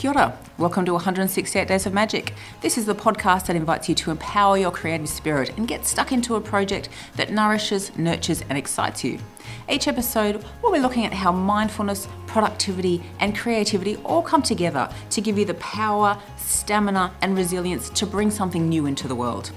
Kia 0.00 0.12
ora. 0.12 0.38
Welcome 0.56 0.86
to 0.86 0.94
168 0.94 1.68
Days 1.68 1.84
of 1.84 1.92
Magic. 1.92 2.32
This 2.62 2.78
is 2.78 2.86
the 2.86 2.94
podcast 2.94 3.44
that 3.44 3.54
invites 3.54 3.86
you 3.86 3.94
to 3.96 4.10
empower 4.10 4.56
your 4.56 4.70
creative 4.70 5.10
spirit 5.10 5.52
and 5.58 5.68
get 5.68 5.84
stuck 5.84 6.10
into 6.10 6.36
a 6.36 6.40
project 6.40 6.88
that 7.16 7.30
nourishes, 7.30 7.94
nurtures, 7.98 8.40
and 8.48 8.56
excites 8.56 9.04
you. 9.04 9.18
Each 9.68 9.88
episode, 9.88 10.42
we'll 10.62 10.72
be 10.72 10.78
looking 10.78 11.04
at 11.04 11.12
how 11.12 11.32
mindfulness, 11.32 12.08
productivity, 12.26 13.02
and 13.18 13.36
creativity 13.36 13.96
all 13.96 14.22
come 14.22 14.40
together 14.40 14.88
to 15.10 15.20
give 15.20 15.36
you 15.36 15.44
the 15.44 15.52
power, 15.52 16.18
stamina, 16.38 17.12
and 17.20 17.36
resilience 17.36 17.90
to 17.90 18.06
bring 18.06 18.30
something 18.30 18.70
new 18.70 18.86
into 18.86 19.06
the 19.06 19.14
world. 19.14 19.52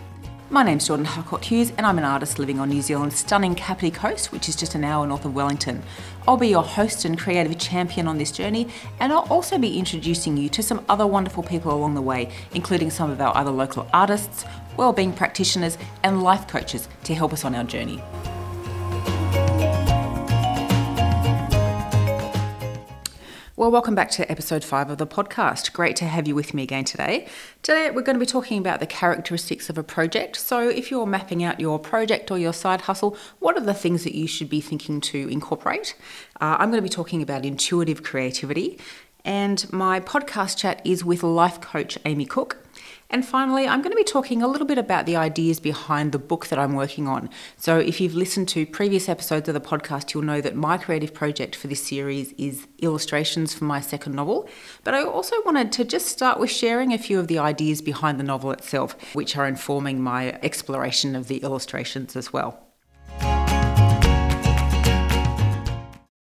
My 0.54 0.61
name's 0.61 0.85
Jordan 0.85 1.07
Harcourt 1.07 1.45
Hughes, 1.45 1.71
and 1.79 1.83
I'm 1.88 1.97
an 1.97 2.04
artist 2.04 2.38
living 2.38 2.59
on 2.59 2.70
New 2.70 2.83
Zealand's 2.83 3.17
stunning 3.17 3.55
Kapiti 3.55 3.89
Coast, 3.89 4.31
which 4.31 4.47
is 4.47 4.55
just 4.55 4.75
an 4.75 4.83
hour 4.83 5.07
north 5.07 5.25
of 5.25 5.33
Wellington. 5.33 5.81
I'll 6.27 6.38
be 6.38 6.49
your 6.49 6.61
host 6.61 7.05
and 7.05 7.17
creative 7.17 7.57
champion 7.57 8.07
on 8.07 8.20
this 8.20 8.31
journey, 8.31 8.67
and 8.99 9.11
I'll 9.11 9.27
also 9.31 9.58
be 9.58 9.80
introducing 9.80 10.38
you 10.38 10.49
to 10.49 10.61
some 10.61 10.85
other 10.88 11.08
wonderful 11.08 11.41
people 11.41 11.73
along 11.73 11.95
the 11.95 12.03
way, 12.03 12.31
including 12.53 12.91
some 12.91 13.09
of 13.09 13.20
our 13.20 13.35
other 13.35 13.49
local 13.49 13.88
artists, 13.95 14.45
wellbeing 14.77 15.13
practitioners, 15.13 15.75
and 16.03 16.21
life 16.21 16.47
coaches 16.47 16.88
to 17.05 17.16
help 17.16 17.33
us 17.33 17.45
on 17.45 17.55
our 17.55 17.63
journey. 17.63 17.99
Well, 23.63 23.72
welcome 23.72 23.95
back 23.95 24.12
to 24.12 24.30
episode 24.30 24.62
five 24.62 24.90
of 24.90 24.98
the 24.98 25.08
podcast. 25.08 25.72
Great 25.72 25.95
to 25.95 26.03
have 26.03 26.27
you 26.27 26.35
with 26.35 26.53
me 26.53 26.63
again 26.63 26.84
today. 26.84 27.30
Today, 27.62 27.91
we're 27.91 28.02
going 28.02 28.17
to 28.17 28.20
be 28.20 28.26
talking 28.26 28.58
about 28.58 28.81
the 28.81 28.86
characteristics 28.86 29.70
of 29.70 29.77
a 29.77 29.84
project. 29.84 30.36
So, 30.36 30.67
if 30.67 30.91
you're 30.91 31.05
mapping 31.05 31.45
out 31.45 31.62
your 31.62 31.80
project 31.80 32.30
or 32.30 32.38
your 32.38 32.52
side 32.52 32.81
hustle, 32.81 33.16
what 33.39 33.55
are 33.55 33.63
the 33.63 33.73
things 33.73 34.03
that 34.03 34.16
you 34.16 34.27
should 34.27 34.49
be 34.49 34.59
thinking 34.59 34.99
to 34.99 35.30
incorporate? 35.30 35.95
Uh, 36.41 36.58
I'm 36.59 36.72
going 36.72 36.84
to 36.84 36.89
be 36.89 36.89
talking 36.89 37.22
about 37.22 37.45
intuitive 37.45 38.03
creativity. 38.03 38.80
And 39.26 39.72
my 39.72 40.00
podcast 40.00 40.58
chat 40.58 40.82
is 40.84 41.05
with 41.05 41.23
life 41.23 41.61
coach 41.61 41.97
Amy 42.06 42.25
Cook. 42.25 42.58
And 43.09 43.25
finally, 43.25 43.67
I'm 43.67 43.81
going 43.81 43.92
to 43.92 43.97
be 43.97 44.03
talking 44.03 44.42
a 44.42 44.47
little 44.47 44.66
bit 44.66 44.80
about 44.80 45.06
the 45.06 45.16
ideas 45.16 45.59
behind 45.59 46.11
the 46.11 46.20
book 46.20 46.47
that 46.47 46.58
I'm 46.58 46.73
working 46.73 47.08
on. 47.08 47.30
So, 47.58 47.78
if 47.78 48.02
you've 48.02 48.16
listened 48.16 48.50
to 48.50 48.66
previous 48.66 49.08
episodes 49.08 49.47
of 49.47 49.53
the 49.53 49.62
podcast, 49.62 50.14
you'll 50.14 50.23
know 50.23 50.42
that 50.42 50.56
my 50.56 50.80
creative 50.80 51.14
project 51.14 51.56
for 51.56 51.67
this 51.67 51.86
series 51.86 52.31
is 52.34 52.67
illustrations 52.80 53.53
for 53.53 53.66
my 53.66 53.81
second 53.81 54.16
novel. 54.16 54.50
But 54.84 54.95
I 54.95 55.03
also 55.03 55.36
wanted 55.45 55.72
to 55.73 55.86
just 55.86 56.08
start 56.08 56.40
with 56.40 56.50
sharing 56.50 56.92
a 56.92 56.97
few 56.97 57.19
of 57.19 57.28
the 57.28 57.38
ideas 57.38 57.81
behind 57.81 58.19
the 58.19 58.23
novel 58.23 58.52
itself, 58.52 58.95
which 59.14 59.38
are 59.38 59.47
informing 59.47 60.02
my 60.02 60.31
exploration 60.42 61.16
of 61.16 61.28
the 61.28 61.38
illustrations 61.38 62.16
as 62.16 62.34
well. 62.34 62.72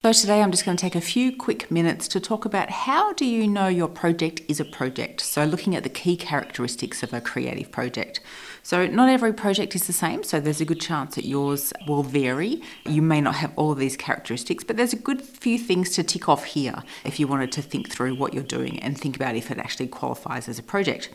So 0.06 0.12
today 0.12 0.42
I'm 0.42 0.52
just 0.52 0.66
going 0.66 0.76
to 0.76 0.82
take 0.82 0.96
a 0.96 1.00
few 1.00 1.34
quick 1.34 1.72
minutes 1.72 2.10
to 2.10 2.20
talk 2.20 2.44
about 2.44 2.70
how 2.70 3.14
do 3.14 3.24
you 3.24 3.48
know 3.48 3.70
your 3.70 3.88
project 3.88 4.42
is 4.50 4.60
a 4.60 4.66
project. 4.66 5.22
So 5.22 5.46
looking 5.46 5.78
at 5.78 5.84
the 5.84 5.90
key 5.90 6.18
characteristics 6.18 7.04
of 7.04 7.14
a 7.14 7.22
creative 7.22 7.72
project. 7.72 8.20
So 8.64 8.86
not 8.86 9.08
every 9.08 9.32
project 9.32 9.76
is 9.76 9.88
the 9.88 9.94
same, 9.94 10.24
so 10.24 10.42
there's 10.42 10.60
a 10.60 10.66
good 10.66 10.82
chance 10.82 11.16
that 11.16 11.24
yours 11.24 11.72
will 11.88 12.04
vary. 12.04 12.62
You 12.86 13.02
may 13.02 13.22
not 13.22 13.36
have 13.36 13.54
all 13.56 13.72
of 13.72 13.78
these 13.78 13.96
characteristics, 13.96 14.66
but 14.66 14.76
there's 14.76 14.92
a 14.92 14.98
good 14.98 15.22
few 15.22 15.58
things 15.58 15.92
to 15.92 16.04
tick 16.04 16.28
off 16.28 16.44
here 16.44 16.84
if 17.06 17.18
you 17.18 17.26
wanted 17.26 17.54
to 17.54 17.62
think 17.62 17.90
through 17.90 18.16
what 18.16 18.34
you're 18.34 18.44
doing 18.44 18.80
and 18.80 18.98
think 18.98 19.16
about 19.16 19.38
if 19.38 19.52
it 19.52 19.58
actually 19.58 19.88
qualifies 19.88 20.50
as 20.50 20.60
a 20.60 20.64
project. 20.64 21.12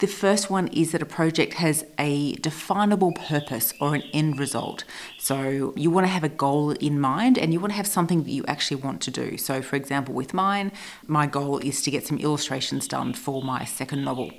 The 0.00 0.06
first 0.06 0.48
one 0.48 0.68
is 0.68 0.92
that 0.92 1.02
a 1.02 1.06
project 1.06 1.54
has 1.54 1.84
a 1.98 2.32
definable 2.36 3.12
purpose 3.12 3.74
or 3.82 3.94
an 3.94 4.00
end 4.14 4.38
result. 4.38 4.84
So 5.18 5.74
you 5.76 5.90
want 5.90 6.06
to 6.06 6.10
have 6.10 6.24
a 6.24 6.30
goal 6.30 6.70
in 6.70 6.98
mind 6.98 7.36
and 7.36 7.52
you 7.52 7.60
want 7.60 7.72
to 7.72 7.76
have 7.76 7.86
something 7.86 8.22
that 8.22 8.30
you 8.30 8.42
actually 8.48 8.80
want 8.80 9.02
to 9.02 9.10
do. 9.10 9.36
So, 9.36 9.60
for 9.60 9.76
example, 9.76 10.14
with 10.14 10.32
mine, 10.32 10.72
my 11.06 11.26
goal 11.26 11.58
is 11.58 11.82
to 11.82 11.90
get 11.90 12.06
some 12.06 12.16
illustrations 12.16 12.88
done 12.88 13.12
for 13.12 13.42
my 13.42 13.66
second 13.66 14.02
novel. 14.02 14.30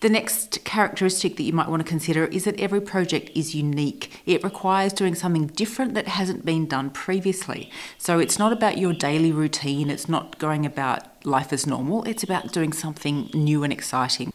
The 0.00 0.08
next 0.08 0.64
characteristic 0.64 1.36
that 1.36 1.44
you 1.44 1.52
might 1.52 1.68
want 1.68 1.82
to 1.82 1.88
consider 1.88 2.24
is 2.24 2.42
that 2.42 2.58
every 2.58 2.80
project 2.80 3.30
is 3.36 3.54
unique. 3.54 4.22
It 4.26 4.42
requires 4.42 4.92
doing 4.92 5.14
something 5.14 5.46
different 5.46 5.94
that 5.94 6.08
hasn't 6.08 6.44
been 6.44 6.66
done 6.66 6.90
previously. 6.90 7.70
So 7.96 8.18
it's 8.18 8.40
not 8.40 8.52
about 8.52 8.76
your 8.76 8.92
daily 8.92 9.30
routine, 9.30 9.88
it's 9.88 10.08
not 10.08 10.40
going 10.40 10.66
about 10.66 11.24
life 11.24 11.52
as 11.52 11.64
normal, 11.64 12.02
it's 12.04 12.24
about 12.24 12.52
doing 12.52 12.72
something 12.72 13.30
new 13.32 13.62
and 13.62 13.72
exciting. 13.72 14.32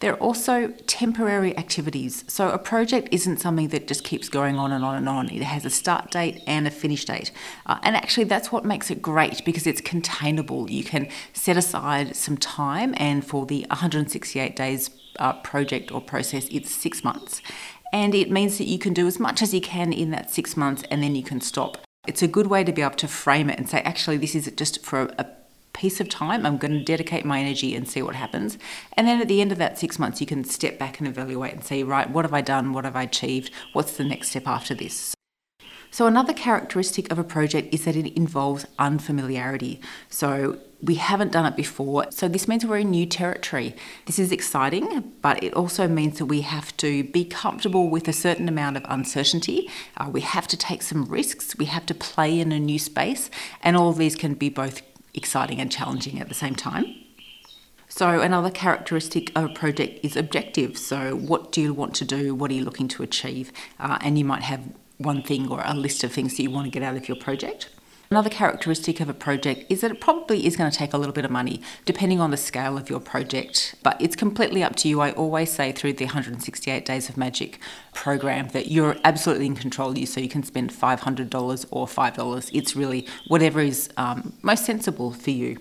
There 0.00 0.14
are 0.14 0.18
also 0.18 0.68
temporary 0.86 1.56
activities. 1.58 2.24
So 2.26 2.50
a 2.50 2.58
project 2.58 3.08
isn't 3.12 3.38
something 3.38 3.68
that 3.68 3.86
just 3.86 4.02
keeps 4.02 4.30
going 4.30 4.56
on 4.56 4.72
and 4.72 4.82
on 4.82 4.96
and 4.96 5.08
on. 5.08 5.28
It 5.28 5.42
has 5.42 5.66
a 5.66 5.70
start 5.70 6.10
date 6.10 6.42
and 6.46 6.66
a 6.66 6.70
finish 6.70 7.04
date. 7.04 7.30
Uh, 7.66 7.78
and 7.82 7.94
actually, 7.94 8.24
that's 8.24 8.50
what 8.50 8.64
makes 8.64 8.90
it 8.90 9.02
great 9.02 9.44
because 9.44 9.66
it's 9.66 9.82
containable. 9.82 10.70
You 10.70 10.84
can 10.84 11.08
set 11.34 11.58
aside 11.58 12.16
some 12.16 12.38
time, 12.38 12.94
and 12.96 13.24
for 13.24 13.44
the 13.44 13.66
168 13.68 14.56
days 14.56 14.90
uh, 15.18 15.34
project 15.34 15.92
or 15.92 16.00
process, 16.00 16.48
it's 16.50 16.70
six 16.70 17.04
months. 17.04 17.42
And 17.92 18.14
it 18.14 18.30
means 18.30 18.56
that 18.58 18.64
you 18.64 18.78
can 18.78 18.94
do 18.94 19.06
as 19.06 19.20
much 19.20 19.42
as 19.42 19.52
you 19.52 19.60
can 19.60 19.92
in 19.92 20.10
that 20.12 20.30
six 20.30 20.56
months 20.56 20.84
and 20.90 21.02
then 21.02 21.16
you 21.16 21.24
can 21.24 21.40
stop. 21.40 21.78
It's 22.06 22.22
a 22.22 22.28
good 22.28 22.46
way 22.46 22.64
to 22.64 22.72
be 22.72 22.82
able 22.82 22.94
to 22.94 23.08
frame 23.08 23.50
it 23.50 23.58
and 23.58 23.68
say, 23.68 23.80
actually, 23.82 24.16
this 24.16 24.34
is 24.34 24.50
just 24.56 24.84
for 24.84 25.02
a, 25.02 25.14
a 25.18 25.26
piece 25.80 25.98
of 25.98 26.10
time. 26.10 26.44
I'm 26.44 26.58
going 26.58 26.74
to 26.74 26.84
dedicate 26.84 27.24
my 27.24 27.40
energy 27.40 27.74
and 27.74 27.88
see 27.88 28.02
what 28.02 28.14
happens. 28.14 28.58
And 28.98 29.08
then 29.08 29.18
at 29.18 29.28
the 29.28 29.40
end 29.40 29.50
of 29.50 29.56
that 29.56 29.78
six 29.78 29.98
months, 29.98 30.20
you 30.20 30.26
can 30.26 30.44
step 30.44 30.78
back 30.78 30.98
and 30.98 31.08
evaluate 31.08 31.54
and 31.54 31.64
say, 31.64 31.82
right, 31.82 32.10
what 32.10 32.26
have 32.26 32.34
I 32.34 32.42
done? 32.42 32.74
What 32.74 32.84
have 32.84 32.96
I 32.96 33.04
achieved? 33.04 33.50
What's 33.72 33.96
the 33.96 34.04
next 34.04 34.28
step 34.28 34.46
after 34.46 34.74
this? 34.74 35.14
So, 35.90 36.06
another 36.06 36.34
characteristic 36.34 37.10
of 37.10 37.18
a 37.18 37.24
project 37.24 37.72
is 37.74 37.84
that 37.86 37.96
it 37.96 38.14
involves 38.14 38.66
unfamiliarity. 38.78 39.80
So, 40.10 40.58
we 40.82 40.96
haven't 40.96 41.32
done 41.32 41.46
it 41.46 41.56
before, 41.56 42.06
so 42.10 42.28
this 42.28 42.46
means 42.46 42.64
we're 42.64 42.78
in 42.78 42.90
new 42.90 43.06
territory. 43.06 43.74
This 44.06 44.18
is 44.18 44.32
exciting, 44.32 45.12
but 45.20 45.42
it 45.42 45.52
also 45.54 45.88
means 45.88 46.18
that 46.18 46.26
we 46.26 46.42
have 46.42 46.74
to 46.78 47.04
be 47.04 47.24
comfortable 47.24 47.90
with 47.90 48.06
a 48.06 48.12
certain 48.12 48.48
amount 48.48 48.76
of 48.76 48.84
uncertainty. 48.88 49.68
Uh, 49.96 50.08
we 50.10 50.20
have 50.20 50.46
to 50.48 50.56
take 50.56 50.82
some 50.82 51.04
risks, 51.06 51.56
we 51.56 51.66
have 51.66 51.86
to 51.86 51.94
play 51.94 52.38
in 52.38 52.52
a 52.52 52.60
new 52.60 52.78
space, 52.78 53.30
and 53.62 53.76
all 53.76 53.90
of 53.90 53.98
these 53.98 54.14
can 54.14 54.34
be 54.34 54.48
both 54.48 54.80
exciting 55.14 55.60
and 55.60 55.70
challenging 55.70 56.20
at 56.20 56.28
the 56.28 56.34
same 56.34 56.54
time. 56.54 56.94
So, 57.88 58.20
another 58.20 58.50
characteristic 58.50 59.36
of 59.36 59.44
a 59.46 59.48
project 59.52 60.04
is 60.04 60.16
objective. 60.16 60.78
So, 60.78 61.16
what 61.16 61.50
do 61.50 61.60
you 61.60 61.74
want 61.74 61.94
to 61.96 62.04
do? 62.04 62.34
What 62.34 62.50
are 62.50 62.54
you 62.54 62.64
looking 62.64 62.86
to 62.88 63.02
achieve? 63.02 63.52
Uh, 63.80 63.98
and 64.00 64.16
you 64.16 64.24
might 64.24 64.42
have 64.42 64.60
one 64.98 65.22
thing 65.22 65.50
or 65.50 65.60
a 65.64 65.74
list 65.74 66.04
of 66.04 66.12
things 66.12 66.36
that 66.36 66.42
you 66.42 66.50
want 66.50 66.66
to 66.66 66.70
get 66.70 66.84
out 66.84 66.96
of 66.96 67.08
your 67.08 67.16
project. 67.16 67.68
Another 68.12 68.28
characteristic 68.28 68.98
of 68.98 69.08
a 69.08 69.14
project 69.14 69.66
is 69.68 69.82
that 69.82 69.92
it 69.92 70.00
probably 70.00 70.44
is 70.44 70.56
going 70.56 70.68
to 70.68 70.76
take 70.76 70.92
a 70.92 70.98
little 70.98 71.12
bit 71.12 71.24
of 71.24 71.30
money, 71.30 71.62
depending 71.84 72.20
on 72.20 72.32
the 72.32 72.36
scale 72.36 72.76
of 72.76 72.90
your 72.90 72.98
project. 72.98 73.76
But 73.84 74.02
it's 74.02 74.16
completely 74.16 74.64
up 74.64 74.74
to 74.76 74.88
you. 74.88 75.00
I 75.00 75.12
always 75.12 75.52
say 75.52 75.70
through 75.70 75.92
the 75.92 76.06
168 76.06 76.84
Days 76.84 77.08
of 77.08 77.16
Magic 77.16 77.60
program 77.94 78.48
that 78.48 78.68
you're 78.68 78.96
absolutely 79.04 79.46
in 79.46 79.54
control. 79.54 79.96
You 79.96 80.06
so 80.06 80.20
you 80.20 80.28
can 80.28 80.42
spend 80.42 80.72
$500 80.72 81.66
or 81.70 81.86
$5. 81.86 82.50
It's 82.52 82.74
really 82.74 83.06
whatever 83.28 83.60
is 83.60 83.88
um, 83.96 84.32
most 84.42 84.64
sensible 84.64 85.12
for 85.12 85.30
you. 85.30 85.58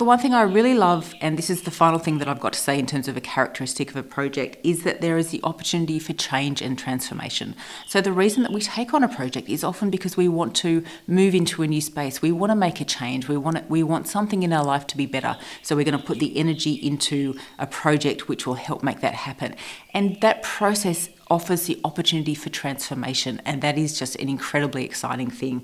The 0.00 0.04
one 0.04 0.18
thing 0.18 0.32
I 0.32 0.44
really 0.44 0.72
love, 0.72 1.14
and 1.20 1.36
this 1.36 1.50
is 1.50 1.64
the 1.64 1.70
final 1.70 1.98
thing 1.98 2.20
that 2.20 2.26
I've 2.26 2.40
got 2.40 2.54
to 2.54 2.58
say 2.58 2.78
in 2.78 2.86
terms 2.86 3.06
of 3.06 3.18
a 3.18 3.20
characteristic 3.20 3.90
of 3.90 3.96
a 3.96 4.02
project, 4.02 4.56
is 4.64 4.82
that 4.84 5.02
there 5.02 5.18
is 5.18 5.28
the 5.28 5.42
opportunity 5.44 5.98
for 5.98 6.14
change 6.14 6.62
and 6.62 6.78
transformation. 6.78 7.54
So, 7.86 8.00
the 8.00 8.10
reason 8.10 8.42
that 8.44 8.50
we 8.50 8.62
take 8.62 8.94
on 8.94 9.04
a 9.04 9.08
project 9.08 9.50
is 9.50 9.62
often 9.62 9.90
because 9.90 10.16
we 10.16 10.26
want 10.26 10.56
to 10.56 10.82
move 11.06 11.34
into 11.34 11.62
a 11.62 11.66
new 11.66 11.82
space. 11.82 12.22
We 12.22 12.32
want 12.32 12.50
to 12.50 12.56
make 12.56 12.80
a 12.80 12.84
change. 12.86 13.28
We 13.28 13.36
want, 13.36 13.68
we 13.68 13.82
want 13.82 14.08
something 14.08 14.42
in 14.42 14.54
our 14.54 14.64
life 14.64 14.86
to 14.86 14.96
be 14.96 15.04
better. 15.04 15.36
So, 15.62 15.76
we're 15.76 15.84
going 15.84 16.00
to 16.00 16.06
put 16.06 16.18
the 16.18 16.34
energy 16.34 16.72
into 16.72 17.38
a 17.58 17.66
project 17.66 18.26
which 18.26 18.46
will 18.46 18.54
help 18.54 18.82
make 18.82 19.02
that 19.02 19.12
happen. 19.12 19.54
And 19.92 20.18
that 20.22 20.42
process 20.42 21.10
offers 21.28 21.66
the 21.66 21.78
opportunity 21.84 22.34
for 22.34 22.48
transformation, 22.48 23.42
and 23.44 23.60
that 23.60 23.76
is 23.76 23.98
just 23.98 24.16
an 24.16 24.30
incredibly 24.30 24.86
exciting 24.86 25.28
thing 25.28 25.62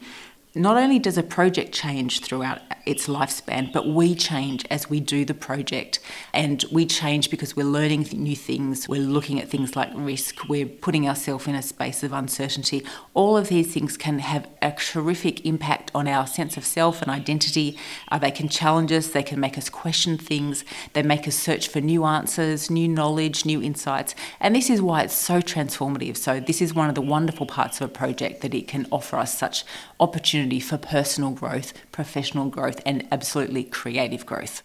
not 0.56 0.78
only 0.78 0.98
does 0.98 1.18
a 1.18 1.22
project 1.22 1.72
change 1.72 2.20
throughout 2.20 2.60
its 2.86 3.08
lifespan, 3.08 3.70
but 3.72 3.86
we 3.86 4.14
change 4.14 4.64
as 4.70 4.88
we 4.88 5.00
do 5.00 5.24
the 5.24 5.34
project. 5.34 5.98
And 6.32 6.64
we 6.72 6.86
change 6.86 7.30
because 7.30 7.54
we're 7.54 7.66
learning 7.66 8.08
new 8.12 8.36
things, 8.36 8.88
we're 8.88 9.00
looking 9.00 9.40
at 9.40 9.50
things 9.50 9.76
like 9.76 9.90
risk, 9.94 10.48
we're 10.48 10.66
putting 10.66 11.06
ourselves 11.06 11.46
in 11.46 11.54
a 11.54 11.62
space 11.62 12.02
of 12.02 12.12
uncertainty. 12.12 12.84
All 13.12 13.36
of 13.36 13.48
these 13.48 13.72
things 13.74 13.96
can 13.96 14.20
have 14.20 14.48
a 14.62 14.72
terrific 14.72 15.44
impact 15.44 15.90
on 15.94 16.08
our 16.08 16.26
sense 16.26 16.56
of 16.56 16.64
self 16.64 17.02
and 17.02 17.10
identity. 17.10 17.76
Uh, 18.08 18.18
they 18.18 18.30
can 18.30 18.48
challenge 18.48 18.92
us, 18.92 19.08
they 19.08 19.22
can 19.22 19.40
make 19.40 19.58
us 19.58 19.68
question 19.68 20.16
things, 20.16 20.64
they 20.94 21.02
make 21.02 21.28
us 21.28 21.36
search 21.36 21.68
for 21.68 21.80
new 21.80 22.04
answers, 22.04 22.70
new 22.70 22.88
knowledge, 22.88 23.44
new 23.44 23.60
insights. 23.60 24.14
And 24.40 24.54
this 24.54 24.70
is 24.70 24.80
why 24.80 25.02
it's 25.02 25.14
so 25.14 25.40
transformative. 25.40 26.16
So, 26.16 26.40
this 26.40 26.62
is 26.62 26.72
one 26.72 26.88
of 26.88 26.94
the 26.94 27.02
wonderful 27.02 27.46
parts 27.46 27.80
of 27.80 27.90
a 27.90 27.92
project 27.92 28.40
that 28.40 28.54
it 28.54 28.68
can 28.68 28.86
offer 28.90 29.16
us 29.16 29.36
such 29.36 29.64
opportunity 29.98 30.60
for 30.60 30.78
personal 30.78 31.30
growth, 31.30 31.72
professional 31.92 32.48
growth, 32.48 32.80
and 32.84 33.06
absolutely 33.10 33.64
creative 33.64 34.26
growth. 34.26 34.62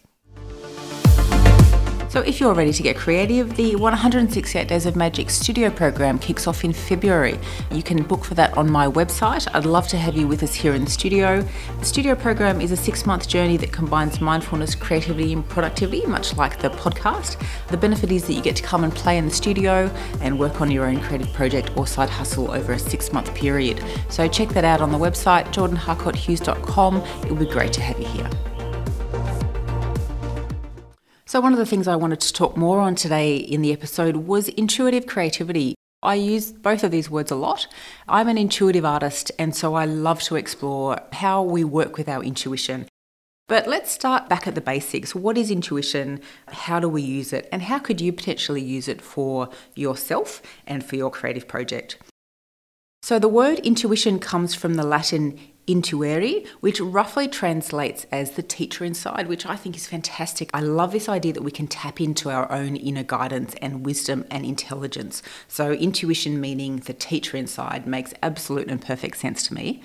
So, 2.11 2.19
if 2.19 2.41
you're 2.41 2.53
ready 2.53 2.73
to 2.73 2.83
get 2.83 2.97
creative, 2.97 3.55
the 3.55 3.77
168 3.77 4.67
Days 4.67 4.85
of 4.85 4.97
Magic 4.97 5.29
studio 5.29 5.69
program 5.69 6.19
kicks 6.19 6.45
off 6.45 6.65
in 6.65 6.73
February. 6.73 7.39
You 7.71 7.81
can 7.81 8.03
book 8.03 8.25
for 8.25 8.33
that 8.33 8.57
on 8.57 8.69
my 8.69 8.85
website. 8.85 9.47
I'd 9.53 9.65
love 9.65 9.87
to 9.87 9.97
have 9.97 10.17
you 10.17 10.27
with 10.27 10.43
us 10.43 10.53
here 10.53 10.73
in 10.73 10.83
the 10.83 10.91
studio. 10.91 11.41
The 11.79 11.85
studio 11.85 12.15
program 12.15 12.59
is 12.59 12.73
a 12.73 12.75
six 12.75 13.05
month 13.05 13.29
journey 13.29 13.55
that 13.55 13.71
combines 13.71 14.19
mindfulness, 14.19 14.75
creativity, 14.75 15.31
and 15.31 15.47
productivity, 15.47 16.05
much 16.05 16.35
like 16.35 16.59
the 16.59 16.71
podcast. 16.71 17.41
The 17.69 17.77
benefit 17.77 18.11
is 18.11 18.27
that 18.27 18.33
you 18.33 18.41
get 18.41 18.57
to 18.57 18.63
come 18.63 18.83
and 18.83 18.93
play 18.93 19.17
in 19.17 19.23
the 19.23 19.33
studio 19.33 19.89
and 20.19 20.37
work 20.37 20.59
on 20.59 20.69
your 20.69 20.87
own 20.87 20.99
creative 20.99 21.31
project 21.31 21.71
or 21.77 21.87
side 21.87 22.09
hustle 22.09 22.51
over 22.51 22.73
a 22.73 22.79
six 22.79 23.13
month 23.13 23.33
period. 23.35 23.81
So, 24.09 24.27
check 24.27 24.49
that 24.49 24.65
out 24.65 24.81
on 24.81 24.91
the 24.91 24.97
website, 24.97 25.45
jordanharcourthughes.com. 25.53 26.97
It 26.97 27.29
would 27.31 27.39
be 27.39 27.45
great 27.45 27.71
to 27.71 27.81
have 27.81 27.97
you 27.97 28.07
here. 28.07 28.50
So, 31.31 31.39
one 31.39 31.53
of 31.53 31.59
the 31.59 31.65
things 31.65 31.87
I 31.87 31.95
wanted 31.95 32.19
to 32.19 32.33
talk 32.33 32.57
more 32.57 32.81
on 32.81 32.93
today 32.93 33.37
in 33.37 33.61
the 33.61 33.71
episode 33.71 34.17
was 34.17 34.49
intuitive 34.49 35.07
creativity. 35.07 35.75
I 36.03 36.15
use 36.15 36.51
both 36.51 36.83
of 36.83 36.91
these 36.91 37.09
words 37.09 37.31
a 37.31 37.37
lot. 37.37 37.67
I'm 38.05 38.27
an 38.27 38.37
intuitive 38.37 38.83
artist, 38.83 39.31
and 39.39 39.55
so 39.55 39.75
I 39.75 39.85
love 39.85 40.21
to 40.23 40.35
explore 40.35 40.99
how 41.13 41.41
we 41.41 41.63
work 41.63 41.95
with 41.95 42.09
our 42.09 42.21
intuition. 42.21 42.85
But 43.47 43.65
let's 43.65 43.93
start 43.93 44.27
back 44.27 44.45
at 44.45 44.55
the 44.55 44.59
basics. 44.59 45.15
What 45.15 45.37
is 45.37 45.49
intuition? 45.49 46.19
How 46.49 46.81
do 46.81 46.89
we 46.89 47.01
use 47.01 47.31
it? 47.31 47.47
And 47.49 47.61
how 47.61 47.79
could 47.79 48.01
you 48.01 48.11
potentially 48.11 48.61
use 48.61 48.89
it 48.89 49.01
for 49.01 49.47
yourself 49.73 50.41
and 50.67 50.83
for 50.83 50.97
your 50.97 51.11
creative 51.11 51.47
project? 51.47 51.97
So, 53.03 53.19
the 53.19 53.29
word 53.29 53.59
intuition 53.59 54.19
comes 54.19 54.53
from 54.53 54.73
the 54.73 54.83
Latin 54.83 55.39
intuere, 55.67 56.47
which 56.59 56.79
roughly 56.79 57.27
translates 57.27 58.05
as 58.11 58.31
the 58.31 58.43
teacher 58.43 58.83
inside, 58.83 59.27
which 59.27 59.45
I 59.45 59.55
think 59.55 59.75
is 59.75 59.87
fantastic. 59.87 60.49
I 60.53 60.61
love 60.61 60.91
this 60.91 61.07
idea 61.07 61.33
that 61.33 61.43
we 61.43 61.51
can 61.51 61.67
tap 61.67 62.01
into 62.01 62.29
our 62.29 62.51
own 62.51 62.75
inner 62.75 63.03
guidance 63.03 63.55
and 63.61 63.85
wisdom 63.85 64.25
and 64.29 64.45
intelligence. 64.45 65.21
So, 65.47 65.71
intuition 65.71 66.41
meaning 66.41 66.77
the 66.77 66.93
teacher 66.93 67.37
inside 67.37 67.87
makes 67.87 68.13
absolute 68.21 68.69
and 68.69 68.81
perfect 68.81 69.17
sense 69.17 69.47
to 69.47 69.53
me. 69.53 69.81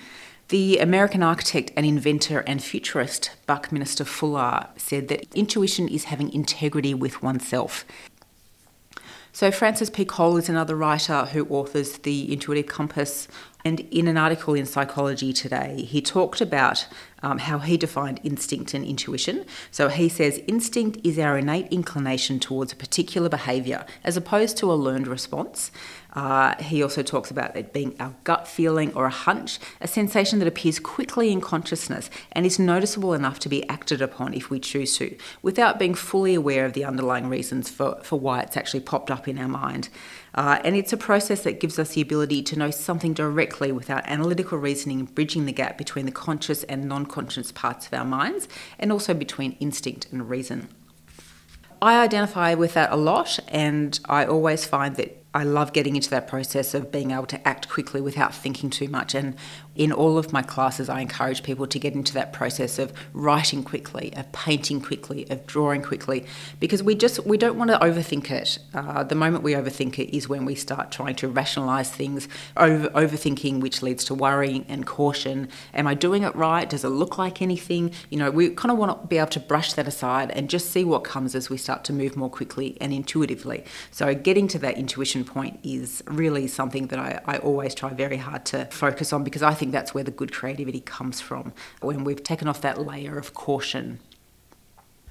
The 0.49 0.79
American 0.79 1.23
architect 1.23 1.71
and 1.75 1.85
inventor 1.85 2.39
and 2.47 2.63
futurist 2.63 3.31
Buckminster 3.47 4.05
Fuller 4.05 4.67
said 4.77 5.09
that 5.09 5.27
intuition 5.35 5.89
is 5.89 6.05
having 6.05 6.31
integrity 6.31 6.93
with 6.93 7.21
oneself. 7.21 7.83
So, 9.33 9.51
Francis 9.51 9.91
P. 9.91 10.03
Cholle 10.03 10.39
is 10.39 10.49
another 10.49 10.75
writer 10.75 11.25
who 11.25 11.45
authors 11.49 11.99
The 11.99 12.33
Intuitive 12.33 12.65
Compass. 12.65 13.27
And 13.67 13.81
in 13.91 14.07
an 14.07 14.15
article 14.15 14.53
in 14.53 14.65
Psychology 14.65 15.33
Today, 15.33 15.81
he 15.81 16.01
talked 16.01 16.39
about 16.39 16.87
um, 17.21 17.37
how 17.37 17.59
he 17.59 17.75
defined 17.75 18.21
instinct 18.23 18.73
and 18.73 18.85
intuition. 18.85 19.43
So 19.71 19.89
he 19.89 20.07
says 20.07 20.39
instinct 20.47 20.99
is 21.03 21.19
our 21.19 21.37
innate 21.37 21.67
inclination 21.67 22.39
towards 22.39 22.71
a 22.71 22.77
particular 22.77 23.27
behaviour 23.27 23.85
as 24.05 24.15
opposed 24.15 24.55
to 24.59 24.71
a 24.71 24.75
learned 24.75 25.05
response. 25.05 25.69
Uh, 26.17 26.55
he 26.63 26.81
also 26.81 27.03
talks 27.03 27.29
about 27.29 27.55
it 27.55 27.71
being 27.73 27.95
our 27.99 28.15
gut 28.23 28.47
feeling 28.47 28.91
or 28.95 29.05
a 29.05 29.11
hunch, 29.11 29.59
a 29.79 29.87
sensation 29.87 30.39
that 30.39 30.47
appears 30.47 30.79
quickly 30.79 31.31
in 31.31 31.39
consciousness 31.39 32.09
and 32.31 32.43
is 32.43 32.57
noticeable 32.57 33.13
enough 33.13 33.37
to 33.37 33.47
be 33.47 33.69
acted 33.69 34.01
upon 34.01 34.33
if 34.33 34.49
we 34.49 34.59
choose 34.59 34.97
to, 34.97 35.15
without 35.43 35.77
being 35.77 35.93
fully 35.93 36.33
aware 36.33 36.65
of 36.65 36.73
the 36.73 36.83
underlying 36.83 37.29
reasons 37.29 37.69
for, 37.69 37.99
for 38.01 38.19
why 38.19 38.39
it's 38.39 38.57
actually 38.57 38.79
popped 38.79 39.11
up 39.11 39.27
in 39.27 39.37
our 39.37 39.47
mind. 39.47 39.89
Uh, 40.33 40.59
and 40.63 40.75
it's 40.75 40.91
a 40.91 40.97
process 40.97 41.43
that 41.43 41.59
gives 41.59 41.77
us 41.77 41.93
the 41.93 42.01
ability 42.01 42.41
to 42.41 42.57
know 42.57 42.71
something 42.71 43.13
directly 43.13 43.71
without 43.71 44.03
analytical 44.07 44.57
reasoning, 44.57 45.05
bridging 45.05 45.45
the 45.45 45.51
gap 45.51 45.77
between 45.77 46.07
the 46.07 46.11
conscious 46.11 46.63
and 46.63 46.85
non 46.85 47.05
conscious 47.05 47.51
parts 47.51 47.85
of 47.85 47.93
our 47.93 48.05
minds, 48.05 48.47
and 48.79 48.91
also 48.91 49.13
between 49.13 49.51
instinct 49.59 50.07
and 50.11 50.27
reason. 50.27 50.67
I 51.79 52.01
identify 52.01 52.55
with 52.55 52.73
that 52.73 52.91
a 52.91 52.95
lot, 52.95 53.39
and 53.49 53.99
I 54.05 54.25
always 54.25 54.65
find 54.65 54.95
that 54.95 55.26
I 55.37 55.43
love 55.43 55.71
getting 55.71 55.95
into 55.95 56.09
that 56.09 56.27
process 56.27 56.73
of 56.73 56.91
being 56.91 57.11
able 57.11 57.27
to 57.27 57.47
act 57.47 57.69
quickly 57.69 58.01
without 58.01 58.33
thinking 58.33 58.71
too 58.71 58.87
much. 58.87 59.13
And 59.13 59.35
in 59.77 59.91
all 59.91 60.17
of 60.17 60.33
my 60.33 60.41
classes, 60.41 60.89
I 60.89 61.01
encourage 61.01 61.43
people 61.43 61.67
to 61.67 61.77
get 61.77 61.93
into 61.93 62.13
that 62.15 62.33
process 62.33 62.79
of 62.79 62.91
writing 63.13 63.63
quickly, 63.63 64.11
of 64.15 64.31
painting 64.31 64.81
quickly, 64.81 65.29
of 65.29 65.45
drawing 65.45 65.83
quickly, 65.83 66.25
because 66.59 66.81
we 66.81 66.95
just 66.95 67.25
we 67.25 67.37
don't 67.37 67.57
want 67.57 67.69
to 67.69 67.77
overthink 67.77 68.31
it. 68.31 68.57
Uh, 68.73 69.03
the 69.03 69.15
moment 69.15 69.43
we 69.43 69.53
overthink 69.53 69.99
it 69.99 70.15
is 70.15 70.27
when 70.27 70.45
we 70.45 70.55
start 70.55 70.91
trying 70.91 71.15
to 71.15 71.27
rationalize 71.27 71.91
things, 71.91 72.27
over, 72.57 72.89
overthinking, 72.89 73.61
which 73.61 73.83
leads 73.83 74.03
to 74.05 74.15
worrying 74.15 74.65
and 74.67 74.87
caution. 74.87 75.47
Am 75.75 75.85
I 75.85 75.93
doing 75.93 76.23
it 76.23 76.35
right? 76.35 76.67
Does 76.67 76.83
it 76.83 76.89
look 76.89 77.19
like 77.19 77.41
anything? 77.41 77.91
You 78.09 78.17
know, 78.17 78.31
we 78.31 78.49
kind 78.49 78.71
of 78.71 78.79
want 78.79 78.99
to 78.99 79.07
be 79.07 79.19
able 79.19 79.29
to 79.29 79.39
brush 79.39 79.73
that 79.73 79.87
aside 79.87 80.31
and 80.31 80.49
just 80.49 80.71
see 80.71 80.83
what 80.83 81.03
comes 81.03 81.35
as 81.35 81.51
we 81.51 81.57
start 81.57 81.83
to 81.85 81.93
move 81.93 82.17
more 82.17 82.29
quickly 82.31 82.77
and 82.81 82.91
intuitively. 82.91 83.63
So 83.91 84.15
getting 84.15 84.47
to 84.49 84.59
that 84.59 84.77
intuition 84.77 85.23
point 85.23 85.59
is 85.63 86.03
really 86.07 86.47
something 86.47 86.87
that 86.87 86.97
I, 86.97 87.21
I 87.25 87.37
always 87.37 87.75
try 87.75 87.93
very 87.93 88.17
hard 88.17 88.43
to 88.47 88.65
focus 88.65 89.13
on 89.13 89.23
because 89.23 89.43
I 89.43 89.53
think 89.53 89.66
that's 89.71 89.93
where 89.93 90.03
the 90.03 90.11
good 90.11 90.31
creativity 90.31 90.81
comes 90.81 91.21
from 91.21 91.53
when 91.81 92.03
we've 92.03 92.23
taken 92.23 92.47
off 92.47 92.61
that 92.61 92.79
layer 92.79 93.17
of 93.17 93.33
caution. 93.33 93.99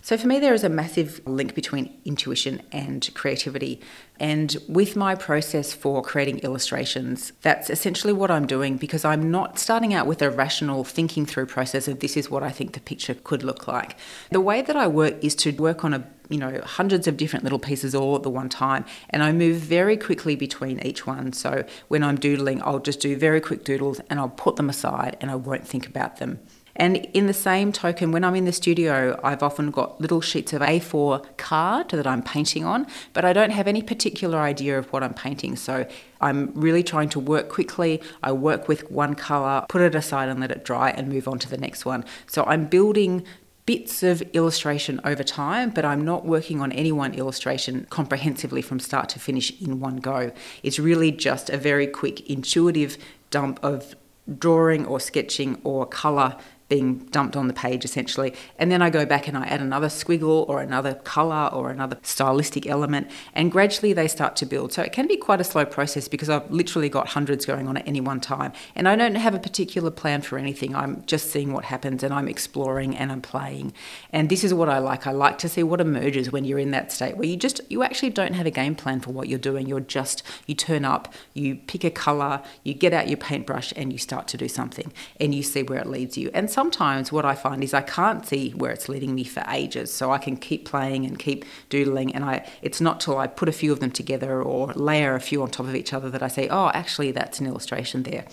So, 0.07 0.17
for 0.17 0.29
me, 0.29 0.39
there 0.39 0.55
is 0.55 0.63
a 0.63 0.69
massive 0.69 1.21
link 1.27 1.57
between 1.57 1.93
intuition 2.05 2.63
and 2.71 3.13
creativity. 3.15 3.81
And 4.21 4.57
with 4.69 4.95
my 4.95 5.17
process 5.17 5.73
for 5.73 6.01
creating 6.01 6.39
illustrations, 6.45 7.33
that's 7.43 7.71
essentially 7.71 8.13
what 8.13 8.31
I'm 8.31 8.47
doing 8.47 8.77
because 8.77 9.05
I'm 9.05 9.33
not 9.33 9.59
starting 9.59 9.95
out 9.95 10.07
with 10.07 10.23
a 10.23 10.31
rational 10.31 10.85
thinking 10.85 11.27
through 11.27 11.47
process 11.47 11.89
of 11.89 11.99
this 11.99 12.17
is 12.17 12.31
what 12.31 12.45
I 12.45 12.51
think 12.51 12.75
the 12.75 12.81
picture 12.81 13.15
could 13.15 13.43
look 13.43 13.67
like. 13.67 13.97
The 14.31 14.41
way 14.41 14.63
that 14.63 14.77
I 14.77 14.87
work 14.87 15.17
is 15.25 15.35
to 15.35 15.51
work 15.51 15.85
on 15.85 15.93
a 15.93 16.07
you 16.29 16.39
know, 16.39 16.61
hundreds 16.65 17.07
of 17.07 17.17
different 17.17 17.45
little 17.45 17.59
pieces 17.59 17.95
all 17.95 18.17
at 18.17 18.23
the 18.23 18.31
one 18.31 18.49
time. 18.49 18.85
And 19.11 19.23
I 19.23 19.33
move 19.33 19.57
very 19.57 19.97
quickly 19.97 20.37
between 20.37 20.81
each 20.81 21.07
one. 21.07 21.33
So 21.33 21.65
when 21.89 22.03
I'm 22.03 22.17
doodling, 22.17 22.63
I'll 22.63 22.79
just 22.79 23.01
do 23.01 23.17
very 23.17 23.41
quick 23.41 23.65
doodles 23.65 24.01
and 24.11 24.19
I'll 24.19 24.29
put 24.29 24.57
them 24.57 24.69
aside 24.69 25.17
and 25.21 25.31
I 25.31 25.37
won't 25.37 25.67
think 25.67 25.87
about 25.87 26.19
them. 26.19 26.41
And 26.79 26.97
in 27.15 27.27
the 27.27 27.33
same 27.33 27.73
token, 27.73 28.13
when 28.13 28.23
I'm 28.23 28.35
in 28.35 28.45
the 28.45 28.53
studio, 28.53 29.19
I've 29.25 29.43
often 29.43 29.71
got 29.71 29.99
little 29.99 30.21
sheets 30.21 30.53
of 30.53 30.61
A4 30.61 31.37
card 31.39 31.89
that 31.89 32.07
I'm 32.07 32.23
painting 32.23 32.67
on, 32.67 32.87
but 33.15 33.25
I 33.25 33.33
don't 33.33 33.51
have 33.51 33.67
any 33.67 33.81
particular 33.81 34.39
idea 34.39 34.79
of 34.79 34.93
what 34.93 35.03
I'm 35.03 35.15
painting. 35.15 35.57
So 35.57 35.87
I'm 36.21 36.53
really 36.55 36.83
trying 36.83 37.09
to 37.11 37.21
work 37.21 37.49
quickly. 37.49 38.03
I 38.23 38.33
work 38.33 38.69
with 38.69 38.91
one 38.91 39.15
colour, 39.15 39.65
put 39.71 39.81
it 39.81 39.95
aside 39.95 40.29
and 40.29 40.39
let 40.39 40.51
it 40.51 40.67
dry, 40.67 40.91
and 40.91 41.09
move 41.09 41.27
on 41.27 41.39
to 41.41 41.49
the 41.49 41.57
next 41.57 41.87
one. 41.87 42.05
So 42.27 42.45
I'm 42.45 42.67
building 42.67 43.25
bits 43.67 44.05
of 44.05 44.23
illustration 44.33 45.01
over 45.05 45.25
time, 45.25 45.71
but 45.71 45.85
I'm 45.85 46.05
not 46.05 46.25
working 46.25 46.61
on 46.61 46.71
any 46.73 46.93
one 46.93 47.15
illustration 47.15 47.87
comprehensively 47.91 48.63
from 48.63 48.79
start 48.79 49.09
to 49.11 49.19
finish 49.19 49.61
in 49.61 49.81
one 49.81 49.97
go. 49.97 50.31
It's 50.63 50.79
really 50.79 51.11
just 51.11 51.51
a 51.51 51.59
very 51.59 51.89
quick, 51.89 52.31
intuitive 52.31 52.97
dump 53.31 53.59
of 53.63 53.97
drawing 54.39 54.87
or 54.87 55.01
sketching 55.01 55.61
or 55.65 55.85
colour 55.87 56.37
being 56.69 56.99
dumped 57.07 57.37
on 57.37 57.47
the 57.47 57.55
page 57.55 57.85
essentially. 57.85 58.35
And 58.59 58.71
then 58.71 58.83
I 58.83 58.91
go 58.91 59.07
back 59.07 59.29
and 59.29 59.37
I 59.37 59.45
add 59.47 59.61
another 59.61 59.89
squiggle 59.89 60.49
or 60.49 60.61
another 60.61 60.95
colour 60.95 61.49
or 61.53 61.71
another 61.71 61.99
stylistic 62.03 62.67
element, 62.67 63.11
and 63.35 63.53
gradually 63.53 63.93
they 63.93 64.09
start 64.09 64.37
to 64.37 64.47
build. 64.47 64.73
So 64.73 64.83
it 64.83 64.93
can 64.93 65.07
be 65.07 65.17
quite 65.17 65.41
a 65.41 65.45
slow 65.45 65.65
process 65.65 66.09
because 66.09 66.29
I've 66.29 66.51
literally 66.51 66.89
got 66.89 67.09
hundreds 67.09 67.47
going 67.47 67.69
on 67.69 67.77
at 67.77 67.87
any 67.87 68.01
one 68.01 68.21
time. 68.21 68.53
And 68.75 68.89
I 68.89 68.97
don't 68.97 69.15
have 69.15 69.35
a 69.35 69.39
particular 69.39 69.91
plan 69.91 70.23
for 70.23 70.39
anything. 70.39 70.75
I'm 70.75 71.05
just 71.07 71.31
seeing 71.31 71.53
what 71.53 71.65
happens 71.67 72.03
and 72.03 72.13
I'm 72.13 72.29
exploring 72.29 72.97
and 72.97 73.13
I'm 73.13 73.23
playing. 73.23 73.73
And 74.13 74.29
this 74.29 74.43
is 74.43 74.53
what 74.53 74.69
I 74.69 74.79
like. 74.79 75.07
I 75.07 75.13
like 75.13 75.39
to 75.39 75.49
see 75.49 75.63
what 75.63 75.81
emerges 75.81 76.33
when 76.33 76.45
you're 76.45 76.59
in 76.59 76.71
that 76.73 76.93
state 76.93 77.17
where 77.17 77.27
you 77.27 77.37
just, 77.37 77.61
you 77.71 77.83
actually 77.83 78.11
don't 78.11 78.35
have 78.35 78.47
a 78.47 78.51
game 78.51 78.75
plan 78.75 79.01
for 79.01 79.13
what 79.13 79.29
you're 79.29 79.39
doing. 79.39 79.67
You're 79.67 79.81
just, 79.81 80.23
you 80.47 80.55
turn 80.55 80.85
up, 80.85 81.13
you 81.35 81.57
pick 81.57 81.85
a 81.85 81.91
colour, 81.91 82.43
you 82.63 82.75
get 82.75 82.93
out 82.93 83.09
your 83.09 83.17
paintbrush 83.17 83.73
and 83.77 83.93
you 83.93 83.99
start 83.99 84.29
to 84.29 84.37
do 84.37 84.49
something 84.49 84.93
and 85.21 85.35
you 85.35 85.43
see 85.43 85.63
where 85.63 85.79
it 85.79 85.87
leads 85.87 86.19
you. 86.19 86.31
And 86.35 86.51
sometimes 86.57 87.13
what 87.13 87.27
I 87.27 87.35
find 87.35 87.63
is 87.63 87.75
I 87.75 87.83
can't 87.83 88.27
see 88.27 88.45
where 88.53 88.73
it's 88.73 88.89
leading 88.89 89.15
me 89.15 89.25
for 89.25 89.45
ages. 89.47 89.93
So 89.93 90.11
I 90.11 90.17
can 90.17 90.39
keep 90.39 90.65
playing 90.65 91.05
and 91.05 91.19
keep 91.19 91.45
doodling, 91.69 92.15
and 92.15 92.25
I 92.25 92.37
it's 92.63 92.81
not 92.81 92.99
till 92.99 93.19
I 93.19 93.27
put 93.27 93.51
a 93.51 93.59
few 93.63 93.73
of 93.75 93.81
them 93.81 93.91
together 93.91 94.43
or 94.43 94.73
layer 94.73 95.15
a 95.15 95.21
few 95.21 95.43
on 95.43 95.51
top 95.51 95.67
of 95.67 95.77
each 95.77 95.93
other 95.93 96.09
that 96.09 96.23
I 96.23 96.29
say, 96.29 96.49
oh, 96.49 96.69
actually, 96.73 97.11
that's 97.13 97.41
an 97.41 97.47
illustration 97.47 98.05
there. 98.05 98.25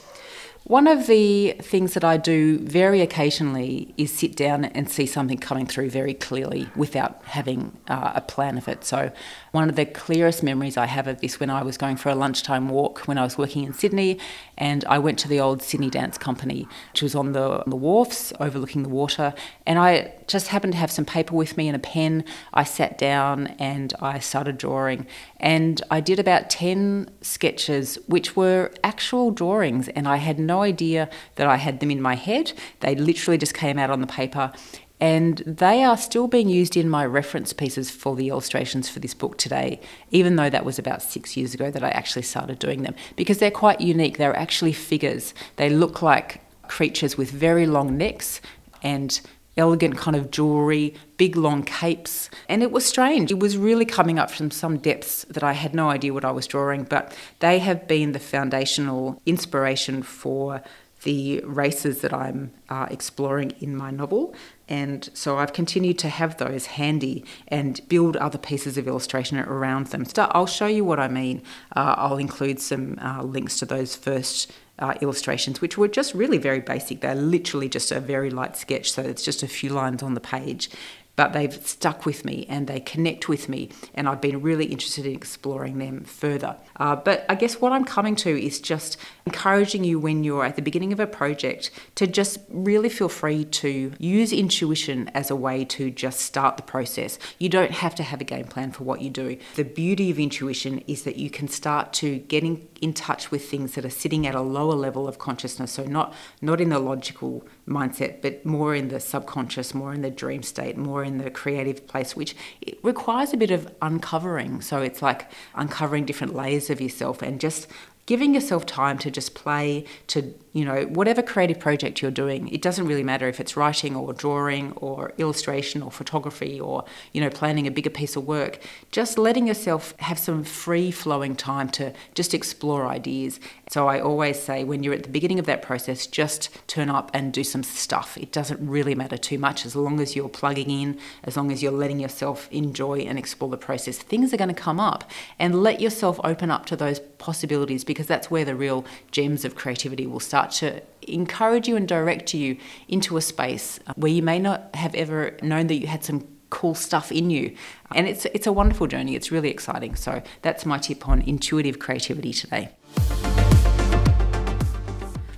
One 0.65 0.87
of 0.87 1.07
the 1.07 1.57
things 1.61 1.93
that 1.93 2.05
I 2.05 2.15
do 2.15 2.57
very 2.59 3.01
occasionally 3.01 3.93
is 3.97 4.13
sit 4.13 4.37
down 4.37 4.63
and 4.63 4.89
see 4.89 5.05
something 5.05 5.37
coming 5.37 5.67
through 5.67 5.89
very 5.89 6.13
clearly 6.13 6.69
without 6.73 7.21
having 7.25 7.77
uh, 7.89 8.13
a 8.15 8.21
plan 8.21 8.57
of 8.57 8.69
it. 8.69 8.85
So, 8.85 9.11
one 9.51 9.67
of 9.67 9.75
the 9.75 9.85
clearest 9.85 10.41
memories 10.41 10.77
I 10.77 10.85
have 10.85 11.05
of 11.05 11.19
this 11.19 11.37
when 11.37 11.49
I 11.49 11.63
was 11.63 11.77
going 11.77 11.97
for 11.97 12.07
a 12.09 12.15
lunchtime 12.15 12.69
walk 12.69 12.99
when 13.09 13.17
I 13.17 13.23
was 13.23 13.37
working 13.37 13.65
in 13.65 13.73
Sydney, 13.73 14.19
and 14.57 14.85
I 14.85 14.99
went 14.99 15.19
to 15.19 15.27
the 15.27 15.41
old 15.41 15.61
Sydney 15.61 15.89
Dance 15.89 16.17
Company, 16.17 16.65
which 16.93 17.01
was 17.01 17.13
on 17.13 17.33
the, 17.33 17.61
on 17.61 17.69
the 17.69 17.75
wharfs 17.75 18.31
overlooking 18.39 18.83
the 18.83 18.89
water, 18.89 19.33
and 19.67 19.77
I 19.77 20.13
just 20.27 20.47
happened 20.47 20.73
to 20.73 20.79
have 20.79 20.91
some 20.91 21.05
paper 21.05 21.35
with 21.35 21.57
me 21.57 21.67
and 21.67 21.75
a 21.75 21.79
pen. 21.79 22.23
I 22.53 22.63
sat 22.63 22.97
down 22.97 23.47
and 23.59 23.93
I 23.99 24.19
started 24.19 24.57
drawing, 24.57 25.07
and 25.43 25.81
I 25.91 25.99
did 25.99 26.19
about 26.19 26.49
10 26.49 27.09
sketches, 27.19 27.99
which 28.07 28.33
were 28.33 28.71
actual 28.81 29.29
drawings, 29.29 29.89
and 29.89 30.07
I 30.07 30.15
had 30.15 30.39
no 30.39 30.61
idea 30.61 31.09
that 31.35 31.47
I 31.47 31.57
had 31.57 31.81
them 31.81 31.91
in 31.91 32.01
my 32.01 32.15
head. 32.15 32.53
They 32.79 32.95
literally 32.95 33.37
just 33.37 33.53
came 33.53 33.77
out 33.77 33.89
on 33.89 33.99
the 33.99 34.07
paper. 34.07 34.53
And 35.01 35.39
they 35.39 35.83
are 35.83 35.97
still 35.97 36.29
being 36.29 36.47
used 36.47 36.77
in 36.77 36.89
my 36.89 37.05
reference 37.05 37.51
pieces 37.51 37.91
for 37.91 38.15
the 38.15 38.29
illustrations 38.29 38.87
for 38.87 39.01
this 39.01 39.13
book 39.13 39.37
today, 39.37 39.81
even 40.11 40.37
though 40.37 40.49
that 40.49 40.63
was 40.63 40.79
about 40.79 41.01
six 41.01 41.35
years 41.35 41.53
ago 41.53 41.69
that 41.69 41.83
I 41.83 41.89
actually 41.89 42.21
started 42.21 42.57
doing 42.57 42.83
them, 42.83 42.95
because 43.17 43.39
they're 43.39 43.51
quite 43.51 43.81
unique. 43.81 44.17
They're 44.17 44.37
actually 44.37 44.71
figures. 44.71 45.33
They 45.57 45.69
look 45.69 46.01
like 46.01 46.39
creatures 46.69 47.17
with 47.17 47.29
very 47.29 47.65
long 47.65 47.97
necks 47.97 48.39
and 48.81 49.19
elegant 49.57 49.97
kind 49.97 50.15
of 50.15 50.31
jewelry, 50.31 50.93
big 51.17 51.35
long 51.35 51.63
capes. 51.63 52.29
And 52.49 52.63
it 52.63 52.71
was 52.71 52.85
strange. 52.85 53.31
It 53.31 53.39
was 53.39 53.57
really 53.57 53.85
coming 53.85 54.19
up 54.19 54.31
from 54.31 54.51
some 54.51 54.77
depths 54.77 55.25
that 55.29 55.43
I 55.43 55.53
had 55.53 55.73
no 55.73 55.89
idea 55.89 56.13
what 56.13 56.25
I 56.25 56.31
was 56.31 56.47
drawing, 56.47 56.83
but 56.83 57.15
they 57.39 57.59
have 57.59 57.87
been 57.87 58.13
the 58.13 58.19
foundational 58.19 59.21
inspiration 59.25 60.03
for 60.03 60.63
the 61.03 61.41
races 61.41 62.01
that 62.01 62.13
I'm 62.13 62.51
uh, 62.69 62.87
exploring 62.89 63.51
in 63.59 63.75
my 63.75 63.91
novel. 63.91 64.33
And 64.69 65.09
so 65.13 65.37
I've 65.37 65.53
continued 65.53 65.99
to 65.99 66.09
have 66.09 66.37
those 66.37 66.65
handy 66.65 67.25
and 67.49 67.81
build 67.89 68.15
other 68.17 68.37
pieces 68.37 68.77
of 68.77 68.87
illustration 68.87 69.37
around 69.37 69.87
them. 69.87 70.05
So 70.05 70.29
I'll 70.31 70.47
show 70.47 70.67
you 70.67 70.85
what 70.85 70.99
I 70.99 71.09
mean. 71.09 71.43
Uh, 71.75 71.95
I'll 71.97 72.17
include 72.17 72.59
some 72.59 72.97
uh, 73.01 73.21
links 73.21 73.59
to 73.59 73.65
those 73.65 73.95
first 73.95 74.51
uh, 74.79 74.95
illustrations, 75.01 75.61
which 75.61 75.77
were 75.77 75.87
just 75.87 76.13
really 76.13 76.37
very 76.37 76.59
basic. 76.59 77.01
They're 77.01 77.15
literally 77.15 77.69
just 77.69 77.91
a 77.91 77.99
very 77.99 78.29
light 78.29 78.57
sketch, 78.57 78.91
so 78.91 79.01
it's 79.01 79.23
just 79.23 79.43
a 79.43 79.47
few 79.47 79.69
lines 79.69 80.01
on 80.01 80.13
the 80.13 80.21
page 80.21 80.69
but 81.15 81.33
they've 81.33 81.53
stuck 81.65 82.05
with 82.05 82.25
me 82.25 82.45
and 82.49 82.67
they 82.67 82.79
connect 82.79 83.29
with 83.29 83.47
me, 83.47 83.69
and 83.93 84.07
I've 84.09 84.21
been 84.21 84.41
really 84.41 84.65
interested 84.65 85.05
in 85.05 85.13
exploring 85.13 85.77
them 85.77 86.03
further. 86.03 86.57
Uh, 86.77 86.95
but 86.95 87.25
I 87.29 87.35
guess 87.35 87.61
what 87.61 87.71
I'm 87.71 87.85
coming 87.85 88.15
to 88.17 88.29
is 88.29 88.59
just 88.59 88.97
encouraging 89.25 89.83
you 89.83 89.99
when 89.99 90.23
you're 90.23 90.43
at 90.43 90.55
the 90.55 90.61
beginning 90.61 90.91
of 90.91 90.99
a 90.99 91.07
project 91.07 91.71
to 91.95 92.07
just 92.07 92.39
really 92.49 92.89
feel 92.89 93.09
free 93.09 93.45
to 93.45 93.93
use 93.99 94.33
intuition 94.33 95.09
as 95.13 95.29
a 95.29 95.35
way 95.35 95.65
to 95.65 95.91
just 95.91 96.21
start 96.21 96.57
the 96.57 96.63
process. 96.63 97.19
You 97.37 97.49
don't 97.49 97.71
have 97.71 97.93
to 97.95 98.03
have 98.03 98.21
a 98.21 98.25
game 98.25 98.45
plan 98.45 98.71
for 98.71 98.83
what 98.83 99.01
you 99.01 99.09
do. 99.09 99.37
The 99.55 99.63
beauty 99.63 100.09
of 100.09 100.19
intuition 100.19 100.83
is 100.87 101.03
that 101.03 101.17
you 101.17 101.29
can 101.29 101.47
start 101.47 101.93
to 101.93 102.19
get 102.19 102.43
in, 102.43 102.67
in 102.81 102.93
touch 102.93 103.29
with 103.29 103.49
things 103.49 103.75
that 103.75 103.85
are 103.85 103.89
sitting 103.89 104.25
at 104.25 104.35
a 104.35 104.41
lower 104.41 104.73
level 104.73 105.07
of 105.07 105.19
consciousness, 105.19 105.73
so 105.73 105.83
not 105.83 106.13
not 106.41 106.59
in 106.59 106.69
the 106.69 106.79
logical 106.79 107.47
mindset, 107.67 108.21
but 108.21 108.45
more 108.45 108.75
in 108.75 108.89
the 108.89 108.99
subconscious, 108.99 109.73
more 109.73 109.93
in 109.93 110.01
the 110.01 110.11
dream 110.11 110.43
state, 110.43 110.75
more 110.77 111.02
in 111.03 111.17
the 111.17 111.29
creative 111.29 111.87
place, 111.87 112.15
which 112.15 112.35
it 112.61 112.77
requires 112.83 113.33
a 113.33 113.37
bit 113.37 113.51
of 113.51 113.73
uncovering. 113.81 114.61
So 114.61 114.81
it's 114.81 115.01
like 115.01 115.29
uncovering 115.55 116.05
different 116.05 116.35
layers 116.35 116.69
of 116.69 116.81
yourself 116.81 117.21
and 117.21 117.39
just 117.39 117.67
giving 118.05 118.33
yourself 118.33 118.65
time 118.65 118.97
to 118.99 119.11
just 119.11 119.33
play, 119.33 119.85
to 120.07 120.33
you 120.53 120.63
know, 120.63 120.83
whatever 120.83 121.23
creative 121.23 121.59
project 121.59 122.01
you're 122.01 122.11
doing, 122.11 122.47
it 122.49 122.61
doesn't 122.61 122.85
really 122.85 123.03
matter 123.03 123.27
if 123.27 123.39
it's 123.39 123.57
writing 123.57 123.95
or 123.95 124.13
drawing 124.13 124.71
or 124.73 125.11
illustration 125.17 125.81
or 125.81 125.89
photography 125.89 126.59
or, 126.59 126.85
you 127.11 127.19
know, 127.19 127.29
planning 127.31 127.65
a 127.65 127.71
bigger 127.71 127.89
piece 127.89 128.15
of 128.15 128.27
work. 128.27 128.59
Just 128.91 129.17
letting 129.17 129.47
yourself 129.47 129.95
have 129.97 130.19
some 130.19 130.43
free 130.43 130.91
flowing 130.91 131.35
time 131.35 131.69
to 131.69 131.91
just 132.13 132.35
explore 132.35 132.85
ideas. 132.85 133.39
So 133.67 133.87
I 133.87 133.99
always 133.99 134.39
say 134.39 134.63
when 134.63 134.83
you're 134.83 134.93
at 134.93 135.03
the 135.03 135.09
beginning 135.09 135.39
of 135.39 135.47
that 135.47 135.63
process, 135.63 136.05
just 136.05 136.49
turn 136.67 136.87
up 136.87 137.09
and 137.15 137.33
do 137.33 137.43
some 137.43 137.63
stuff. 137.63 138.15
It 138.15 138.31
doesn't 138.31 138.65
really 138.65 138.93
matter 138.93 139.17
too 139.17 139.39
much 139.39 139.65
as 139.65 139.75
long 139.75 139.99
as 139.99 140.15
you're 140.15 140.29
plugging 140.29 140.69
in, 140.69 140.99
as 141.23 141.35
long 141.35 141.51
as 141.51 141.63
you're 141.63 141.71
letting 141.71 141.99
yourself 141.99 142.47
enjoy 142.51 142.99
and 142.99 143.17
explore 143.17 143.49
the 143.49 143.57
process. 143.57 143.97
Things 143.97 144.31
are 144.31 144.37
going 144.37 144.53
to 144.53 144.61
come 144.61 144.79
up 144.79 145.09
and 145.39 145.63
let 145.63 145.81
yourself 145.81 146.19
open 146.23 146.51
up 146.51 146.67
to 146.67 146.75
those 146.75 146.99
possibilities 146.99 147.83
because 147.83 148.05
that's 148.05 148.29
where 148.29 148.45
the 148.45 148.53
real 148.53 148.85
gems 149.09 149.45
of 149.45 149.55
creativity 149.55 150.05
will 150.05 150.19
start 150.19 150.42
to 150.51 150.81
encourage 151.07 151.67
you 151.67 151.75
and 151.75 151.87
direct 151.87 152.33
you 152.33 152.57
into 152.87 153.17
a 153.17 153.21
space 153.21 153.79
uh, 153.87 153.93
where 153.95 154.11
you 154.11 154.21
may 154.21 154.39
not 154.39 154.73
have 154.75 154.95
ever 154.95 155.37
known 155.41 155.67
that 155.67 155.75
you 155.75 155.87
had 155.87 156.03
some 156.03 156.27
cool 156.49 156.75
stuff 156.75 157.11
in 157.11 157.29
you. 157.29 157.55
And 157.95 158.07
it's 158.07 158.25
it's 158.25 158.47
a 158.47 158.53
wonderful 158.53 158.87
journey. 158.87 159.15
It's 159.15 159.31
really 159.31 159.49
exciting. 159.49 159.95
So 159.95 160.21
that's 160.41 160.65
my 160.65 160.77
tip 160.77 161.07
on 161.07 161.21
intuitive 161.21 161.79
creativity 161.79 162.33
today. 162.33 162.69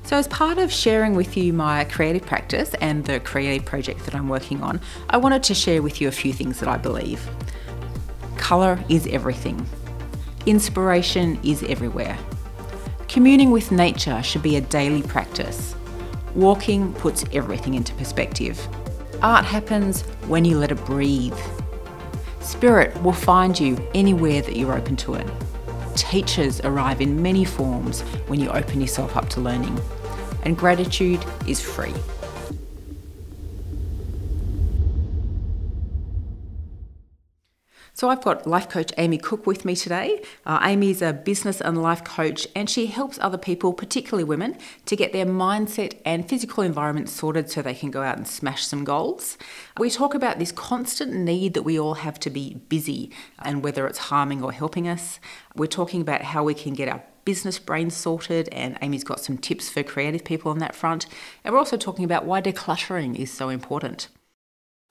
So, 0.06 0.18
as 0.18 0.28
part 0.28 0.60
of 0.60 0.72
sharing 0.72 1.16
with 1.16 1.36
you 1.36 1.52
my 1.52 1.84
creative 1.86 2.24
practice 2.28 2.76
and 2.76 3.04
the 3.06 3.20
creative 3.20 3.66
project 3.66 4.06
that 4.06 4.14
I'm 4.14 4.30
working 4.30 4.62
on, 4.62 4.80
I 5.10 5.18
wanted 5.18 5.42
to 5.44 5.56
share 5.56 5.82
with 5.82 6.00
you 6.00 6.08
a 6.08 6.12
few 6.12 6.32
things 6.32 6.60
that 6.60 6.70
I 6.70 6.78
believe. 6.78 7.28
Colour 8.38 8.80
is 8.88 9.08
everything, 9.08 9.66
inspiration 10.46 11.40
is 11.44 11.64
everywhere. 11.64 12.20
Communing 13.16 13.52
with 13.52 13.72
nature 13.72 14.22
should 14.22 14.44
be 14.44 14.58
a 14.58 14.62
daily 14.62 15.02
practice. 15.02 15.74
Walking 16.34 16.92
puts 16.96 17.24
everything 17.32 17.76
into 17.76 17.94
perspective. 17.94 18.60
Art 19.22 19.46
happens 19.46 20.02
when 20.28 20.44
you 20.44 20.58
let 20.58 20.70
it 20.70 20.84
breathe. 20.84 21.38
Spirit 22.42 23.02
will 23.04 23.14
find 23.14 23.58
you 23.58 23.78
anywhere 23.96 24.42
that 24.42 24.58
you're 24.58 24.76
open 24.76 24.98
to 24.98 25.14
it. 25.14 25.26
Teachers 25.96 26.60
arrive 26.66 27.00
in 27.00 27.24
many 27.24 27.46
forms 27.46 28.02
when 28.28 28.42
you 28.42 28.50
open 28.50 28.82
yourself 28.82 29.16
up 29.16 29.30
to 29.30 29.40
learning. 29.40 29.80
And 30.44 30.58
gratitude 30.58 31.24
is 31.48 31.62
free. 31.62 31.94
So 37.98 38.10
I've 38.10 38.22
got 38.22 38.46
life 38.46 38.68
coach 38.68 38.92
Amy 38.98 39.18
Cook 39.18 39.48
with 39.48 39.64
me 39.64 39.74
today. 39.74 40.22
Uh, 40.46 40.60
Amy 40.64 40.90
is 40.90 41.02
a 41.02 41.14
business 41.14 41.62
and 41.62 41.82
life 41.82 42.04
coach, 42.04 42.46
and 42.54 42.70
she 42.70 42.88
helps 42.88 43.18
other 43.22 43.38
people, 43.38 43.72
particularly 43.72 44.26
women, 44.26 44.58
to 44.86 44.98
get 44.98 45.14
their 45.14 45.26
mindset 45.26 45.98
and 46.04 46.28
physical 46.28 46.62
environment 46.62 47.08
sorted 47.08 47.50
so 47.50 47.62
they 47.62 47.74
can 47.74 47.92
go 47.92 48.02
out 48.02 48.18
and 48.18 48.28
smash 48.28 48.66
some 48.68 48.84
goals. 48.84 49.38
We 49.80 49.90
talk 49.90 50.14
about 50.14 50.40
this 50.40 50.52
constant 50.52 51.14
need 51.14 51.54
that 51.54 51.64
we 51.64 51.80
all 51.80 51.94
have 51.94 52.20
to 52.20 52.30
be 52.30 52.56
busy 52.68 53.12
and 53.40 53.64
whether 53.64 53.88
it's 53.88 54.10
harming 54.10 54.44
or 54.44 54.52
helping 54.52 54.90
us. 54.90 55.22
We're 55.56 55.68
talking 55.68 56.02
about 56.02 56.22
how 56.22 56.44
we 56.44 56.54
can 56.54 56.74
get 56.74 56.90
our 56.90 57.02
business 57.24 57.60
brain 57.60 57.90
sorted, 57.90 58.50
and 58.50 58.78
Amy's 58.82 59.06
got 59.06 59.22
some 59.22 59.38
tips 59.38 59.70
for 59.70 59.84
creative 59.84 60.26
people 60.26 60.52
on 60.52 60.60
that 60.60 60.76
front. 60.76 61.06
And 61.46 61.54
we're 61.54 61.60
also 61.60 61.78
talking 61.78 62.04
about 62.04 62.26
why 62.26 62.42
decluttering 62.42 63.16
is 63.16 63.32
so 63.32 63.48
important. 63.48 64.10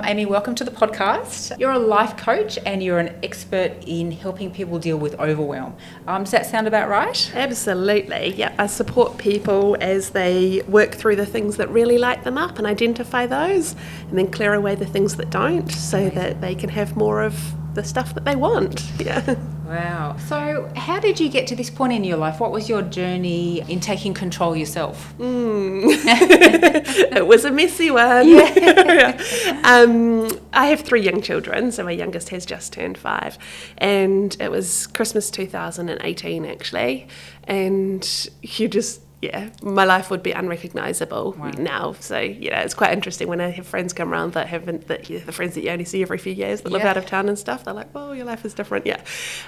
Amy, 0.02 0.26
welcome 0.26 0.56
to 0.56 0.64
the 0.64 0.72
podcast. 0.72 1.56
You're 1.56 1.70
a 1.70 1.78
life 1.78 2.16
coach 2.16 2.58
and 2.66 2.82
you're 2.82 2.98
an 2.98 3.16
expert 3.22 3.72
in 3.86 4.10
helping 4.10 4.50
people 4.50 4.80
deal 4.80 4.96
with 4.96 5.14
overwhelm. 5.20 5.76
Um, 6.08 6.24
does 6.24 6.32
that 6.32 6.46
sound 6.46 6.66
about 6.66 6.88
right? 6.88 7.30
Absolutely. 7.32 8.34
Yeah, 8.34 8.52
I 8.58 8.66
support 8.66 9.18
people 9.18 9.76
as 9.80 10.10
they 10.10 10.62
work 10.66 10.96
through 10.96 11.14
the 11.14 11.24
things 11.24 11.58
that 11.58 11.70
really 11.70 11.96
light 11.96 12.24
them 12.24 12.36
up 12.36 12.58
and 12.58 12.66
identify 12.66 13.26
those, 13.28 13.76
and 14.08 14.18
then 14.18 14.32
clear 14.32 14.54
away 14.54 14.74
the 14.74 14.84
things 14.84 15.14
that 15.14 15.30
don't, 15.30 15.70
so 15.70 16.10
that 16.10 16.40
they 16.40 16.56
can 16.56 16.70
have 16.70 16.96
more 16.96 17.22
of 17.22 17.54
the 17.76 17.84
stuff 17.84 18.14
that 18.14 18.24
they 18.24 18.34
want. 18.34 18.82
Yeah. 18.98 19.36
Wow. 19.66 20.16
So, 20.18 20.70
how 20.76 21.00
did 21.00 21.18
you 21.18 21.30
get 21.30 21.46
to 21.46 21.56
this 21.56 21.70
point 21.70 21.94
in 21.94 22.04
your 22.04 22.18
life? 22.18 22.38
What 22.38 22.52
was 22.52 22.68
your 22.68 22.82
journey 22.82 23.60
in 23.62 23.80
taking 23.80 24.12
control 24.12 24.54
yourself? 24.54 25.14
Mm. 25.18 25.84
it 27.16 27.26
was 27.26 27.46
a 27.46 27.50
messy 27.50 27.90
one. 27.90 28.28
Yeah. 28.28 29.62
um, 29.64 30.28
I 30.52 30.66
have 30.66 30.80
three 30.80 31.00
young 31.00 31.22
children, 31.22 31.72
so 31.72 31.82
my 31.82 31.92
youngest 31.92 32.28
has 32.28 32.44
just 32.44 32.74
turned 32.74 32.98
five, 32.98 33.38
and 33.78 34.36
it 34.38 34.50
was 34.50 34.86
Christmas 34.88 35.30
2018 35.30 36.44
actually, 36.44 37.08
and 37.44 38.28
you 38.42 38.68
just 38.68 39.00
yeah, 39.24 39.48
my 39.62 39.84
life 39.84 40.10
would 40.10 40.22
be 40.22 40.32
unrecognizable 40.32 41.34
wow. 41.38 41.50
now. 41.56 41.92
So 42.00 42.18
yeah, 42.18 42.60
it's 42.60 42.74
quite 42.74 42.92
interesting 42.92 43.26
when 43.26 43.40
I 43.40 43.48
have 43.48 43.66
friends 43.66 43.94
come 43.94 44.12
around 44.12 44.34
that 44.34 44.48
haven't 44.48 44.86
that 44.88 45.04
the 45.04 45.32
friends 45.32 45.54
that 45.54 45.62
you 45.62 45.70
only 45.70 45.86
see 45.86 46.02
every 46.02 46.18
few 46.18 46.34
years 46.34 46.60
that 46.60 46.70
yeah. 46.70 46.76
live 46.76 46.86
out 46.86 46.96
of 46.98 47.06
town 47.06 47.30
and 47.30 47.38
stuff. 47.38 47.64
They're 47.64 47.72
like, 47.72 47.94
"Well, 47.94 48.14
your 48.14 48.26
life 48.26 48.44
is 48.44 48.52
different." 48.52 48.84
Yeah, 48.84 49.00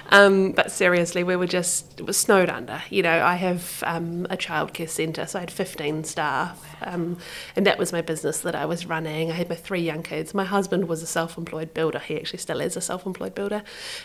um, 0.09 0.53
but 0.53 0.71
seriously, 0.71 1.23
we 1.23 1.35
were 1.35 1.45
just 1.45 1.99
it 1.99 2.07
was 2.07 2.17
snowed 2.17 2.49
under. 2.49 2.81
You 2.89 3.03
know, 3.03 3.23
I 3.23 3.35
have 3.35 3.83
um, 3.85 4.25
a 4.31 4.37
childcare 4.37 4.89
centre, 4.89 5.27
so 5.27 5.37
I 5.37 5.41
had 5.41 5.51
15 5.51 6.03
staff, 6.05 6.75
um, 6.81 7.17
and 7.55 7.67
that 7.67 7.77
was 7.77 7.91
my 7.91 8.01
business 8.01 8.39
that 8.41 8.55
I 8.55 8.65
was 8.65 8.87
running. 8.87 9.29
I 9.31 9.35
had 9.35 9.47
my 9.47 9.55
three 9.55 9.81
young 9.81 10.01
kids. 10.01 10.33
My 10.33 10.45
husband 10.45 10.87
was 10.87 11.03
a 11.03 11.07
self-employed 11.07 11.75
builder. 11.75 11.99
He 11.99 12.15
actually 12.17 12.39
still 12.39 12.61
is 12.61 12.75
a 12.75 12.81
self-employed 12.81 13.35
builder, 13.35 13.61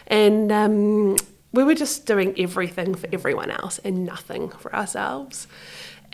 and 0.06 0.52
um, 0.52 1.16
we 1.52 1.64
were 1.64 1.74
just 1.74 2.06
doing 2.06 2.34
everything 2.38 2.94
for 2.94 3.08
everyone 3.12 3.50
else 3.50 3.78
and 3.84 4.04
nothing 4.04 4.50
for 4.50 4.74
ourselves. 4.74 5.46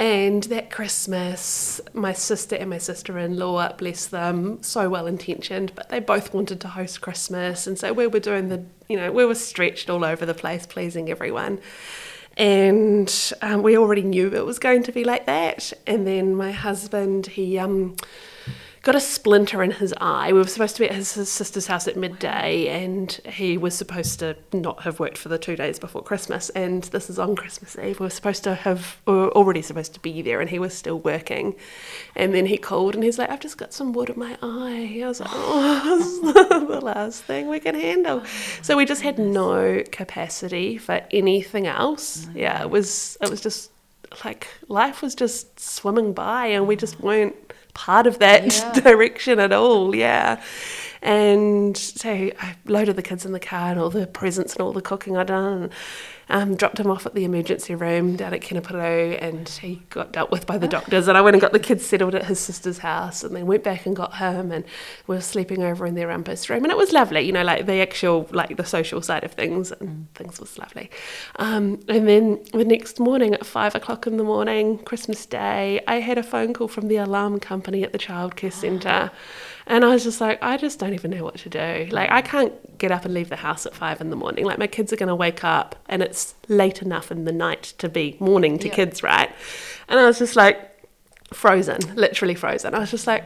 And 0.01 0.45
that 0.45 0.71
Christmas, 0.71 1.81
my 1.93 2.13
sister 2.13 2.55
and 2.55 2.71
my 2.71 2.79
sister 2.79 3.19
in 3.19 3.37
law, 3.37 3.73
bless 3.73 4.07
them, 4.07 4.63
so 4.63 4.89
well 4.89 5.09
intentioned, 5.09 5.73
but 5.75 5.89
they 5.89 5.99
both 5.99 6.33
wanted 6.33 6.61
to 6.61 6.69
host 6.69 7.01
Christmas. 7.01 7.67
And 7.67 7.77
so 7.77 7.93
we 7.93 8.07
were 8.07 8.21
doing 8.21 8.49
the, 8.49 8.65
you 8.89 8.97
know, 8.97 9.11
we 9.11 9.25
were 9.25 9.35
stretched 9.35 9.91
all 9.91 10.05
over 10.05 10.25
the 10.25 10.35
place, 10.35 10.67
pleasing 10.67 11.11
everyone. 11.11 11.59
And 12.37 13.13
um, 13.43 13.63
we 13.63 13.77
already 13.77 14.03
knew 14.03 14.33
it 14.33 14.47
was 14.47 14.61
going 14.61 14.85
to 14.85 14.93
be 14.93 15.03
like 15.03 15.27
that. 15.27 15.73
And 15.85 16.07
then 16.07 16.37
my 16.37 16.53
husband, 16.53 17.27
he, 17.27 17.59
um, 17.59 17.97
got 18.83 18.95
a 18.95 19.01
splinter 19.01 19.63
in 19.63 19.73
his 19.73 19.95
eye. 20.01 20.33
We 20.33 20.39
were 20.39 20.47
supposed 20.47 20.77
to 20.77 20.83
be 20.83 20.89
at 20.89 20.95
his, 20.95 21.15
his, 21.15 21.31
sister's 21.31 21.67
house 21.67 21.89
at 21.89 21.97
midday, 21.97 22.69
and 22.69 23.11
he 23.29 23.59
was 23.59 23.75
supposed 23.75 24.19
to 24.21 24.37
not 24.53 24.83
have 24.83 25.01
worked 25.01 25.19
for 25.19 25.29
the 25.29 25.39
two 25.39 25.57
days 25.57 25.79
before 25.79 26.03
Christmas. 26.03 26.51
And 26.51 26.85
this 26.85 27.11
is 27.11 27.19
on 27.19 27.37
Christmas 27.37 27.77
Eve. 27.77 28.01
We 28.01 28.05
were 28.05 28.11
supposed 28.11 28.45
to 28.45 28.55
have, 28.55 29.01
we 29.07 29.15
were 29.15 29.31
already 29.31 29.63
supposed 29.63 29.95
to 29.95 30.01
be 30.01 30.23
there, 30.23 30.41
and 30.41 30.49
he 30.49 30.59
was 30.59 30.75
still 30.75 30.99
working. 31.01 31.55
And 32.17 32.35
then 32.35 32.47
he 32.47 32.57
called, 32.57 32.95
and 32.95 33.05
he's 33.05 33.19
like, 33.19 33.31
"I've 33.31 33.41
just 33.41 33.59
got 33.59 33.73
some 33.73 33.93
wood 33.93 34.11
in 34.11 34.19
my 34.19 34.37
eye." 34.43 35.01
I 35.03 35.07
was 35.07 35.21
like, 35.21 35.31
"Oh, 35.33 36.67
the 36.69 36.81
last 36.81 37.25
thing 37.25 37.49
we 37.49 37.61
can 37.61 37.75
handle." 37.75 38.23
So 38.63 38.77
we 38.77 38.85
just 38.85 39.03
had 39.03 39.19
oh, 39.19 39.25
no 39.25 39.83
capacity 39.91 40.79
for 40.79 41.01
anything 41.11 41.67
else. 41.67 42.27
Oh, 42.29 42.33
yeah, 42.35 42.63
it 42.63 42.71
was 42.71 43.17
it 43.21 43.31
was 43.31 43.41
just 43.41 43.71
like 44.25 44.49
life 44.69 45.03
was 45.03 45.15
just 45.15 45.61
swimming 45.61 46.13
by, 46.13 46.47
and 46.47 46.67
we 46.67 46.77
just 46.77 47.01
weren't 47.01 47.48
part 47.75 48.07
of 48.07 48.19
that 48.19 48.47
yeah. 48.47 48.73
direction 48.81 49.39
at 49.39 49.53
all. 49.53 49.95
Yeah. 49.95 50.43
And 51.01 51.77
so 51.77 52.11
I 52.11 52.57
loaded 52.65 52.97
the 52.97 53.03
kids 53.03 53.25
in 53.25 53.33
the 53.33 53.41
car 53.41 53.71
and 53.71 53.79
all 53.79 53.91
the 53.91 54.07
presents 54.07 54.55
and 54.55 54.63
all 54.63 54.73
the 54.73 54.83
cooking 54.83 55.17
I'd 55.17 55.29
done 55.29 55.71
um, 56.29 56.57
dropped 56.57 56.79
him 56.79 56.91
off 56.91 57.07
at 57.07 57.15
the 57.15 57.25
emergency 57.25 57.75
room 57.75 58.17
down 58.17 58.35
at 58.35 58.41
Kenepuru 58.41 59.19
and 59.21 59.49
he 59.49 59.83
got 59.91 60.13
dealt 60.13 60.31
with 60.31 60.47
by 60.47 60.59
the 60.59 60.69
doctors. 60.69 61.09
And 61.09 61.17
I 61.17 61.21
went 61.21 61.35
and 61.35 61.41
got 61.41 61.53
the 61.53 61.59
kids 61.59 61.87
settled 61.87 62.15
at 62.15 62.27
his 62.27 62.39
sister's 62.39 62.79
house 62.79 63.25
and 63.25 63.35
then 63.35 63.47
went 63.47 63.65
back 63.65 63.87
and 63.87 63.97
got 63.97 64.17
him 64.17 64.53
and 64.53 64.65
we 65.07 65.17
were 65.17 65.23
sleeping 65.23 65.63
over 65.63 65.87
in 65.87 65.95
their 65.95 66.09
rumpus 66.09 66.51
room. 66.51 66.65
And 66.65 66.71
it 66.71 66.77
was 66.77 66.93
lovely, 66.93 67.23
you 67.23 67.33
know, 67.33 67.43
like 67.43 67.67
the 67.67 67.81
actual, 67.81 68.29
like 68.31 68.57
the 68.57 68.65
social 68.65 69.01
side 69.01 69.25
of 69.25 69.33
things 69.33 69.73
and 69.73 69.89
mm. 69.89 70.05
things 70.15 70.39
was 70.41 70.59
lovely. 70.59 70.91
Um, 71.37 71.81
and 71.89 72.07
then 72.09 72.45
the 72.53 72.65
next 72.65 73.01
morning 73.01 73.35
at 73.35 73.47
five 73.47 73.75
o'clock 73.75 74.07
in 74.07 74.17
the 74.17 74.25
morning, 74.25 74.79
Christmas 74.79 75.25
Day, 75.27 75.81
I 75.87 76.01
had 76.01 76.19
a 76.19 76.23
phone 76.23 76.53
call 76.53 76.69
from 76.69 76.89
the 76.89 76.97
alarm 76.97 77.41
company 77.41 77.83
at 77.85 77.93
the 77.93 77.99
childcare 77.99 78.53
centre. 78.53 79.11
And 79.69 79.85
I 79.85 79.89
was 79.89 80.03
just 80.03 80.21
like, 80.21 80.43
I 80.43 80.57
just 80.57 80.79
don't 80.79 80.95
even 80.95 81.11
know 81.11 81.23
what 81.23 81.37
to 81.37 81.51
do. 81.51 81.89
Like, 81.93 82.11
I 82.11 82.23
can't 82.23 82.79
get 82.79 82.91
up 82.91 83.05
and 83.05 83.13
leave 83.13 83.29
the 83.29 83.37
house 83.37 83.67
at 83.67 83.75
five 83.75 84.01
in 84.01 84.09
the 84.09 84.17
morning. 84.17 84.47
Like, 84.47 84.59
my 84.59 84.67
kids 84.67 84.93
are 84.95 84.97
going 84.97 85.11
to 85.11 85.15
wake 85.15 85.45
up 85.45 85.77
and 85.87 86.03
it's 86.03 86.35
late 86.49 86.81
enough 86.81 87.13
in 87.13 87.27
the 87.27 87.33
night 87.33 87.75
to 87.79 87.89
be 87.89 88.17
morning 88.19 88.59
to 88.61 88.71
kids, 88.71 89.03
right? 89.03 89.31
And 89.87 90.01
I 90.01 90.07
was 90.07 90.19
just 90.19 90.37
like, 90.37 90.69
frozen, 91.35 91.79
literally 91.95 92.35
frozen. 92.35 92.75
I 92.75 92.79
was 92.79 92.91
just 92.91 93.07
like, 93.07 93.25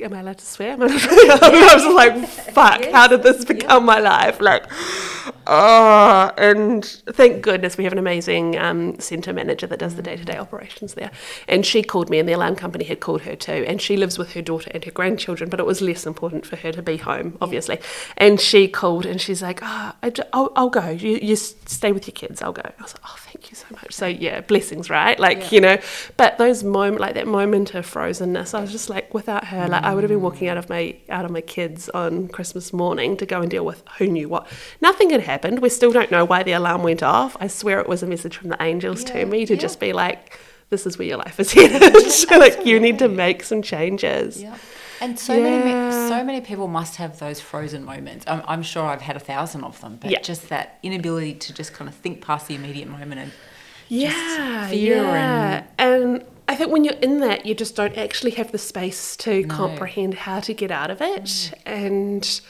am 0.00 0.12
I 0.14 0.20
allowed 0.20 0.38
to 0.38 0.44
swear? 0.44 0.72
I, 0.72 0.74
allowed 0.74 0.88
to 0.88 0.98
swear? 0.98 1.30
I 1.30 1.74
was 1.74 1.82
just 1.84 1.94
like, 1.94 2.28
fuck, 2.52 2.80
yes. 2.80 2.92
how 2.92 3.06
did 3.06 3.22
this 3.22 3.44
become 3.44 3.84
my 3.84 4.00
life? 4.00 4.40
Like, 4.40 4.64
oh, 5.46 6.32
and 6.36 6.84
thank 6.84 7.42
goodness 7.42 7.76
we 7.76 7.84
have 7.84 7.92
an 7.92 7.98
amazing 7.98 8.58
um, 8.58 8.98
centre 8.98 9.32
manager 9.32 9.66
that 9.66 9.78
does 9.78 9.96
the 9.96 10.02
day 10.02 10.16
to 10.16 10.24
day 10.24 10.36
operations 10.36 10.94
there. 10.94 11.10
And 11.48 11.64
she 11.64 11.82
called 11.82 12.10
me, 12.10 12.18
and 12.18 12.28
the 12.28 12.32
alarm 12.32 12.56
company 12.56 12.84
had 12.84 13.00
called 13.00 13.22
her 13.22 13.36
too. 13.36 13.64
And 13.66 13.80
she 13.80 13.96
lives 13.96 14.18
with 14.18 14.32
her 14.34 14.42
daughter 14.42 14.70
and 14.74 14.84
her 14.84 14.90
grandchildren, 14.90 15.50
but 15.50 15.60
it 15.60 15.66
was 15.66 15.80
less 15.80 16.06
important 16.06 16.46
for 16.46 16.56
her 16.56 16.72
to 16.72 16.82
be 16.82 16.96
home, 16.96 17.38
obviously. 17.40 17.78
And 18.16 18.40
she 18.40 18.68
called 18.68 19.06
and 19.06 19.20
she's 19.20 19.42
like, 19.42 19.60
oh, 19.62 19.92
I'll, 20.32 20.52
I'll 20.56 20.70
go. 20.70 20.90
You, 20.90 21.18
you 21.22 21.36
stay 21.36 21.92
with 21.92 22.06
your 22.06 22.12
kids, 22.12 22.42
I'll 22.42 22.52
go. 22.52 22.62
I 22.62 22.82
was 22.82 22.94
like, 22.94 23.04
oh, 23.04 23.16
thank 23.18 23.50
you 23.50 23.56
so 23.56 23.66
much. 23.70 23.92
So, 23.92 24.06
yeah, 24.06 24.40
blessings, 24.40 24.90
right? 24.90 25.18
Like, 25.18 25.38
yeah. 25.38 25.48
you 25.50 25.60
know, 25.60 25.78
but 26.16 26.38
those 26.38 26.62
moment, 26.62 27.00
like 27.00 27.14
that 27.14 27.26
moment 27.26 27.74
of 27.74 27.90
frozenness, 27.90 28.54
I 28.54 28.60
was 28.60 28.72
just 28.72 28.90
like, 28.90 29.14
without 29.14 29.46
her, 29.46 29.68
like, 29.68 29.82
I 29.82 29.94
would 29.94 30.04
have 30.04 30.10
been 30.10 30.22
walking 30.22 30.48
out 30.48 30.56
of 30.56 30.68
my 30.68 30.96
out 31.08 31.24
of 31.24 31.30
my 31.30 31.40
kids 31.40 31.88
on 31.90 32.28
Christmas 32.28 32.72
morning 32.72 33.16
to 33.16 33.26
go 33.26 33.40
and 33.40 33.50
deal 33.50 33.64
with 33.64 33.82
who 33.98 34.06
knew 34.06 34.28
what. 34.28 34.46
Nothing 34.80 35.12
had 35.14 35.22
happened. 35.22 35.60
We 35.60 35.68
still 35.68 35.92
don't 35.92 36.10
know 36.10 36.24
why 36.24 36.42
the 36.42 36.52
alarm 36.52 36.82
went 36.82 37.02
off. 37.02 37.36
I 37.40 37.46
swear 37.46 37.80
it 37.80 37.88
was 37.88 38.02
a 38.02 38.06
message 38.06 38.36
from 38.36 38.50
the 38.50 38.62
angels 38.62 39.02
yeah, 39.02 39.12
to 39.12 39.26
me 39.26 39.46
to 39.46 39.54
yeah. 39.54 39.60
just 39.60 39.80
be 39.80 39.92
like, 39.92 40.38
"This 40.70 40.86
is 40.86 40.98
where 40.98 41.08
your 41.08 41.16
life 41.16 41.40
is 41.40 41.52
headed. 41.52 42.10
so 42.10 42.38
like 42.38 42.64
you 42.66 42.78
need 42.78 42.98
to 42.98 43.08
make 43.08 43.42
some 43.42 43.62
changes." 43.62 44.42
Yeah. 44.42 44.56
And 45.00 45.18
so 45.18 45.34
yeah. 45.34 45.42
many, 45.42 46.08
so 46.08 46.24
many 46.24 46.40
people 46.40 46.68
must 46.68 46.96
have 46.96 47.18
those 47.18 47.40
frozen 47.40 47.84
moments. 47.84 48.24
I'm, 48.28 48.42
I'm 48.46 48.62
sure 48.62 48.84
I've 48.84 49.02
had 49.02 49.16
a 49.16 49.20
thousand 49.20 49.64
of 49.64 49.80
them, 49.80 49.98
but 50.00 50.10
yeah. 50.10 50.20
just 50.20 50.48
that 50.50 50.78
inability 50.82 51.34
to 51.34 51.52
just 51.52 51.74
kind 51.74 51.88
of 51.88 51.94
think 51.94 52.24
past 52.24 52.46
the 52.46 52.54
immediate 52.54 52.88
moment 52.88 53.20
and 53.20 53.32
yeah, 53.88 54.70
yeah. 54.70 55.64
And, 55.78 56.04
and 56.04 56.24
I 56.48 56.56
think 56.56 56.72
when 56.72 56.84
you're 56.84 56.94
in 56.94 57.20
that, 57.20 57.46
you 57.46 57.54
just 57.54 57.76
don't 57.76 57.96
actually 57.96 58.32
have 58.32 58.52
the 58.52 58.58
space 58.58 59.16
to 59.18 59.44
no. 59.44 59.54
comprehend 59.54 60.14
how 60.14 60.40
to 60.40 60.54
get 60.54 60.70
out 60.70 60.90
of 60.90 61.00
it. 61.00 61.24
Mm. 61.24 61.52
And 61.66 62.40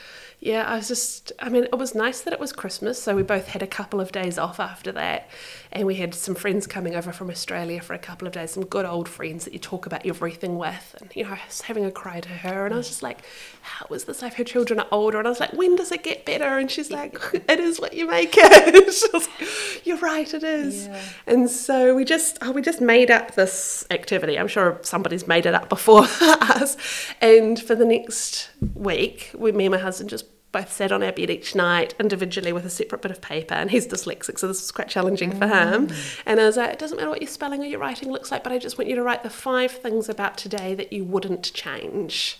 yeah, 0.44 0.64
I 0.64 0.76
was 0.76 0.88
just, 0.88 1.32
I 1.38 1.48
mean, 1.48 1.64
it 1.64 1.78
was 1.78 1.94
nice 1.94 2.20
that 2.20 2.34
it 2.34 2.38
was 2.38 2.52
Christmas. 2.52 3.02
So 3.02 3.16
we 3.16 3.22
both 3.22 3.48
had 3.48 3.62
a 3.62 3.66
couple 3.66 3.98
of 3.98 4.12
days 4.12 4.36
off 4.36 4.60
after 4.60 4.92
that. 4.92 5.26
And 5.74 5.88
we 5.88 5.96
had 5.96 6.14
some 6.14 6.36
friends 6.36 6.68
coming 6.68 6.94
over 6.94 7.10
from 7.10 7.30
Australia 7.30 7.80
for 7.80 7.94
a 7.94 7.98
couple 7.98 8.28
of 8.28 8.32
days, 8.32 8.52
some 8.52 8.64
good 8.64 8.86
old 8.86 9.08
friends 9.08 9.44
that 9.44 9.52
you 9.52 9.58
talk 9.58 9.86
about 9.86 10.06
everything 10.06 10.56
with. 10.56 10.94
And, 11.00 11.10
you 11.16 11.24
know, 11.24 11.30
I 11.30 11.40
was 11.44 11.62
having 11.62 11.84
a 11.84 11.90
cry 11.90 12.20
to 12.20 12.28
her. 12.28 12.64
And 12.64 12.72
I 12.72 12.76
was 12.76 12.86
just 12.86 13.02
like, 13.02 13.18
how 13.62 13.86
is 13.92 14.04
this? 14.04 14.22
I've 14.22 14.34
her 14.34 14.44
children 14.44 14.78
are 14.78 14.86
older. 14.92 15.18
And 15.18 15.26
I 15.26 15.30
was 15.30 15.40
like, 15.40 15.52
when 15.52 15.74
does 15.74 15.90
it 15.90 16.04
get 16.04 16.24
better? 16.24 16.58
And 16.58 16.70
she's 16.70 16.92
like, 16.92 17.18
it 17.48 17.58
is 17.58 17.80
what 17.80 17.92
you 17.92 18.06
make 18.06 18.34
it. 18.36 19.12
like, 19.12 19.84
You're 19.84 19.98
right, 19.98 20.32
it 20.32 20.44
is. 20.44 20.86
Yeah. 20.86 21.02
And 21.26 21.50
so 21.50 21.96
we 21.96 22.04
just, 22.04 22.38
oh, 22.40 22.52
we 22.52 22.62
just 22.62 22.80
made 22.80 23.10
up 23.10 23.34
this 23.34 23.84
activity. 23.90 24.38
I'm 24.38 24.48
sure 24.48 24.78
somebody's 24.82 25.26
made 25.26 25.44
it 25.44 25.54
up 25.54 25.68
before 25.68 26.02
us. 26.20 26.76
And 27.20 27.60
for 27.60 27.74
the 27.74 27.84
next 27.84 28.50
week, 28.74 29.32
we, 29.34 29.50
me 29.50 29.66
and 29.66 29.72
my 29.72 29.78
husband 29.78 30.08
just 30.08 30.26
both 30.54 30.72
sat 30.72 30.92
on 30.92 31.02
our 31.02 31.12
bed 31.12 31.28
each 31.28 31.54
night 31.54 31.94
individually 32.00 32.52
with 32.52 32.64
a 32.64 32.70
separate 32.70 33.02
bit 33.02 33.10
of 33.10 33.20
paper. 33.20 33.54
And 33.54 33.70
he's 33.70 33.86
dyslexic, 33.86 34.38
so 34.38 34.46
this 34.46 34.62
was 34.62 34.70
quite 34.70 34.88
challenging 34.88 35.32
mm. 35.32 35.38
for 35.38 35.48
him. 35.48 35.88
Mm. 35.88 36.20
And 36.24 36.40
I 36.40 36.46
was 36.46 36.56
like, 36.56 36.72
it 36.72 36.78
doesn't 36.78 36.96
matter 36.96 37.10
what 37.10 37.20
your 37.20 37.28
spelling 37.28 37.60
or 37.60 37.66
your 37.66 37.80
writing 37.80 38.10
looks 38.10 38.30
like, 38.30 38.42
but 38.42 38.52
I 38.52 38.58
just 38.58 38.78
want 38.78 38.88
you 38.88 38.96
to 38.96 39.02
write 39.02 39.22
the 39.22 39.30
five 39.30 39.72
things 39.72 40.08
about 40.08 40.38
today 40.38 40.74
that 40.76 40.92
you 40.92 41.04
wouldn't 41.04 41.52
change 41.52 42.38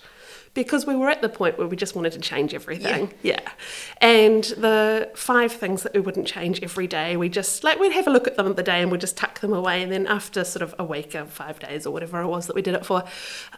because 0.55 0.87
we 0.87 0.95
were 0.95 1.11
at 1.11 1.21
the 1.21 1.29
point 1.29 1.59
where 1.59 1.67
we 1.67 1.77
just 1.77 1.97
wanted 1.97 2.13
to 2.13 2.21
change 2.21 2.55
everything. 2.55 3.13
Yeah. 3.23 3.41
yeah. 3.43 3.51
And 4.01 4.45
the 4.45 5.11
five 5.17 5.53
things 5.53 5.83
that 5.83 5.93
we 5.95 6.01
wouldn't 6.01 6.29
change 6.29 6.63
every 6.63 6.87
day, 6.87 7.17
we 7.17 7.29
just 7.29 7.65
like 7.65 7.81
we'd 7.81 7.93
have 7.93 8.07
a 8.07 8.11
look 8.11 8.29
at 8.29 8.37
them 8.37 8.47
at 8.47 8.57
the 8.57 8.63
day 8.63 8.81
and 8.81 8.91
we'd 8.91 9.01
just 9.01 9.17
tuck 9.17 9.41
them 9.41 9.53
away. 9.53 9.83
And 9.83 9.91
then 9.91 10.07
after 10.07 10.45
sort 10.45 10.63
of 10.63 10.75
a 10.79 10.85
week 10.85 11.15
or 11.17 11.27
five 11.27 11.59
days 11.59 11.87
or 11.87 11.91
whatever 11.91 12.21
it 12.21 12.29
was 12.29 12.47
that 12.47 12.55
we 12.55 12.63
did 12.63 12.75
it 12.75 12.87
for, 12.87 13.03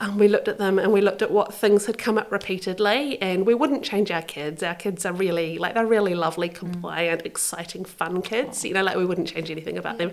um, 0.00 0.18
we 0.18 0.26
looked 0.26 0.48
at 0.48 0.56
them 0.56 0.78
and 0.78 0.90
we 0.90 1.02
looked 1.02 1.20
at 1.20 1.30
what 1.30 1.52
things 1.52 1.84
had 1.84 1.98
come 1.98 2.16
up 2.16 2.32
repeatedly. 2.32 3.20
And 3.20 3.46
we 3.46 3.54
wouldn't 3.54 3.84
change 3.84 4.10
our 4.10 4.22
kids. 4.22 4.62
Our 4.62 4.74
kids 4.74 5.04
are 5.04 5.12
really 5.12 5.58
like 5.58 5.74
they're 5.74 5.86
really 5.86 6.14
lovely, 6.14 6.48
compliant, 6.48 7.22
mm. 7.22 7.26
exciting, 7.26 7.84
fun 7.84 8.22
kids. 8.22 8.64
You 8.64 8.72
know, 8.72 8.82
like 8.82 8.96
we 8.96 9.04
wouldn't 9.04 9.28
change 9.28 9.50
anything 9.50 9.76
about 9.76 9.98
them. 9.98 10.12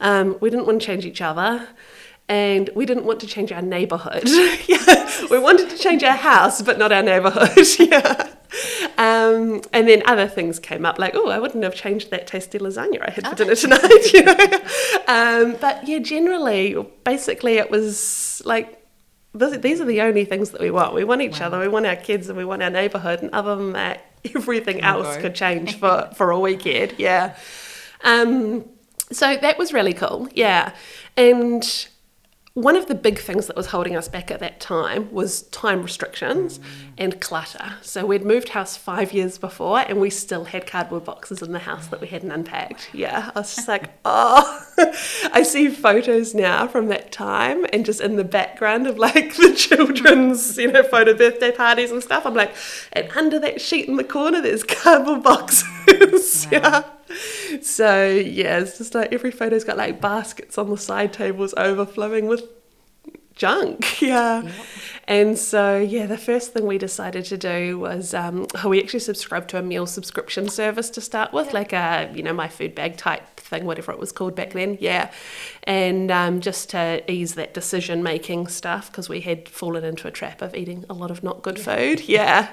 Um, 0.00 0.36
we 0.40 0.50
didn't 0.50 0.66
want 0.66 0.80
to 0.80 0.86
change 0.86 1.06
each 1.06 1.20
other 1.20 1.68
and 2.28 2.70
we 2.74 2.86
didn't 2.86 3.04
want 3.04 3.20
to 3.20 3.26
change 3.26 3.52
our 3.52 3.62
neighborhood. 3.62 4.22
yeah. 4.66 5.10
We 5.30 5.38
wanted 5.38 5.70
to 5.70 5.78
change 5.78 6.02
our 6.02 6.16
house, 6.16 6.62
but 6.62 6.78
not 6.78 6.92
our 6.92 7.02
neighborhood. 7.02 7.66
yeah. 7.78 8.30
Um, 8.96 9.62
and 9.72 9.88
then 9.88 10.02
other 10.06 10.28
things 10.28 10.58
came 10.58 10.86
up, 10.86 10.98
like, 10.98 11.14
oh, 11.14 11.28
I 11.28 11.38
wouldn't 11.38 11.64
have 11.64 11.74
changed 11.74 12.10
that 12.10 12.26
tasty 12.26 12.58
lasagna 12.58 13.06
I 13.06 13.10
had 13.10 13.26
for 13.26 13.34
dinner 13.34 13.54
tonight. 13.54 14.12
You 14.12 14.22
know? 14.22 14.36
um, 15.08 15.56
but 15.60 15.86
yeah, 15.86 15.98
generally, 15.98 16.76
basically, 17.04 17.54
it 17.54 17.70
was 17.70 18.40
like, 18.44 18.80
these 19.34 19.80
are 19.80 19.84
the 19.84 20.00
only 20.00 20.24
things 20.24 20.50
that 20.50 20.60
we 20.60 20.70
want. 20.70 20.94
We 20.94 21.02
want 21.02 21.20
each 21.20 21.40
wow. 21.40 21.46
other, 21.46 21.58
we 21.58 21.68
want 21.68 21.86
our 21.86 21.96
kids, 21.96 22.28
and 22.28 22.38
we 22.38 22.44
want 22.44 22.62
our 22.62 22.70
neighborhood. 22.70 23.20
And 23.20 23.30
other 23.32 23.56
than 23.56 23.72
that, 23.72 24.04
everything 24.34 24.80
else 24.80 25.16
could 25.16 25.34
change 25.34 25.76
for, 25.76 26.10
for 26.14 26.30
a 26.30 26.38
weekend. 26.38 26.94
Yeah. 26.96 27.36
Um, 28.04 28.64
so 29.10 29.36
that 29.36 29.58
was 29.58 29.72
really 29.72 29.92
cool. 29.92 30.28
Yeah. 30.32 30.72
And 31.16 31.88
one 32.54 32.76
of 32.76 32.86
the 32.86 32.94
big 32.94 33.18
things 33.18 33.48
that 33.48 33.56
was 33.56 33.66
holding 33.66 33.96
us 33.96 34.06
back 34.06 34.30
at 34.30 34.38
that 34.38 34.60
time 34.60 35.10
was 35.12 35.42
time 35.42 35.82
restrictions 35.82 36.60
and 36.96 37.20
clutter. 37.20 37.74
So 37.82 38.06
we'd 38.06 38.24
moved 38.24 38.50
house 38.50 38.76
five 38.76 39.12
years 39.12 39.38
before 39.38 39.80
and 39.80 40.00
we 40.00 40.08
still 40.08 40.44
had 40.44 40.64
cardboard 40.64 41.04
boxes 41.04 41.42
in 41.42 41.50
the 41.50 41.58
house 41.58 41.88
that 41.88 42.00
we 42.00 42.06
hadn't 42.06 42.30
unpacked. 42.30 42.90
Yeah, 42.92 43.32
I 43.34 43.40
was 43.40 43.56
just 43.56 43.66
like, 43.66 43.90
oh, 44.04 44.66
I 45.32 45.42
see 45.42 45.68
photos 45.68 46.32
now 46.32 46.68
from 46.68 46.86
that 46.88 47.10
time 47.10 47.66
and 47.72 47.84
just 47.84 48.00
in 48.00 48.14
the 48.14 48.24
background 48.24 48.86
of 48.86 48.98
like 48.98 49.34
the 49.36 49.52
children's, 49.52 50.56
you 50.56 50.70
know, 50.70 50.84
photo 50.84 51.12
birthday 51.12 51.50
parties 51.50 51.90
and 51.90 52.04
stuff. 52.04 52.24
I'm 52.24 52.34
like, 52.34 52.54
and 52.92 53.10
under 53.16 53.40
that 53.40 53.60
sheet 53.60 53.88
in 53.88 53.96
the 53.96 54.04
corner, 54.04 54.40
there's 54.40 54.62
cardboard 54.62 55.24
boxes. 55.24 55.66
Wow. 56.44 56.50
yeah 56.52 56.84
so 57.62 58.06
yeah, 58.06 58.58
it's 58.60 58.78
just 58.78 58.94
like 58.94 59.12
every 59.12 59.30
photo's 59.30 59.64
got 59.64 59.76
like 59.76 60.00
baskets 60.00 60.58
on 60.58 60.70
the 60.70 60.78
side 60.78 61.12
tables 61.12 61.54
overflowing 61.56 62.26
with 62.26 62.53
junk. 63.34 64.00
Yeah. 64.04 64.42
Yep. 64.42 64.52
And 65.06 65.38
so, 65.38 65.78
yeah, 65.78 66.06
the 66.06 66.18
first 66.18 66.52
thing 66.52 66.66
we 66.66 66.78
decided 66.78 67.24
to 67.26 67.38
do 67.38 67.78
was 67.78 68.14
um, 68.14 68.46
we 68.66 68.82
actually 68.82 69.00
subscribed 69.00 69.50
to 69.50 69.58
a 69.58 69.62
meal 69.62 69.86
subscription 69.86 70.48
service 70.48 70.90
to 70.90 71.00
start 71.00 71.32
with, 71.32 71.46
yep. 71.46 71.54
like 71.54 71.72
a, 71.72 72.10
you 72.14 72.22
know, 72.22 72.32
my 72.32 72.48
food 72.48 72.74
bag 72.74 72.96
type 72.96 73.22
thing, 73.36 73.64
whatever 73.66 73.92
it 73.92 73.98
was 73.98 74.12
called 74.12 74.34
back 74.34 74.52
then. 74.52 74.78
Yeah. 74.80 75.10
And 75.64 76.10
um, 76.10 76.40
just 76.40 76.70
to 76.70 77.02
ease 77.10 77.34
that 77.34 77.54
decision 77.54 78.02
making 78.02 78.48
stuff, 78.48 78.90
because 78.90 79.08
we 79.08 79.20
had 79.20 79.48
fallen 79.48 79.84
into 79.84 80.08
a 80.08 80.10
trap 80.10 80.42
of 80.42 80.54
eating 80.54 80.84
a 80.88 80.94
lot 80.94 81.10
of 81.10 81.22
not 81.22 81.42
good 81.42 81.58
food. 81.58 82.02
Yeah. 82.14 82.52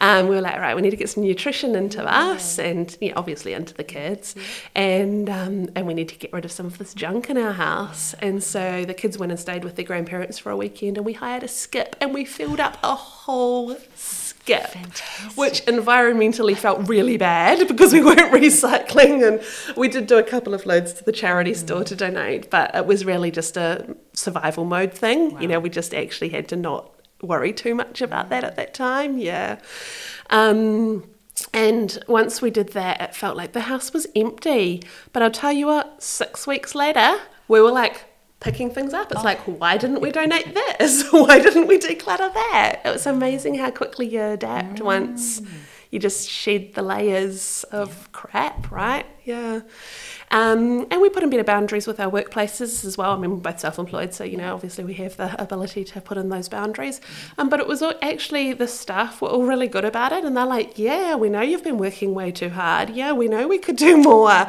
Um, 0.00 0.28
we 0.28 0.34
were 0.34 0.42
like, 0.42 0.58
right, 0.58 0.76
we 0.76 0.82
need 0.82 0.90
to 0.90 0.96
get 0.96 1.08
some 1.08 1.22
nutrition 1.22 1.74
into 1.74 2.02
yeah. 2.02 2.30
us 2.30 2.58
and 2.58 2.94
yeah, 3.00 3.14
obviously 3.16 3.54
into 3.54 3.72
the 3.72 3.82
kids. 3.82 4.34
Yeah. 4.36 4.42
And, 4.82 5.30
um, 5.30 5.68
and 5.74 5.86
we 5.86 5.94
need 5.94 6.10
to 6.10 6.16
get 6.16 6.32
rid 6.32 6.44
of 6.44 6.52
some 6.52 6.66
of 6.66 6.76
this 6.76 6.92
junk 6.92 7.30
in 7.30 7.38
our 7.38 7.52
house. 7.52 8.14
And 8.14 8.42
so 8.42 8.84
the 8.84 8.92
kids 8.92 9.16
went 9.16 9.32
and 9.32 9.40
stayed 9.40 9.64
with 9.64 9.76
their 9.76 9.86
grandparents 9.86 10.17
grandparents 10.18 10.38
for 10.38 10.50
a 10.50 10.56
weekend 10.56 10.96
and 10.96 11.06
we 11.06 11.12
hired 11.12 11.44
a 11.44 11.48
skip 11.48 11.94
and 12.00 12.12
we 12.12 12.24
filled 12.24 12.58
up 12.58 12.76
a 12.82 12.94
whole 12.94 13.76
skip, 13.94 14.66
Fantastic. 14.66 15.36
which 15.36 15.64
environmentally 15.66 16.56
felt 16.56 16.88
really 16.88 17.16
bad 17.16 17.68
because 17.68 17.92
we 17.92 18.02
weren't 18.02 18.32
recycling 18.32 19.26
and 19.26 19.76
we 19.76 19.88
did 19.88 20.08
do 20.08 20.18
a 20.18 20.24
couple 20.24 20.54
of 20.54 20.66
loads 20.66 20.92
to 20.94 21.04
the 21.04 21.12
charity 21.12 21.54
store 21.54 21.84
to 21.84 21.94
donate, 21.94 22.50
but 22.50 22.74
it 22.74 22.84
was 22.84 23.04
really 23.04 23.30
just 23.30 23.56
a 23.56 23.96
survival 24.12 24.64
mode 24.64 24.92
thing. 24.92 25.40
You 25.40 25.46
know, 25.46 25.60
we 25.60 25.70
just 25.70 25.94
actually 25.94 26.30
had 26.30 26.48
to 26.48 26.56
not 26.56 26.90
worry 27.22 27.52
too 27.52 27.74
much 27.76 28.02
about 28.02 28.28
that 28.30 28.42
at 28.42 28.56
that 28.56 28.74
time. 28.74 29.18
Yeah. 29.18 29.60
Um, 30.30 31.08
and 31.54 31.96
once 32.08 32.42
we 32.42 32.50
did 32.50 32.70
that, 32.70 33.00
it 33.00 33.14
felt 33.14 33.36
like 33.36 33.52
the 33.52 33.60
house 33.62 33.92
was 33.92 34.08
empty. 34.16 34.82
But 35.12 35.22
I'll 35.22 35.30
tell 35.30 35.52
you 35.52 35.66
what, 35.66 36.02
six 36.02 36.44
weeks 36.48 36.74
later, 36.74 37.20
we 37.46 37.60
were 37.60 37.70
like 37.70 38.07
picking 38.40 38.70
things 38.70 38.94
up. 38.94 39.10
It's 39.10 39.20
oh. 39.20 39.24
like, 39.24 39.40
why 39.40 39.76
didn't 39.76 40.00
we 40.00 40.10
donate 40.20 40.54
this? 40.54 41.08
why 41.10 41.38
didn't 41.38 41.66
we 41.66 41.78
declutter 41.78 42.32
that? 42.32 42.80
It 42.84 42.92
was 42.92 43.06
amazing 43.06 43.56
how 43.56 43.70
quickly 43.70 44.06
you 44.06 44.22
adapt 44.22 44.80
mm. 44.80 44.84
once 44.84 45.42
you 45.90 45.98
just 45.98 46.28
shed 46.28 46.74
the 46.74 46.82
layers 46.82 47.64
of 47.70 48.10
crap, 48.12 48.70
right? 48.70 49.06
Yeah. 49.24 49.60
Um, 50.30 50.86
and 50.90 51.00
we 51.00 51.08
put 51.08 51.22
in 51.22 51.30
better 51.30 51.44
boundaries 51.44 51.86
with 51.86 51.98
our 51.98 52.10
workplaces 52.10 52.84
as 52.84 52.98
well. 52.98 53.12
I 53.12 53.18
mean, 53.18 53.30
we're 53.30 53.36
both 53.36 53.60
self 53.60 53.78
employed, 53.78 54.12
so, 54.12 54.24
you 54.24 54.36
know, 54.36 54.52
obviously 54.52 54.84
we 54.84 54.94
have 54.94 55.16
the 55.16 55.40
ability 55.40 55.84
to 55.84 56.00
put 56.00 56.18
in 56.18 56.28
those 56.28 56.48
boundaries. 56.48 57.00
Um, 57.38 57.48
but 57.48 57.60
it 57.60 57.66
was 57.66 57.80
all, 57.80 57.94
actually 58.02 58.52
the 58.52 58.68
staff 58.68 59.22
were 59.22 59.28
all 59.28 59.44
really 59.44 59.68
good 59.68 59.86
about 59.86 60.12
it. 60.12 60.24
And 60.24 60.36
they're 60.36 60.44
like, 60.44 60.78
yeah, 60.78 61.14
we 61.14 61.30
know 61.30 61.40
you've 61.40 61.64
been 61.64 61.78
working 61.78 62.14
way 62.14 62.32
too 62.32 62.50
hard. 62.50 62.90
Yeah, 62.90 63.12
we 63.12 63.28
know 63.28 63.48
we 63.48 63.58
could 63.58 63.76
do 63.76 63.96
more. 63.96 64.46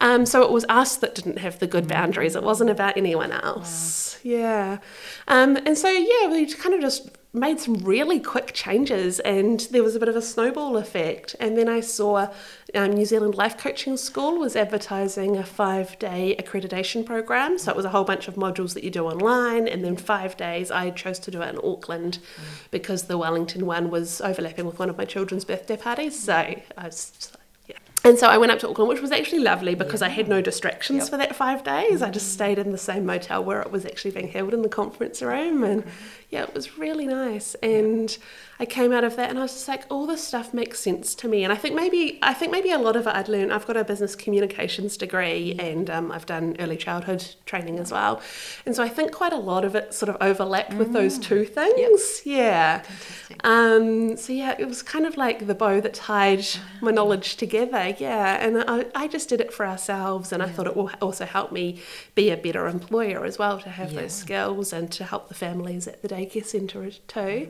Um, 0.00 0.26
so 0.26 0.42
it 0.42 0.50
was 0.50 0.64
us 0.68 0.96
that 0.96 1.14
didn't 1.14 1.38
have 1.38 1.60
the 1.60 1.66
good 1.68 1.86
boundaries. 1.86 2.34
It 2.34 2.42
wasn't 2.42 2.70
about 2.70 2.96
anyone 2.96 3.30
else. 3.30 4.18
Yeah. 4.24 4.78
Um, 5.28 5.56
and 5.64 5.78
so, 5.78 5.88
yeah, 5.88 6.28
we 6.28 6.52
kind 6.52 6.74
of 6.74 6.80
just 6.80 7.10
made 7.32 7.60
some 7.60 7.74
really 7.74 8.18
quick 8.18 8.52
changes 8.52 9.20
and 9.20 9.60
there 9.70 9.84
was 9.84 9.94
a 9.94 10.00
bit 10.00 10.08
of 10.08 10.16
a 10.16 10.22
snowball 10.22 10.76
effect 10.76 11.36
and 11.38 11.56
then 11.56 11.68
i 11.68 11.78
saw 11.78 12.28
um, 12.74 12.92
new 12.92 13.04
zealand 13.04 13.36
life 13.36 13.56
coaching 13.56 13.96
school 13.96 14.36
was 14.36 14.56
advertising 14.56 15.36
a 15.36 15.44
five 15.44 15.96
day 16.00 16.34
accreditation 16.40 17.06
program 17.06 17.56
so 17.56 17.70
it 17.70 17.76
was 17.76 17.84
a 17.84 17.90
whole 17.90 18.02
bunch 18.02 18.26
of 18.26 18.34
modules 18.34 18.74
that 18.74 18.82
you 18.82 18.90
do 18.90 19.06
online 19.06 19.68
and 19.68 19.84
then 19.84 19.96
five 19.96 20.36
days 20.36 20.72
i 20.72 20.90
chose 20.90 21.20
to 21.20 21.30
do 21.30 21.40
it 21.40 21.48
in 21.48 21.58
auckland 21.58 22.18
because 22.72 23.04
the 23.04 23.16
wellington 23.16 23.64
one 23.64 23.90
was 23.90 24.20
overlapping 24.22 24.66
with 24.66 24.80
one 24.80 24.90
of 24.90 24.98
my 24.98 25.04
children's 25.04 25.44
birthday 25.44 25.76
parties 25.76 26.18
so 26.18 26.34
i 26.34 26.64
was 26.78 27.30
yeah. 27.68 27.76
And 28.02 28.18
so 28.18 28.28
I 28.28 28.38
went 28.38 28.50
up 28.50 28.58
to 28.60 28.68
Auckland, 28.68 28.88
which 28.88 29.02
was 29.02 29.12
actually 29.12 29.40
lovely 29.40 29.74
because 29.74 30.02
I 30.02 30.08
had 30.08 30.26
no 30.26 30.40
distractions 30.40 31.08
for 31.08 31.18
that 31.18 31.36
five 31.36 31.62
days. 31.62 32.02
I 32.02 32.10
just 32.10 32.32
stayed 32.32 32.58
in 32.58 32.72
the 32.72 32.78
same 32.78 33.06
motel 33.06 33.44
where 33.44 33.60
it 33.60 33.70
was 33.70 33.84
actually 33.84 34.10
being 34.12 34.28
held 34.28 34.54
in 34.54 34.62
the 34.62 34.68
conference 34.68 35.22
room. 35.22 35.62
And 35.62 35.84
yeah, 36.30 36.44
it 36.44 36.54
was 36.54 36.78
really 36.78 37.06
nice. 37.06 37.56
And 37.56 38.16
I 38.60 38.64
came 38.64 38.92
out 38.92 39.02
of 39.02 39.16
that 39.16 39.30
and 39.30 39.38
I 39.38 39.42
was 39.42 39.52
just 39.52 39.66
like, 39.66 39.84
all 39.90 40.06
this 40.06 40.22
stuff 40.22 40.54
makes 40.54 40.78
sense 40.78 41.14
to 41.16 41.28
me. 41.28 41.42
And 41.42 41.52
I 41.52 41.56
think 41.56 41.74
maybe 41.74 42.20
I 42.22 42.34
think 42.34 42.52
maybe 42.52 42.70
a 42.70 42.78
lot 42.78 42.94
of 42.94 43.06
it 43.08 43.14
I'd 43.14 43.28
learned. 43.28 43.52
I've 43.52 43.66
got 43.66 43.76
a 43.76 43.82
business 43.82 44.14
communications 44.14 44.96
degree 44.96 45.56
and 45.58 45.90
um, 45.90 46.12
I've 46.12 46.26
done 46.26 46.56
early 46.60 46.76
childhood 46.76 47.26
training 47.46 47.80
as 47.80 47.90
well. 47.90 48.20
And 48.64 48.76
so 48.76 48.82
I 48.84 48.88
think 48.88 49.10
quite 49.12 49.32
a 49.32 49.38
lot 49.38 49.64
of 49.64 49.74
it 49.74 49.92
sort 49.92 50.08
of 50.08 50.16
overlapped 50.20 50.74
with 50.74 50.92
those 50.92 51.18
two 51.18 51.44
things. 51.44 52.22
Yeah. 52.24 52.84
Um, 53.42 54.16
so 54.16 54.32
yeah, 54.32 54.54
it 54.56 54.68
was 54.68 54.82
kind 54.82 55.06
of 55.06 55.16
like 55.16 55.48
the 55.48 55.54
bow 55.54 55.80
that 55.80 55.94
tied 55.94 56.46
my 56.80 56.92
knowledge 56.92 57.36
together. 57.36 57.96
Yeah, 57.98 58.44
and 58.44 58.62
I, 58.68 58.86
I 58.94 59.08
just 59.08 59.28
did 59.28 59.40
it 59.40 59.52
for 59.52 59.66
ourselves, 59.66 60.32
and 60.32 60.42
I 60.42 60.48
thought 60.48 60.66
it 60.66 60.76
will 60.76 60.90
also 61.00 61.24
help 61.24 61.50
me 61.50 61.80
be 62.14 62.30
a 62.30 62.36
better 62.36 62.68
employer 62.68 63.24
as 63.24 63.38
well 63.38 63.58
to 63.60 63.70
have 63.70 63.94
those 63.94 64.12
skills 64.12 64.72
and 64.72 64.92
to 64.92 65.04
help 65.04 65.28
the 65.28 65.34
families 65.34 65.88
at 65.88 66.02
the 66.02 66.08
daycare 66.20 66.44
centre 66.44 66.90
too. 67.06 67.48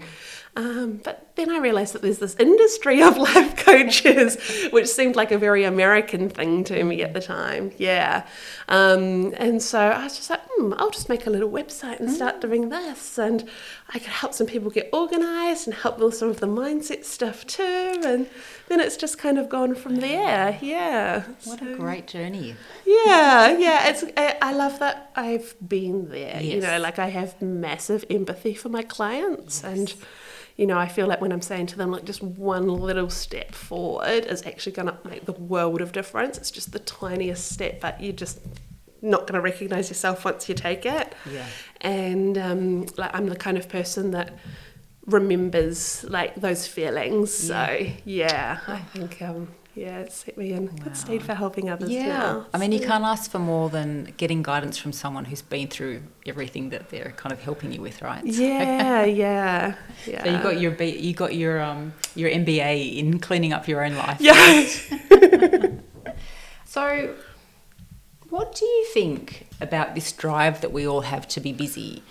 Um, 0.56 1.00
but 1.04 1.28
then 1.36 1.48
I 1.50 1.58
realised 1.58 1.94
that 1.94 2.02
there's 2.02 2.18
this 2.18 2.34
industry 2.36 3.00
of 3.02 3.16
life 3.28 3.56
coaches, 3.64 4.36
which 4.72 4.88
seemed 4.88 5.14
like 5.16 5.30
a 5.30 5.38
very 5.38 5.62
American 5.64 6.28
thing 6.28 6.64
to 6.64 6.82
me 6.84 7.02
at 7.02 7.14
the 7.14 7.20
time. 7.20 7.70
Yeah, 7.78 8.26
um, 8.68 9.32
and 9.36 9.62
so 9.62 9.78
I 9.78 10.04
was 10.04 10.16
just 10.16 10.28
like, 10.28 10.40
hmm, 10.56 10.74
I'll 10.76 10.90
just 10.90 11.08
make 11.08 11.26
a 11.26 11.30
little 11.30 11.50
website 11.50 12.00
and 12.00 12.10
start 12.10 12.40
doing 12.40 12.68
this, 12.68 13.16
and 13.18 13.48
I 13.94 13.98
could 14.00 14.08
help 14.08 14.34
some 14.34 14.46
people 14.48 14.70
get 14.70 14.90
organised 14.92 15.66
and 15.66 15.74
help 15.74 15.98
with 15.98 16.14
some 16.16 16.28
of 16.28 16.40
the 16.40 16.46
mindset 16.48 17.04
stuff 17.04 17.46
too. 17.46 18.00
And 18.04 18.26
then 18.68 18.80
it's 18.80 18.96
just 18.96 19.18
kind 19.18 19.38
of 19.38 19.48
gone 19.48 19.74
from 19.76 19.96
there. 19.96 20.58
Yeah. 20.60 21.24
What 21.44 21.60
So- 21.60 21.72
a 21.72 21.76
great 21.76 22.06
journey. 22.08 22.56
yeah, 22.84 23.56
yeah. 23.56 23.88
It's 23.88 24.04
I, 24.16 24.36
I 24.42 24.52
love 24.52 24.78
that 24.80 25.10
I've 25.14 25.54
been 25.66 26.08
there. 26.10 26.40
Yes. 26.40 26.54
You 26.54 26.60
know, 26.60 26.78
like 26.80 26.98
I 26.98 27.08
have 27.08 27.40
massive 27.40 28.04
empathy 28.10 28.54
for 28.54 28.68
my 28.68 28.82
clients, 28.82 29.62
and 29.64 29.94
you 30.60 30.66
know, 30.66 30.76
I 30.76 30.88
feel 30.88 31.06
like 31.06 31.22
when 31.22 31.32
I'm 31.32 31.40
saying 31.40 31.68
to 31.68 31.78
them, 31.78 31.90
like 31.90 32.04
just 32.04 32.22
one 32.22 32.68
little 32.68 33.08
step 33.08 33.52
forward 33.52 34.26
is 34.26 34.44
actually 34.44 34.72
going 34.72 34.88
to 34.88 34.98
make 35.08 35.24
the 35.24 35.32
world 35.32 35.80
of 35.80 35.92
difference. 35.92 36.36
It's 36.36 36.50
just 36.50 36.72
the 36.72 36.78
tiniest 36.80 37.50
step, 37.50 37.80
but 37.80 37.98
you're 37.98 38.12
just 38.12 38.40
not 39.00 39.20
going 39.20 39.36
to 39.36 39.40
recognize 39.40 39.88
yourself 39.88 40.22
once 40.22 40.50
you 40.50 40.54
take 40.54 40.84
it. 40.84 41.14
Yeah. 41.32 41.46
And 41.80 42.36
um, 42.36 42.86
like 42.98 43.10
I'm 43.14 43.30
the 43.30 43.36
kind 43.36 43.56
of 43.56 43.70
person 43.70 44.10
that 44.10 44.38
remembers 45.06 46.04
like 46.04 46.34
those 46.34 46.66
feelings. 46.66 47.32
So 47.32 47.86
yeah, 48.04 48.58
I 48.68 48.80
think 48.80 49.22
um, 49.22 49.48
yeah, 49.74 50.00
it 50.00 50.12
set 50.12 50.36
me 50.36 50.52
in 50.52 50.66
good 50.66 50.96
stead 50.96 51.22
for 51.22 51.34
helping 51.34 51.70
others 51.70 51.90
Yeah. 51.90 52.06
now. 52.08 52.46
I 52.52 52.58
mean, 52.58 52.72
you 52.72 52.80
can't 52.80 53.04
ask 53.04 53.30
for 53.30 53.38
more 53.38 53.70
than 53.70 54.12
getting 54.16 54.42
guidance 54.42 54.76
from 54.78 54.92
someone 54.92 55.24
who's 55.26 55.42
been 55.42 55.68
through 55.68 56.02
everything 56.26 56.70
that 56.70 56.90
they're 56.90 57.12
kind 57.16 57.32
of 57.32 57.40
helping 57.40 57.72
you 57.72 57.80
with, 57.80 58.02
right? 58.02 58.24
Yeah, 58.24 59.04
yeah, 59.04 59.74
yeah. 60.06 60.24
So 60.24 60.30
you 60.30 60.42
got 60.42 60.60
your 60.60 60.74
you 60.82 61.14
got 61.14 61.34
your 61.34 61.60
um 61.60 61.92
your 62.14 62.30
MBA 62.30 62.96
in 62.98 63.18
cleaning 63.20 63.52
up 63.52 63.68
your 63.68 63.84
own 63.84 63.94
life. 63.96 64.20
yeah. 64.20 65.68
So, 66.64 67.16
what 68.28 68.54
do 68.54 68.64
you 68.64 68.86
think 68.94 69.48
about 69.60 69.96
this 69.96 70.12
drive 70.12 70.60
that 70.60 70.70
we 70.70 70.86
all 70.86 71.00
have 71.00 71.26
to 71.28 71.40
be 71.40 71.52
busy? 71.52 72.04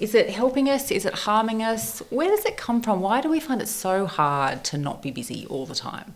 Is 0.00 0.14
it 0.14 0.30
helping 0.30 0.70
us? 0.70 0.90
Is 0.90 1.04
it 1.04 1.12
harming 1.12 1.62
us? 1.62 1.98
Where 2.08 2.28
does 2.34 2.46
it 2.46 2.56
come 2.56 2.80
from? 2.80 3.02
Why 3.02 3.20
do 3.20 3.28
we 3.28 3.40
find 3.40 3.60
it 3.60 3.68
so 3.68 4.06
hard 4.06 4.64
to 4.64 4.78
not 4.78 5.02
be 5.02 5.10
busy 5.10 5.46
all 5.50 5.66
the 5.66 5.74
time? 5.74 6.14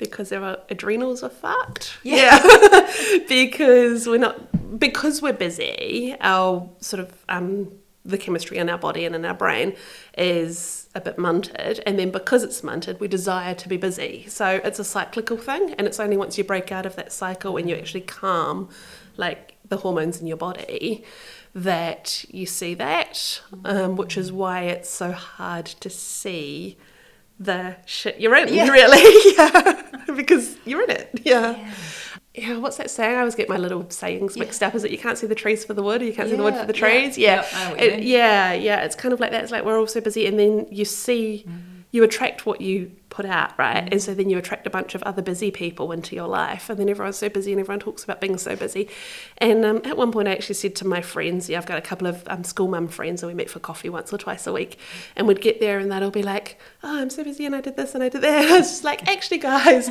Because 0.00 0.32
our 0.32 0.58
adrenals 0.68 1.22
are 1.22 1.30
fucked. 1.30 1.98
Yeah. 2.02 2.40
because 3.28 4.08
we're 4.08 4.18
not 4.18 4.78
because 4.80 5.22
we're 5.22 5.32
busy. 5.32 6.16
Our 6.20 6.68
sort 6.80 7.00
of 7.00 7.24
um, 7.28 7.70
the 8.04 8.18
chemistry 8.18 8.56
in 8.56 8.68
our 8.68 8.78
body 8.78 9.04
and 9.04 9.14
in 9.14 9.24
our 9.24 9.34
brain 9.34 9.76
is 10.16 10.88
a 10.94 11.00
bit 11.00 11.18
munted, 11.18 11.80
and 11.86 11.98
then 11.98 12.10
because 12.10 12.42
it's 12.42 12.62
munted, 12.62 12.98
we 12.98 13.06
desire 13.06 13.54
to 13.54 13.68
be 13.68 13.76
busy. 13.76 14.24
So 14.26 14.60
it's 14.64 14.80
a 14.80 14.84
cyclical 14.84 15.36
thing, 15.36 15.74
and 15.74 15.86
it's 15.86 16.00
only 16.00 16.16
once 16.16 16.36
you 16.36 16.42
break 16.42 16.72
out 16.72 16.86
of 16.86 16.96
that 16.96 17.12
cycle 17.12 17.56
and 17.56 17.68
you 17.68 17.76
actually 17.76 18.00
calm, 18.00 18.68
like 19.16 19.56
the 19.68 19.76
hormones 19.76 20.20
in 20.20 20.26
your 20.26 20.38
body. 20.38 21.04
That 21.52 22.24
you 22.28 22.46
see 22.46 22.74
that, 22.74 23.40
um, 23.64 23.96
which 23.96 24.16
is 24.16 24.30
why 24.30 24.62
it's 24.62 24.88
so 24.88 25.10
hard 25.10 25.66
to 25.66 25.90
see 25.90 26.78
the 27.40 27.74
shit 27.86 28.20
you're 28.20 28.36
in, 28.36 28.52
Yeah. 28.52 28.68
really. 28.68 29.32
yeah. 29.36 29.82
because 30.14 30.56
you're 30.64 30.82
in 30.82 30.90
it. 30.90 31.20
Yeah. 31.24 31.58
yeah. 32.34 32.58
what's 32.58 32.76
that 32.76 32.90
saying? 32.90 33.16
I 33.16 33.20
always 33.20 33.34
get 33.34 33.48
my 33.48 33.56
little 33.56 33.88
sayings 33.90 34.36
mixed 34.36 34.62
up. 34.62 34.74
Is 34.74 34.82
that 34.82 34.92
you 34.92 34.98
can't 34.98 35.18
see 35.18 35.26
the 35.26 35.34
trees 35.34 35.64
for 35.64 35.74
the 35.74 35.82
wood, 35.82 36.02
or 36.02 36.04
you 36.04 36.12
can't 36.12 36.28
see 36.28 36.36
the 36.36 36.42
wood 36.42 36.54
for 36.54 36.66
the 36.66 36.72
trees? 36.72 37.16
Yeah. 37.18 37.36
Yep, 37.36 37.48
I 37.52 37.64
know 37.64 37.70
what 37.70 37.80
you 37.80 37.90
It- 37.90 38.02
yeah, 38.04 38.52
yeah. 38.52 38.84
It's 38.84 38.94
kind 38.94 39.12
of 39.12 39.18
like 39.18 39.30
that. 39.32 39.42
It's 39.42 39.52
like 39.52 39.64
we're 39.64 39.78
all 39.80 39.86
so 39.86 40.00
busy, 40.00 40.26
and 40.26 40.38
then 40.38 40.66
you 40.70 40.84
see, 40.84 41.44
mm-hmm. 41.46 41.58
you 41.90 42.04
attract 42.04 42.44
what 42.46 42.60
you 42.60 42.92
put 43.10 43.26
out, 43.26 43.52
right? 43.58 43.88
And 43.90 44.00
so 44.00 44.14
then 44.14 44.30
you 44.30 44.38
attract 44.38 44.66
a 44.66 44.70
bunch 44.70 44.94
of 44.94 45.02
other 45.02 45.20
busy 45.20 45.50
people 45.50 45.92
into 45.92 46.14
your 46.16 46.28
life, 46.28 46.70
and 46.70 46.78
then 46.78 46.88
everyone's 46.88 47.16
so 47.18 47.28
busy, 47.28 47.52
and 47.52 47.60
everyone 47.60 47.80
talks 47.80 48.04
about 48.04 48.20
being 48.20 48.38
so 48.38 48.56
busy. 48.56 48.88
And 49.38 49.64
um, 49.64 49.82
at 49.84 49.96
one 49.96 50.12
point, 50.12 50.28
I 50.28 50.32
actually 50.32 50.54
said 50.54 50.74
to 50.76 50.86
my 50.86 51.02
friends, 51.02 51.48
yeah, 51.48 51.58
I've 51.58 51.66
got 51.66 51.76
a 51.78 51.82
couple 51.82 52.06
of 52.06 52.22
um, 52.28 52.44
school 52.44 52.68
mum 52.68 52.88
friends, 52.88 53.22
and 53.22 53.30
we 53.30 53.34
meet 53.34 53.50
for 53.50 53.58
coffee 53.58 53.88
once 53.90 54.12
or 54.12 54.18
twice 54.18 54.46
a 54.46 54.52
week, 54.52 54.78
and 55.16 55.26
we'd 55.28 55.40
get 55.40 55.60
there, 55.60 55.78
and 55.78 55.90
they'd 55.92 56.02
all 56.02 56.10
be 56.10 56.22
like, 56.22 56.58
"Oh, 56.82 57.00
I'm 57.00 57.10
so 57.10 57.24
busy, 57.24 57.44
and 57.44 57.54
I 57.54 57.60
did 57.60 57.76
this 57.76 57.94
and 57.94 58.02
I 58.04 58.08
did 58.08 58.22
that." 58.22 58.44
I 58.52 58.58
was 58.58 58.68
just 58.70 58.84
like, 58.84 59.06
"Actually, 59.08 59.38
guys, 59.38 59.88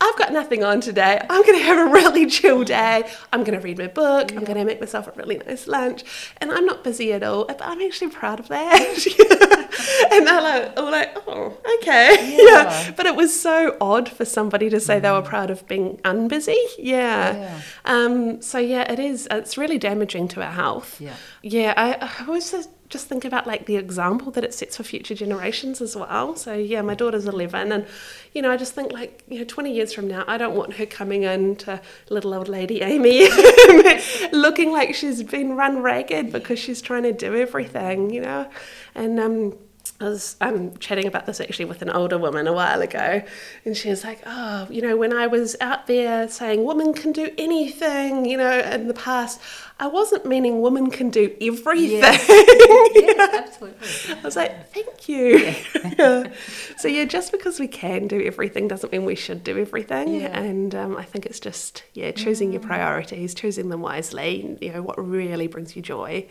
I've 0.00 0.16
got 0.16 0.32
nothing 0.32 0.62
on 0.62 0.80
today. 0.80 1.20
I'm 1.28 1.42
going 1.42 1.58
to 1.58 1.64
have 1.64 1.88
a 1.88 1.90
really 1.90 2.26
chill 2.26 2.64
day. 2.64 3.04
I'm 3.32 3.44
going 3.44 3.58
to 3.58 3.64
read 3.64 3.78
my 3.78 3.86
book. 3.88 4.32
I'm 4.32 4.44
going 4.44 4.58
to 4.58 4.64
make 4.64 4.78
myself 4.80 5.08
a 5.08 5.12
really 5.12 5.38
nice 5.38 5.66
lunch, 5.66 6.04
and 6.38 6.52
I'm 6.52 6.66
not 6.66 6.84
busy 6.84 7.12
at 7.12 7.22
all. 7.22 7.46
But 7.46 7.62
I'm 7.62 7.80
actually 7.80 8.10
proud 8.10 8.40
of 8.40 8.48
that." 8.48 8.78
and 10.12 10.26
they're 10.26 10.42
like, 10.42 10.78
all 10.78 10.90
like, 10.90 11.16
"Oh, 11.26 11.56
okay, 11.80 12.36
Yeah. 12.36 12.42
yeah." 12.42 12.57
But 12.96 13.06
it 13.06 13.16
was 13.16 13.38
so 13.38 13.76
odd 13.80 14.08
for 14.08 14.24
somebody 14.24 14.70
to 14.70 14.80
say 14.80 14.98
they 15.00 15.10
were 15.10 15.22
proud 15.22 15.50
of 15.50 15.66
being 15.66 15.98
unbusy. 16.04 16.56
Yeah. 16.78 17.36
Yeah. 17.36 17.60
Um, 17.84 18.42
so 18.42 18.58
yeah, 18.58 18.90
it 18.90 18.98
is. 18.98 19.28
It's 19.30 19.56
really 19.56 19.78
damaging 19.78 20.28
to 20.28 20.42
our 20.42 20.52
health. 20.52 21.00
Yeah. 21.00 21.14
Yeah, 21.42 21.74
I, 21.76 21.94
I 22.00 22.26
always 22.26 22.50
just 22.50 22.70
just 22.88 23.06
think 23.06 23.24
about 23.24 23.46
like 23.46 23.66
the 23.66 23.76
example 23.76 24.32
that 24.32 24.44
it 24.44 24.54
sets 24.54 24.76
for 24.76 24.82
future 24.82 25.14
generations 25.14 25.80
as 25.80 25.94
well. 25.94 26.34
So 26.36 26.54
yeah, 26.54 26.80
my 26.82 26.94
daughter's 26.94 27.26
11 27.26 27.70
and 27.70 27.86
you 28.32 28.42
know, 28.42 28.50
I 28.50 28.56
just 28.56 28.74
think 28.74 28.92
like, 28.92 29.22
you 29.28 29.38
know, 29.38 29.44
20 29.44 29.72
years 29.74 29.92
from 29.92 30.08
now, 30.08 30.24
I 30.26 30.38
don't 30.38 30.56
want 30.56 30.74
her 30.74 30.86
coming 30.86 31.24
in 31.24 31.56
to 31.56 31.80
little 32.08 32.34
old 32.34 32.48
lady 32.48 32.80
Amy 32.80 33.28
looking 34.32 34.72
like 34.72 34.94
she's 34.94 35.22
been 35.22 35.54
run 35.54 35.82
ragged 35.82 36.32
because 36.32 36.58
she's 36.58 36.80
trying 36.80 37.02
to 37.02 37.12
do 37.12 37.34
everything, 37.36 38.10
you 38.10 38.22
know. 38.22 38.48
And 38.94 39.20
um 39.20 39.58
I 40.00 40.04
was 40.04 40.36
um, 40.40 40.76
chatting 40.76 41.06
about 41.08 41.26
this 41.26 41.40
actually 41.40 41.64
with 41.64 41.82
an 41.82 41.90
older 41.90 42.18
woman 42.18 42.46
a 42.46 42.52
while 42.52 42.80
ago, 42.82 43.20
and 43.64 43.76
she 43.76 43.90
was 43.90 44.04
like, 44.04 44.20
"Oh, 44.24 44.68
you 44.70 44.80
know, 44.80 44.96
when 44.96 45.12
I 45.12 45.26
was 45.26 45.56
out 45.60 45.88
there 45.88 46.28
saying 46.28 46.64
women 46.64 46.92
can 46.94 47.10
do 47.10 47.30
anything, 47.36 48.24
you 48.24 48.36
know, 48.36 48.60
in 48.60 48.86
the 48.86 48.94
past, 48.94 49.40
I 49.80 49.88
wasn't 49.88 50.24
meaning 50.24 50.60
women 50.60 50.90
can 50.90 51.10
do 51.10 51.34
everything." 51.40 51.98
Yes, 51.98 52.28
yes 52.94 53.34
absolutely. 53.34 54.14
I 54.14 54.20
was 54.22 54.36
like, 54.36 54.72
"Thank 54.72 55.08
you." 55.08 55.54
Yeah. 55.98 56.32
so 56.76 56.86
yeah, 56.86 57.04
just 57.06 57.32
because 57.32 57.58
we 57.58 57.66
can 57.66 58.06
do 58.06 58.22
everything 58.24 58.68
doesn't 58.68 58.92
mean 58.92 59.04
we 59.04 59.16
should 59.16 59.42
do 59.42 59.58
everything, 59.58 60.20
Yeah. 60.20 60.38
and 60.38 60.72
um, 60.76 60.96
I 60.96 61.02
think 61.02 61.26
it's 61.26 61.40
just 61.40 61.82
yeah, 61.94 62.12
choosing 62.12 62.52
your 62.52 62.60
priorities, 62.62 63.34
choosing 63.34 63.68
them 63.68 63.80
wisely. 63.80 64.56
You 64.60 64.74
know, 64.74 64.82
what 64.82 64.96
really 65.04 65.48
brings 65.48 65.74
you 65.74 65.82
joy. 65.82 66.28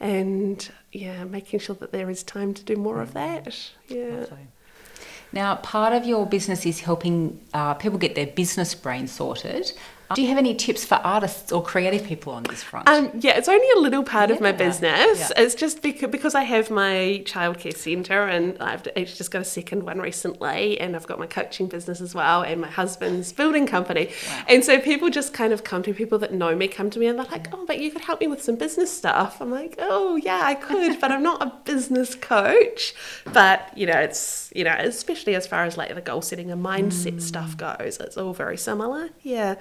And 0.00 0.70
yeah, 0.92 1.24
making 1.24 1.60
sure 1.60 1.76
that 1.76 1.92
there 1.92 2.08
is 2.10 2.22
time 2.22 2.54
to 2.54 2.62
do 2.64 2.76
more 2.76 3.00
of 3.00 3.14
that. 3.14 3.70
Yeah. 3.88 4.26
Now, 5.32 5.56
part 5.56 5.92
of 5.92 6.06
your 6.06 6.26
business 6.26 6.64
is 6.64 6.80
helping 6.80 7.40
uh, 7.52 7.74
people 7.74 7.98
get 7.98 8.14
their 8.14 8.26
business 8.26 8.74
brain 8.74 9.06
sorted. 9.06 9.72
Do 10.14 10.22
you 10.22 10.28
have 10.28 10.38
any 10.38 10.54
tips 10.54 10.84
for 10.84 10.94
artists 10.96 11.52
or 11.52 11.62
creative 11.62 12.04
people 12.04 12.32
on 12.32 12.44
this 12.44 12.62
front? 12.62 12.88
Um, 12.88 13.10
yeah, 13.20 13.36
it's 13.36 13.48
only 13.48 13.66
a 13.76 13.80
little 13.80 14.02
part 14.02 14.30
of 14.30 14.40
my 14.40 14.52
business. 14.52 15.18
yeah. 15.18 15.28
It's 15.36 15.54
just 15.54 15.82
because, 15.82 16.10
because 16.10 16.34
I 16.34 16.44
have 16.44 16.70
my 16.70 17.22
childcare 17.24 17.76
centre 17.76 18.22
and 18.24 18.56
I've 18.60 18.84
just 18.94 19.30
got 19.30 19.42
a 19.42 19.44
second 19.44 19.84
one 19.84 20.00
recently, 20.00 20.80
and 20.80 20.96
I've 20.96 21.06
got 21.06 21.18
my 21.18 21.26
coaching 21.26 21.66
business 21.66 22.00
as 22.00 22.14
well, 22.14 22.42
and 22.42 22.60
my 22.60 22.68
husband's 22.68 23.32
building 23.32 23.66
company. 23.66 24.10
And 24.48 24.64
so 24.64 24.80
people 24.80 25.10
just 25.10 25.34
kind 25.34 25.52
of 25.52 25.62
come 25.64 25.82
to 25.82 25.92
people 25.92 26.18
that 26.20 26.32
know 26.32 26.54
me, 26.56 26.68
come 26.68 26.88
to 26.90 26.98
me, 26.98 27.06
and 27.06 27.18
they're 27.18 27.26
like, 27.26 27.48
"Oh, 27.52 27.64
but 27.66 27.78
you 27.78 27.90
could 27.90 28.02
help 28.02 28.20
me 28.20 28.26
with 28.28 28.42
some 28.42 28.56
business 28.56 28.94
stuff." 28.96 29.40
I'm 29.40 29.50
like, 29.50 29.76
"Oh, 29.78 30.16
yeah, 30.16 30.40
I 30.42 30.54
could, 30.54 31.00
but 31.00 31.12
I'm 31.12 31.22
not 31.22 31.42
a 31.42 31.52
business 31.64 32.14
coach." 32.14 32.94
But 33.32 33.70
you 33.76 33.86
know, 33.86 33.98
it's 33.98 34.50
you 34.54 34.64
know, 34.64 34.74
especially 34.78 35.34
as 35.34 35.46
far 35.46 35.64
as 35.64 35.76
like 35.76 35.94
the 35.94 36.00
goal 36.00 36.22
setting 36.22 36.50
and 36.50 36.64
mindset 36.64 37.20
stuff 37.20 37.56
goes, 37.56 37.98
it's 38.00 38.16
all 38.16 38.32
very 38.32 38.56
similar. 38.56 39.10
Yeah. 39.22 39.56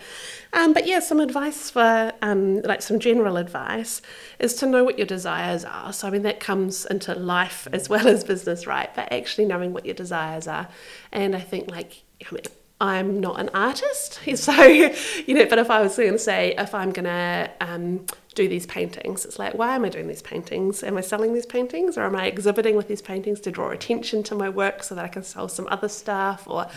Um, 0.54 0.74
but 0.74 0.88
yeah, 0.88 1.00
some 1.00 1.20
advice 1.20 1.70
for 1.70 2.12
um, 2.22 2.62
like 2.62 2.82
some 2.82 3.00
general 3.00 3.38
advice 3.38 4.02
is 4.40 4.54
to 4.56 4.66
know 4.66 4.84
what 4.84 4.98
your 4.98 5.08
desires 5.08 5.66
are. 5.66 5.94
So 5.94 6.08
I 6.08 6.12
mean 6.12 6.24
that 6.24 6.40
comes 6.40 6.86
into 6.86 7.14
life 7.16 7.68
as 7.72 7.90
well 7.90 8.08
as 8.08 8.24
business, 8.24 8.68
right? 8.68 8.94
But 8.96 9.12
actually 9.12 9.46
knowing 9.46 9.74
what 9.74 9.86
your 9.86 9.96
desires 9.96 10.48
are, 10.48 10.68
and 11.12 11.36
I 11.36 11.42
think 11.42 11.70
like 11.70 12.04
I 12.30 12.34
mean. 12.34 12.44
I'm 12.80 13.20
not 13.20 13.40
an 13.40 13.50
artist, 13.56 14.20
so 14.36 14.64
you 14.64 15.34
know. 15.34 15.48
But 15.48 15.58
if 15.58 15.72
I 15.72 15.82
was 15.82 15.96
going 15.96 16.12
to 16.12 16.20
say, 16.20 16.54
if 16.60 16.76
I'm 16.76 16.92
going 16.92 17.06
to 17.06 17.50
um, 17.60 18.06
do 18.38 18.48
these 18.48 18.68
paintings, 18.68 19.26
it's 19.26 19.40
like, 19.40 19.56
why 19.56 19.74
am 19.76 19.84
I 19.84 19.90
doing 19.90 20.08
these 20.08 20.22
paintings? 20.22 20.84
Am 20.84 20.96
I 20.96 21.02
selling 21.02 21.34
these 21.34 21.48
paintings, 21.48 21.98
or 21.98 22.04
am 22.04 22.16
I 22.16 22.28
exhibiting 22.28 22.76
with 22.76 22.88
these 22.88 23.02
paintings 23.02 23.40
to 23.42 23.52
draw 23.52 23.72
attention 23.72 24.22
to 24.24 24.36
my 24.36 24.48
work 24.48 24.84
so 24.84 24.94
that 24.94 25.04
I 25.04 25.08
can 25.08 25.24
sell 25.24 25.48
some 25.48 25.68
other 25.72 25.90
stuff, 25.90 26.44
or 26.46 26.68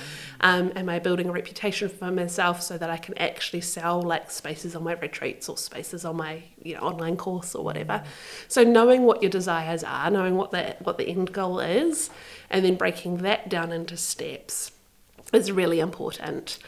um, 0.41 0.73
am 0.75 0.89
I 0.89 0.99
building 0.99 1.29
a 1.29 1.33
reputation 1.33 1.91
for 1.91 2.11
myself 2.11 2.63
so 2.63 2.79
that 2.79 2.89
I 2.89 2.97
can 2.97 3.17
actually 3.19 3.61
sell 3.61 4.01
like 4.01 4.31
spaces 4.31 4.75
on 4.75 4.85
my 4.85 4.95
retreats 4.95 5.51
or 5.51 5.59
spaces 5.59 6.07
on 6.07 6.17
my 6.17 6.43
you 6.63 6.75
know 6.75 6.81
online 6.81 7.19
course 7.19 7.55
or 7.55 7.63
whatever? 7.63 8.03
So 8.49 8.65
knowing 8.65 9.03
what 9.03 9.23
your 9.23 9.31
desires 9.31 9.85
are, 9.85 10.11
knowing 10.11 10.37
what 10.37 10.53
the 10.53 10.77
what 10.81 10.97
the 10.97 11.09
end 11.09 11.35
goal 11.35 11.61
is, 11.61 12.09
and 12.49 12.65
then 12.65 12.77
breaking 12.77 13.19
that 13.19 13.51
down 13.51 13.71
into 13.71 13.99
steps 13.99 14.73
is 15.33 15.53
really 15.53 15.79
important. 15.79 16.59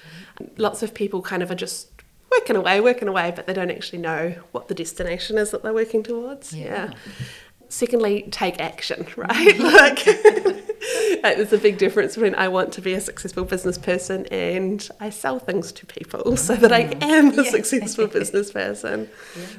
Lots 0.57 0.83
of 0.83 0.93
people 0.93 1.23
kind 1.23 1.43
of 1.43 1.51
are 1.51 1.55
just 1.55 1.92
working 2.41 2.57
away, 2.57 2.81
working 2.81 3.09
away, 3.09 3.33
but 3.35 3.47
they 3.47 3.53
don't 3.55 3.71
actually 3.71 3.99
know 4.01 4.35
what 4.53 4.69
the 4.69 4.75
destination 4.75 5.39
is 5.39 5.51
that 5.51 5.63
they're 5.63 5.73
working 5.73 6.03
towards. 6.03 6.53
Yeah. 6.55 6.93
Secondly, 7.69 8.29
take 8.31 8.61
action, 8.61 9.07
right? 9.17 9.59
like, 9.59 10.05
there's 11.23 11.53
a 11.55 11.59
big 11.59 11.79
difference 11.79 12.15
between 12.15 12.35
I 12.35 12.49
want 12.49 12.73
to 12.75 12.83
be 12.83 12.93
a 12.93 13.01
successful 13.01 13.45
business 13.45 13.79
person 13.79 14.27
and 14.27 14.87
I 15.01 15.09
sell 15.09 15.39
things 15.39 15.73
to 15.73 15.87
people 15.87 16.37
so 16.49 16.55
that 16.57 16.71
I 16.73 16.97
am 17.01 17.31
a 17.39 17.43
Yeah. 17.43 17.51
successful 17.51 18.09
business 18.09 18.53
person. 18.53 19.09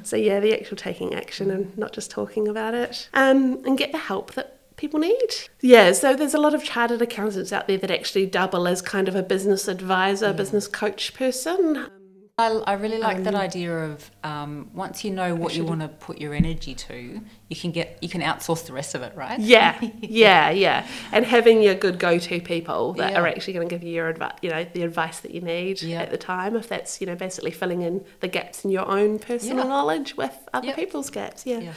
So, 0.04 0.16
yeah, 0.16 0.38
the 0.40 0.52
actual 0.54 0.76
taking 0.76 1.12
action 1.14 1.50
and 1.50 1.76
not 1.76 1.92
just 1.92 2.10
talking 2.10 2.46
about 2.46 2.74
it. 2.74 3.08
Um, 3.14 3.60
and 3.66 3.76
get 3.76 3.90
the 3.90 3.98
help 3.98 4.34
that 4.34 4.58
people 4.76 5.00
need. 5.00 5.30
Yeah, 5.60 5.90
so 5.92 6.14
there's 6.14 6.34
a 6.34 6.40
lot 6.40 6.54
of 6.54 6.62
chartered 6.62 7.02
accountants 7.02 7.52
out 7.52 7.66
there 7.66 7.78
that 7.78 7.90
actually 7.90 8.26
double 8.26 8.68
as 8.68 8.80
kind 8.80 9.08
of 9.08 9.16
a 9.16 9.22
business 9.24 9.66
advisor, 9.66 10.32
business 10.32 10.68
coach 10.68 11.14
person. 11.14 11.88
I, 12.36 12.48
I 12.48 12.72
really 12.72 12.98
like 12.98 13.18
Um, 13.18 13.22
that 13.24 13.36
idea 13.36 13.72
of 13.72 14.10
um, 14.24 14.68
once 14.74 15.04
you 15.04 15.12
know 15.12 15.36
what 15.36 15.54
you 15.54 15.62
want 15.64 15.82
to 15.82 15.86
put 15.88 16.18
your 16.18 16.34
energy 16.34 16.74
to, 16.74 17.20
you 17.48 17.54
can 17.54 17.70
get 17.70 17.96
you 18.02 18.08
can 18.08 18.22
outsource 18.22 18.66
the 18.66 18.72
rest 18.72 18.96
of 18.96 19.02
it, 19.02 19.14
right? 19.14 19.38
Yeah, 19.38 19.80
yeah, 20.00 20.50
yeah. 20.50 20.84
And 21.12 21.24
having 21.24 21.62
your 21.62 21.76
good 21.76 22.00
go-to 22.00 22.40
people 22.40 22.94
that 22.94 23.12
Yeah. 23.12 23.20
are 23.20 23.28
actually 23.28 23.52
going 23.52 23.68
to 23.68 23.72
give 23.72 23.84
you 23.84 23.92
your 23.94 24.08
advice, 24.08 24.32
you 24.42 24.50
know, 24.50 24.66
the 24.72 24.82
advice 24.82 25.20
that 25.20 25.30
you 25.30 25.42
need 25.42 25.80
Yeah. 25.80 26.02
at 26.02 26.10
the 26.10 26.18
time. 26.18 26.56
If 26.56 26.68
that's, 26.68 27.00
you 27.00 27.06
know, 27.06 27.14
basically 27.14 27.52
filling 27.52 27.82
in 27.82 28.04
the 28.18 28.26
gaps 28.26 28.64
in 28.64 28.72
your 28.72 28.88
own 28.88 29.20
personal 29.20 29.58
Yeah. 29.58 29.68
knowledge 29.70 30.16
with 30.16 30.36
other 30.52 30.66
Yep. 30.66 30.76
people's 30.76 31.10
gaps. 31.10 31.46
Yeah. 31.46 31.60
Yeah. 31.60 31.72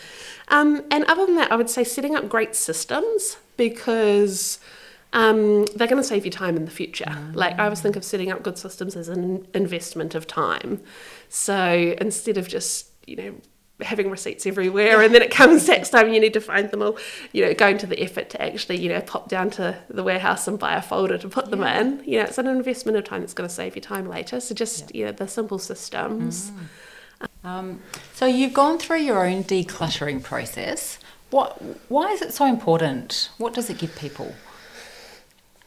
Um, 0.47 0.83
and 0.89 1.03
other 1.05 1.27
than 1.27 1.35
that, 1.35 1.51
I 1.51 1.55
would 1.55 1.69
say 1.69 1.83
setting 1.83 2.15
up 2.15 2.27
great 2.29 2.55
systems 2.55 3.37
because. 3.57 4.57
Um, 5.13 5.65
they're 5.75 5.87
going 5.87 6.01
to 6.01 6.07
save 6.07 6.25
you 6.25 6.31
time 6.31 6.57
in 6.57 6.65
the 6.65 6.71
future. 6.71 7.17
Like 7.33 7.57
I 7.59 7.65
always 7.65 7.81
think 7.81 7.95
of 7.95 8.03
setting 8.03 8.31
up 8.31 8.43
good 8.43 8.57
systems 8.57 8.95
as 8.95 9.07
an 9.07 9.47
investment 9.53 10.15
of 10.15 10.27
time. 10.27 10.81
So 11.29 11.95
instead 11.99 12.37
of 12.37 12.47
just 12.47 12.91
you 13.05 13.15
know 13.15 13.35
having 13.81 14.09
receipts 14.09 14.47
everywhere 14.47 15.01
and 15.01 15.13
then 15.13 15.21
it 15.21 15.29
comes 15.29 15.65
tax 15.67 15.89
time 15.89 16.05
and 16.05 16.15
you 16.15 16.19
need 16.19 16.33
to 16.33 16.41
find 16.41 16.71
them 16.71 16.81
all, 16.81 16.97
you 17.31 17.45
know, 17.45 17.53
going 17.53 17.77
to 17.77 17.85
the 17.85 18.01
effort 18.01 18.29
to 18.31 18.41
actually 18.41 18.77
you 18.77 18.89
know 18.89 19.01
pop 19.01 19.29
down 19.29 19.49
to 19.51 19.77
the 19.89 20.03
warehouse 20.03 20.47
and 20.47 20.59
buy 20.59 20.75
a 20.75 20.81
folder 20.81 21.17
to 21.17 21.29
put 21.29 21.49
them 21.51 21.63
in. 21.63 22.03
You 22.05 22.19
know, 22.19 22.25
it's 22.25 22.37
an 22.37 22.47
investment 22.47 22.97
of 22.97 23.03
time 23.03 23.21
that's 23.21 23.33
going 23.33 23.47
to 23.47 23.53
save 23.53 23.75
you 23.75 23.81
time 23.81 24.07
later. 24.07 24.39
So 24.39 24.53
just 24.53 24.93
you 24.93 25.05
know 25.05 25.11
the 25.11 25.27
simple 25.27 25.59
systems. 25.59 26.51
Um, 27.43 27.81
so 28.13 28.25
you've 28.25 28.53
gone 28.53 28.77
through 28.77 28.99
your 28.99 29.25
own 29.25 29.43
decluttering 29.43 30.21
process. 30.21 30.99
What? 31.29 31.61
Why 31.89 32.11
is 32.11 32.21
it 32.21 32.33
so 32.33 32.45
important? 32.45 33.29
What 33.37 33.53
does 33.53 33.69
it 33.69 33.77
give 33.77 33.95
people? 33.95 34.35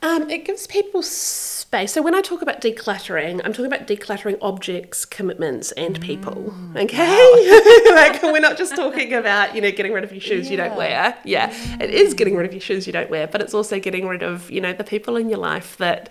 Um, 0.03 0.31
it 0.31 0.47
gives 0.47 0.67
people 0.67 1.03
space. 1.03 1.93
So 1.93 2.01
when 2.01 2.15
I 2.15 2.23
talk 2.23 2.41
about 2.41 2.63
decluttering, 2.63 3.43
I'm 3.45 3.53
talking 3.53 3.67
about 3.67 3.87
decluttering 3.87 4.39
objects, 4.41 5.05
commitments, 5.05 5.73
and 5.73 6.01
people. 6.01 6.55
Okay, 6.75 7.85
like 7.91 8.23
we're 8.23 8.41
not 8.41 8.57
just 8.57 8.75
talking 8.75 9.13
about 9.13 9.55
you 9.55 9.61
know 9.61 9.71
getting 9.71 9.93
rid 9.93 10.03
of 10.03 10.13
your 10.13 10.21
shoes 10.21 10.51
you 10.51 10.57
don't 10.57 10.77
wear. 10.77 11.19
Yeah, 11.25 11.55
it 11.81 11.91
is 11.91 12.15
getting 12.15 12.35
rid 12.35 12.47
of 12.47 12.53
your 12.53 12.63
shoes 12.63 12.87
you 12.87 12.93
don't 12.95 13.11
wear, 13.11 13.27
but 13.27 13.43
it's 13.43 13.53
also 13.53 13.79
getting 13.79 14.07
rid 14.09 14.23
of 14.23 14.51
you 14.51 14.61
know 14.61 14.73
the 14.73 14.85
people 14.85 15.17
in 15.17 15.29
your 15.29 15.39
life 15.39 15.77
that 15.77 16.11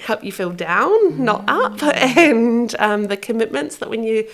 help 0.00 0.24
you 0.24 0.32
feel 0.32 0.50
down, 0.50 1.22
not 1.22 1.44
up, 1.48 1.82
and 1.94 2.74
um, 2.78 3.04
the 3.04 3.16
commitments 3.16 3.76
that 3.76 3.90
when 3.90 4.04
you 4.04 4.26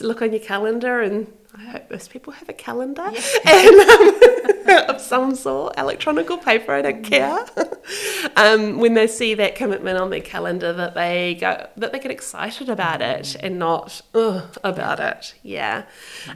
look 0.00 0.22
on 0.22 0.32
your 0.32 0.42
calendar 0.42 1.00
and. 1.00 1.32
I 1.54 1.64
hope 1.64 1.90
most 1.90 2.10
people 2.10 2.32
have 2.32 2.48
a 2.48 2.54
calendar 2.54 3.02
and, 3.44 3.80
um, 3.80 4.51
of 4.88 5.00
some 5.00 5.34
sort, 5.34 5.78
electronic 5.78 6.30
or 6.30 6.38
paper, 6.38 6.72
I 6.72 6.82
don't 6.82 7.02
care. 7.02 7.44
um, 8.36 8.78
when 8.78 8.94
they 8.94 9.06
see 9.06 9.34
that 9.34 9.54
commitment 9.54 9.98
on 9.98 10.10
their 10.10 10.20
calendar, 10.20 10.72
that 10.72 10.94
they 10.94 11.36
go, 11.40 11.66
that 11.76 11.92
they 11.92 11.98
get 11.98 12.10
excited 12.10 12.68
about 12.68 13.02
it 13.02 13.36
and 13.40 13.58
not 13.58 14.00
Ugh, 14.14 14.56
about 14.62 15.00
it. 15.00 15.34
Yeah. 15.42 15.84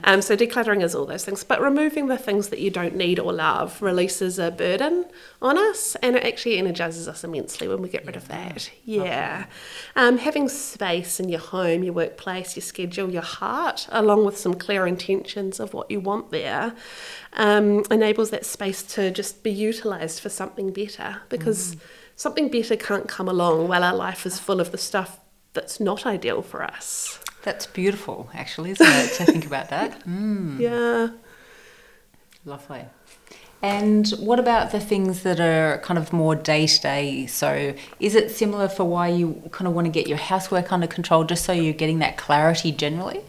Um, 0.03 0.21
so 0.21 0.35
decluttering 0.35 0.83
is 0.83 0.95
all 0.95 1.05
those 1.05 1.25
things, 1.25 1.43
but 1.43 1.61
removing 1.61 2.07
the 2.07 2.17
things 2.17 2.49
that 2.49 2.59
you 2.59 2.69
don't 2.69 2.95
need 2.95 3.19
or 3.19 3.33
love 3.33 3.81
releases 3.81 4.39
a 4.39 4.51
burden 4.51 5.05
on 5.41 5.57
us, 5.57 5.95
and 6.01 6.15
it 6.15 6.23
actually 6.23 6.57
energizes 6.57 7.07
us 7.07 7.23
immensely 7.23 7.67
when 7.67 7.81
we 7.81 7.89
get 7.89 8.05
rid 8.05 8.15
of 8.15 8.27
that. 8.27 8.69
Yeah. 8.83 9.45
Um, 9.95 10.17
having 10.17 10.49
space 10.49 11.19
in 11.19 11.29
your 11.29 11.39
home, 11.39 11.83
your 11.83 11.93
workplace, 11.93 12.55
your 12.55 12.63
schedule, 12.63 13.09
your 13.09 13.21
heart, 13.21 13.87
along 13.91 14.25
with 14.25 14.37
some 14.37 14.55
clear 14.55 14.87
intentions 14.87 15.59
of 15.59 15.73
what 15.73 15.91
you 15.91 15.99
want 15.99 16.31
there, 16.31 16.73
um, 17.33 17.83
enables 17.91 18.29
that 18.31 18.45
space 18.45 18.83
to 18.95 19.11
just 19.11 19.43
be 19.43 19.51
utilized 19.51 20.19
for 20.19 20.29
something 20.29 20.71
better 20.71 21.21
because 21.29 21.75
something 22.15 22.49
better 22.49 22.75
can't 22.75 23.07
come 23.07 23.27
along 23.27 23.67
while 23.67 23.83
our 23.83 23.95
life 23.95 24.25
is 24.25 24.39
full 24.39 24.59
of 24.59 24.71
the 24.71 24.77
stuff 24.77 25.19
that's 25.53 25.79
not 25.79 26.05
ideal 26.05 26.41
for 26.41 26.63
us. 26.63 27.19
That's 27.43 27.65
beautiful, 27.65 28.29
actually, 28.33 28.71
isn't 28.71 28.85
it? 28.87 29.13
to 29.13 29.25
think 29.25 29.45
about 29.45 29.69
that. 29.69 30.03
Mm, 30.07 30.59
Yeah. 30.59 31.09
lovely. 32.45 32.85
And 33.61 34.07
what 34.19 34.37
about 34.39 34.71
the 34.71 34.79
things 34.79 35.23
that 35.23 35.39
are 35.39 35.79
kind 35.79 35.97
of 35.97 36.13
more 36.13 36.35
day 36.35 36.67
to 36.67 36.79
day? 36.81 37.25
So, 37.25 37.73
is 37.99 38.13
it 38.13 38.29
similar 38.29 38.67
for 38.67 38.83
why 38.83 39.07
you 39.07 39.41
kind 39.51 39.67
of 39.67 39.73
want 39.73 39.85
to 39.85 39.91
get 39.91 40.05
your 40.07 40.17
housework 40.19 40.71
under 40.71 40.85
control, 40.85 41.23
just 41.23 41.43
so 41.43 41.53
you're 41.53 41.73
getting 41.73 41.97
that 41.99 42.17
clarity 42.17 42.71
generally? 42.71 43.21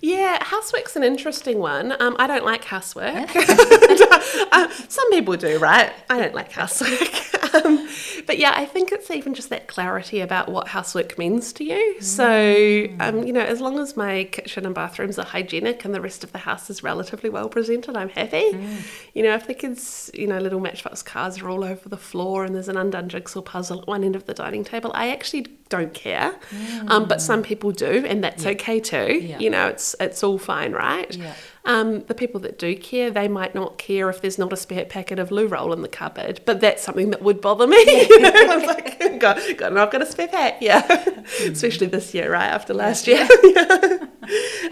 Yeah, 0.00 0.42
housework's 0.44 0.96
an 0.96 1.02
interesting 1.02 1.58
one. 1.58 2.00
Um, 2.00 2.16
I 2.18 2.26
don't 2.26 2.44
like 2.44 2.64
housework. 2.64 3.30
uh, 3.36 4.68
some 4.88 5.10
people 5.10 5.36
do, 5.36 5.58
right? 5.58 5.92
I 6.08 6.18
don't 6.20 6.34
like 6.34 6.52
housework. 6.52 7.54
um, 7.54 7.88
but 8.26 8.38
yeah, 8.38 8.52
I 8.54 8.64
think 8.64 8.92
it's 8.92 9.10
even 9.10 9.34
just 9.34 9.50
that 9.50 9.66
clarity 9.66 10.20
about 10.20 10.48
what 10.48 10.68
housework 10.68 11.18
means 11.18 11.52
to 11.54 11.64
you. 11.64 11.96
Mm. 11.98 12.02
So, 12.02 12.96
um, 13.00 13.26
you 13.26 13.32
know, 13.32 13.40
as 13.40 13.60
long 13.60 13.78
as 13.78 13.96
my 13.96 14.24
kitchen 14.24 14.66
and 14.66 14.74
bathrooms 14.74 15.18
are 15.18 15.24
hygienic 15.24 15.84
and 15.84 15.94
the 15.94 16.00
rest 16.00 16.22
of 16.22 16.32
the 16.32 16.38
house 16.38 16.70
is 16.70 16.82
relatively 16.82 17.30
well 17.30 17.48
presented, 17.48 17.96
I'm 17.96 18.10
happy. 18.10 18.52
Mm. 18.52 18.82
You 19.14 19.24
know, 19.24 19.34
if 19.34 19.46
the 19.46 19.54
kids, 19.54 20.10
you 20.14 20.26
know, 20.26 20.38
little 20.38 20.60
matchbox 20.60 21.02
cars 21.02 21.40
are 21.40 21.48
all 21.48 21.64
over 21.64 21.88
the 21.88 21.96
floor 21.96 22.44
and 22.44 22.54
there's 22.54 22.68
an 22.68 22.76
undone 22.76 23.08
jigsaw 23.08 23.42
puzzle 23.42 23.80
at 23.80 23.86
one 23.88 24.04
end 24.04 24.14
of 24.14 24.26
the 24.26 24.34
dining 24.34 24.64
table, 24.64 24.92
I 24.94 25.10
actually 25.10 25.46
don't 25.68 25.92
care. 25.94 26.34
Mm. 26.50 26.90
Um, 26.90 27.08
but 27.08 27.20
some 27.20 27.42
people 27.42 27.72
do, 27.72 28.04
and 28.06 28.22
that's 28.22 28.44
yeah. 28.44 28.50
okay 28.50 28.80
too. 28.80 29.20
Yeah. 29.20 29.38
You 29.38 29.50
know, 29.50 29.68
it's 29.68 29.94
it's 30.00 30.22
all 30.22 30.38
fine, 30.38 30.72
right? 30.72 31.14
Yeah. 31.14 31.34
Um, 31.68 32.00
the 32.04 32.14
people 32.14 32.40
that 32.40 32.58
do 32.58 32.74
care, 32.74 33.10
they 33.10 33.28
might 33.28 33.54
not 33.54 33.76
care 33.76 34.08
if 34.08 34.22
there's 34.22 34.38
not 34.38 34.54
a 34.54 34.56
spare 34.56 34.86
packet 34.86 35.18
of 35.18 35.30
loo 35.30 35.46
roll 35.46 35.74
in 35.74 35.82
the 35.82 35.88
cupboard, 35.88 36.40
but 36.46 36.62
that's 36.62 36.82
something 36.82 37.10
that 37.10 37.20
would 37.20 37.42
bother 37.42 37.66
me. 37.66 37.76
you 37.76 38.20
know, 38.20 38.32
I'm 38.34 38.66
like, 38.66 38.98
God, 39.20 39.38
God, 39.58 39.76
I've 39.76 39.90
got 39.90 40.00
a 40.00 40.06
spare 40.06 40.28
pack, 40.28 40.58
yeah. 40.60 41.04
Mm. 41.28 41.52
Especially 41.52 41.86
this 41.88 42.14
year, 42.14 42.32
right 42.32 42.46
after 42.46 42.72
last 42.72 43.06
year. 43.06 43.20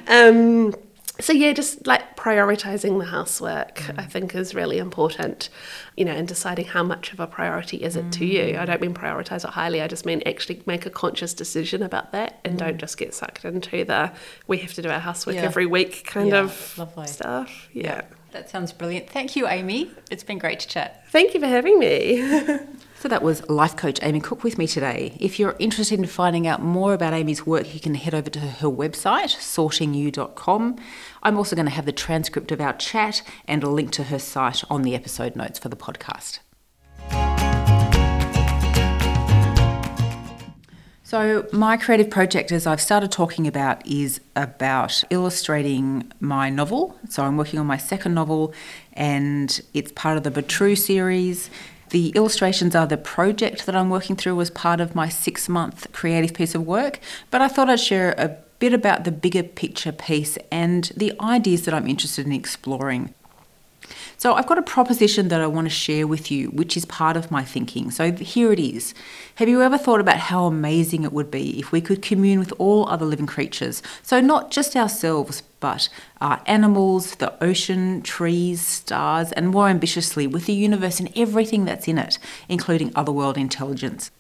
um, 0.08 0.74
so 1.20 1.32
yeah, 1.32 1.52
just 1.52 1.86
like 1.86 2.16
prioritizing 2.16 2.98
the 2.98 3.06
housework, 3.06 3.76
mm. 3.76 3.98
I 3.98 4.04
think 4.04 4.34
is 4.34 4.54
really 4.54 4.78
important. 4.78 5.48
You 5.96 6.04
know, 6.04 6.12
and 6.12 6.28
deciding 6.28 6.66
how 6.66 6.82
much 6.82 7.12
of 7.12 7.20
a 7.20 7.26
priority 7.26 7.78
is 7.78 7.96
it 7.96 8.06
mm. 8.06 8.12
to 8.12 8.26
you. 8.26 8.58
I 8.58 8.66
don't 8.66 8.80
mean 8.80 8.94
prioritize 8.94 9.44
it 9.44 9.50
highly. 9.50 9.80
I 9.80 9.88
just 9.88 10.04
mean 10.04 10.22
actually 10.26 10.62
make 10.66 10.84
a 10.84 10.90
conscious 10.90 11.32
decision 11.32 11.82
about 11.82 12.12
that, 12.12 12.40
and 12.44 12.54
mm. 12.54 12.58
don't 12.58 12.78
just 12.78 12.98
get 12.98 13.14
sucked 13.14 13.44
into 13.44 13.84
the 13.84 14.12
we 14.46 14.58
have 14.58 14.74
to 14.74 14.82
do 14.82 14.90
our 14.90 15.00
housework 15.00 15.36
yeah. 15.36 15.42
every 15.42 15.66
week 15.66 16.04
kind 16.04 16.30
yeah, 16.30 16.40
of 16.40 16.78
lovely. 16.78 17.06
stuff. 17.06 17.68
Yeah. 17.72 17.82
yeah. 17.84 18.02
That 18.32 18.50
sounds 18.50 18.72
brilliant. 18.72 19.08
Thank 19.08 19.34
you, 19.34 19.48
Amy. 19.48 19.90
It's 20.10 20.24
been 20.24 20.38
great 20.38 20.60
to 20.60 20.68
chat. 20.68 21.04
Thank 21.10 21.32
you 21.32 21.40
for 21.40 21.46
having 21.46 21.78
me. 21.78 22.58
So 22.98 23.10
that 23.10 23.22
was 23.22 23.46
life 23.48 23.76
coach 23.76 24.00
Amy 24.02 24.20
Cook 24.20 24.42
with 24.42 24.56
me 24.56 24.66
today. 24.66 25.16
If 25.20 25.38
you're 25.38 25.54
interested 25.58 25.98
in 25.98 26.06
finding 26.06 26.46
out 26.46 26.62
more 26.62 26.94
about 26.94 27.12
Amy's 27.12 27.46
work, 27.46 27.74
you 27.74 27.78
can 27.78 27.94
head 27.94 28.14
over 28.14 28.30
to 28.30 28.40
her 28.40 28.68
website, 28.68 29.36
sortingyou.com. 29.36 30.76
I'm 31.26 31.36
also 31.38 31.56
going 31.56 31.66
to 31.66 31.72
have 31.72 31.86
the 31.86 31.92
transcript 31.92 32.52
of 32.52 32.60
our 32.60 32.72
chat 32.74 33.20
and 33.48 33.64
a 33.64 33.68
link 33.68 33.90
to 33.94 34.04
her 34.04 34.18
site 34.20 34.62
on 34.70 34.82
the 34.82 34.94
episode 34.94 35.34
notes 35.34 35.58
for 35.58 35.68
the 35.68 35.74
podcast. 35.74 36.38
So, 41.02 41.48
my 41.52 41.76
creative 41.78 42.10
project, 42.10 42.52
as 42.52 42.64
I've 42.64 42.80
started 42.80 43.10
talking 43.10 43.48
about, 43.48 43.84
is 43.84 44.20
about 44.36 45.02
illustrating 45.10 46.12
my 46.20 46.48
novel. 46.48 46.96
So, 47.08 47.24
I'm 47.24 47.36
working 47.36 47.58
on 47.58 47.66
my 47.66 47.76
second 47.76 48.14
novel, 48.14 48.54
and 48.92 49.60
it's 49.74 49.90
part 49.90 50.16
of 50.16 50.22
the 50.22 50.30
Batru 50.30 50.78
series. 50.78 51.50
The 51.90 52.10
illustrations 52.10 52.76
are 52.76 52.86
the 52.86 52.96
project 52.96 53.66
that 53.66 53.74
I'm 53.74 53.90
working 53.90 54.14
through 54.14 54.40
as 54.40 54.50
part 54.50 54.80
of 54.80 54.94
my 54.94 55.08
six 55.08 55.48
month 55.48 55.90
creative 55.90 56.34
piece 56.34 56.54
of 56.54 56.64
work, 56.64 57.00
but 57.32 57.40
I 57.40 57.48
thought 57.48 57.68
I'd 57.68 57.80
share 57.80 58.14
a 58.16 58.45
bit 58.58 58.72
about 58.72 59.04
the 59.04 59.12
bigger 59.12 59.42
picture 59.42 59.92
piece 59.92 60.38
and 60.50 60.92
the 60.96 61.12
ideas 61.20 61.64
that 61.64 61.74
I'm 61.74 61.86
interested 61.86 62.26
in 62.26 62.32
exploring. 62.32 63.14
So, 64.18 64.34
I've 64.34 64.46
got 64.46 64.58
a 64.58 64.62
proposition 64.62 65.28
that 65.28 65.40
I 65.42 65.46
want 65.46 65.66
to 65.66 65.70
share 65.70 66.06
with 66.06 66.30
you, 66.30 66.48
which 66.48 66.76
is 66.76 66.84
part 66.86 67.16
of 67.16 67.30
my 67.30 67.44
thinking. 67.44 67.90
So, 67.90 68.12
here 68.12 68.50
it 68.50 68.58
is. 68.58 68.94
Have 69.36 69.48
you 69.48 69.62
ever 69.62 69.76
thought 69.76 70.00
about 70.00 70.16
how 70.16 70.46
amazing 70.46 71.04
it 71.04 71.12
would 71.12 71.30
be 71.30 71.58
if 71.58 71.70
we 71.70 71.80
could 71.82 72.00
commune 72.00 72.38
with 72.38 72.52
all 72.58 72.88
other 72.88 73.04
living 73.04 73.26
creatures? 73.26 73.82
So, 74.02 74.20
not 74.20 74.50
just 74.50 74.74
ourselves, 74.74 75.42
but 75.60 75.88
uh, 76.20 76.38
animals, 76.46 77.16
the 77.16 77.32
ocean, 77.44 78.00
trees, 78.02 78.62
stars, 78.62 79.32
and 79.32 79.48
more 79.48 79.68
ambitiously, 79.68 80.26
with 80.26 80.46
the 80.46 80.54
universe 80.54 80.98
and 80.98 81.12
everything 81.14 81.66
that's 81.66 81.86
in 81.86 81.98
it, 81.98 82.18
including 82.48 82.92
otherworld 82.96 83.36
intelligence. 83.36 84.10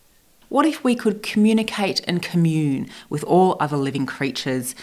What 0.48 0.66
if 0.66 0.84
we 0.84 0.94
could 0.94 1.22
communicate 1.22 2.00
and 2.06 2.22
commune 2.22 2.88
with 3.08 3.24
all 3.24 3.56
other 3.60 3.76
living 3.76 4.06
creatures 4.06 4.74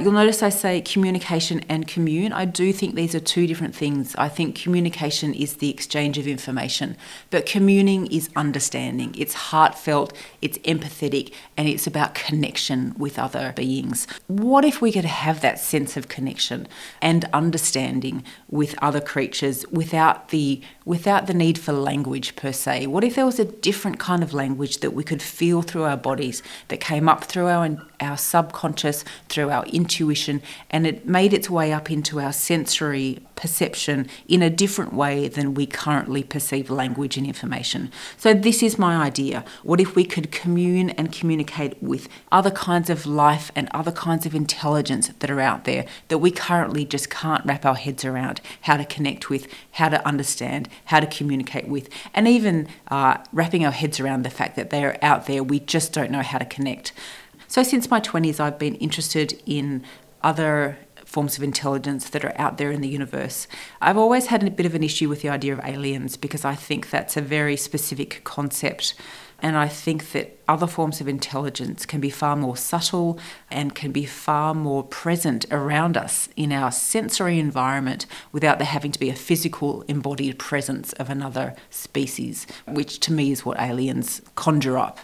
You'll 0.00 0.12
notice 0.12 0.44
I 0.44 0.50
say 0.50 0.80
communication 0.80 1.64
and 1.68 1.88
commune. 1.88 2.32
I 2.32 2.44
do 2.44 2.72
think 2.72 2.94
these 2.94 3.16
are 3.16 3.20
two 3.20 3.48
different 3.48 3.74
things. 3.74 4.14
I 4.14 4.28
think 4.28 4.54
communication 4.54 5.34
is 5.34 5.56
the 5.56 5.70
exchange 5.70 6.18
of 6.18 6.28
information, 6.28 6.96
but 7.30 7.46
communing 7.46 8.06
is 8.06 8.30
understanding. 8.36 9.12
It's 9.18 9.34
heartfelt, 9.34 10.12
it's 10.40 10.56
empathetic, 10.58 11.32
and 11.56 11.68
it's 11.68 11.88
about 11.88 12.14
connection 12.14 12.94
with 12.96 13.18
other 13.18 13.52
beings. 13.56 14.06
What 14.28 14.64
if 14.64 14.80
we 14.80 14.92
could 14.92 15.04
have 15.04 15.40
that 15.40 15.58
sense 15.58 15.96
of 15.96 16.06
connection 16.06 16.68
and 17.02 17.28
understanding 17.32 18.22
with 18.48 18.76
other 18.80 19.00
creatures 19.00 19.66
without 19.72 20.28
the 20.28 20.62
without 20.88 21.26
the 21.26 21.34
need 21.34 21.58
for 21.58 21.74
language 21.74 22.34
per 22.34 22.50
se? 22.50 22.86
What 22.86 23.04
if 23.04 23.14
there 23.14 23.26
was 23.26 23.38
a 23.38 23.44
different 23.44 23.98
kind 23.98 24.22
of 24.22 24.32
language 24.32 24.78
that 24.78 24.94
we 24.94 25.04
could 25.04 25.20
feel 25.20 25.60
through 25.60 25.82
our 25.82 25.98
bodies 25.98 26.42
that 26.68 26.80
came 26.80 27.10
up 27.10 27.24
through 27.24 27.46
our 27.46 27.78
our 28.00 28.16
subconscious, 28.16 29.04
through 29.28 29.50
our 29.50 29.64
intuition, 29.66 30.40
and 30.70 30.86
it 30.86 31.06
made 31.06 31.32
its 31.32 31.50
way 31.50 31.72
up 31.72 31.90
into 31.90 32.20
our 32.20 32.32
sensory 32.32 33.18
perception 33.34 34.08
in 34.26 34.42
a 34.42 34.50
different 34.50 34.92
way 34.92 35.28
than 35.28 35.54
we 35.54 35.66
currently 35.66 36.22
perceive 36.22 36.70
language 36.70 37.16
and 37.16 37.26
information. 37.26 37.90
So, 38.16 38.34
this 38.34 38.62
is 38.62 38.78
my 38.78 38.96
idea. 38.96 39.44
What 39.62 39.80
if 39.80 39.94
we 39.94 40.04
could 40.04 40.30
commune 40.32 40.90
and 40.90 41.12
communicate 41.12 41.80
with 41.82 42.08
other 42.30 42.50
kinds 42.50 42.90
of 42.90 43.06
life 43.06 43.50
and 43.54 43.68
other 43.72 43.92
kinds 43.92 44.26
of 44.26 44.34
intelligence 44.34 45.08
that 45.18 45.30
are 45.30 45.40
out 45.40 45.64
there 45.64 45.84
that 46.08 46.18
we 46.18 46.30
currently 46.30 46.84
just 46.84 47.10
can't 47.10 47.44
wrap 47.44 47.64
our 47.64 47.76
heads 47.76 48.04
around 48.04 48.40
how 48.62 48.76
to 48.76 48.84
connect 48.84 49.30
with, 49.30 49.46
how 49.72 49.88
to 49.88 50.06
understand, 50.06 50.68
how 50.86 51.00
to 51.00 51.06
communicate 51.06 51.68
with, 51.68 51.88
and 52.14 52.26
even 52.26 52.68
uh, 52.90 53.18
wrapping 53.32 53.64
our 53.64 53.72
heads 53.72 54.00
around 54.00 54.24
the 54.24 54.30
fact 54.30 54.56
that 54.56 54.70
they're 54.70 55.02
out 55.04 55.26
there, 55.26 55.42
we 55.42 55.60
just 55.60 55.92
don't 55.92 56.10
know 56.10 56.22
how 56.22 56.38
to 56.38 56.44
connect. 56.44 56.92
So, 57.46 57.62
since 57.62 57.90
my 57.90 58.00
20s, 58.00 58.40
I've 58.40 58.58
been 58.58 58.74
interested 58.76 59.40
in 59.46 59.84
other 60.22 60.78
forms 61.08 61.38
of 61.38 61.42
intelligence 61.42 62.10
that 62.10 62.22
are 62.22 62.38
out 62.38 62.58
there 62.58 62.70
in 62.70 62.82
the 62.82 62.88
universe. 62.88 63.48
I've 63.80 63.96
always 63.96 64.26
had 64.26 64.46
a 64.46 64.50
bit 64.50 64.66
of 64.66 64.74
an 64.74 64.82
issue 64.82 65.08
with 65.08 65.22
the 65.22 65.30
idea 65.30 65.54
of 65.54 65.60
aliens 65.64 66.18
because 66.18 66.44
I 66.44 66.54
think 66.54 66.90
that's 66.90 67.16
a 67.16 67.22
very 67.22 67.56
specific 67.56 68.20
concept. 68.24 68.94
And 69.40 69.56
I 69.56 69.68
think 69.68 70.12
that 70.12 70.36
other 70.48 70.66
forms 70.66 71.00
of 71.00 71.06
intelligence 71.06 71.86
can 71.86 72.00
be 72.00 72.10
far 72.10 72.34
more 72.34 72.56
subtle 72.56 73.20
and 73.50 73.74
can 73.74 73.92
be 73.92 74.04
far 74.04 74.52
more 74.52 74.82
present 74.82 75.46
around 75.50 75.96
us 75.96 76.28
in 76.34 76.52
our 76.52 76.72
sensory 76.72 77.38
environment 77.38 78.06
without 78.32 78.58
there 78.58 78.66
having 78.66 78.90
to 78.90 78.98
be 78.98 79.10
a 79.10 79.14
physical 79.14 79.82
embodied 79.82 80.38
presence 80.38 80.92
of 80.94 81.08
another 81.08 81.54
species, 81.70 82.46
which 82.66 82.98
to 83.00 83.12
me 83.12 83.30
is 83.30 83.44
what 83.44 83.60
aliens 83.60 84.22
conjure 84.34 84.78
up. 84.78 84.98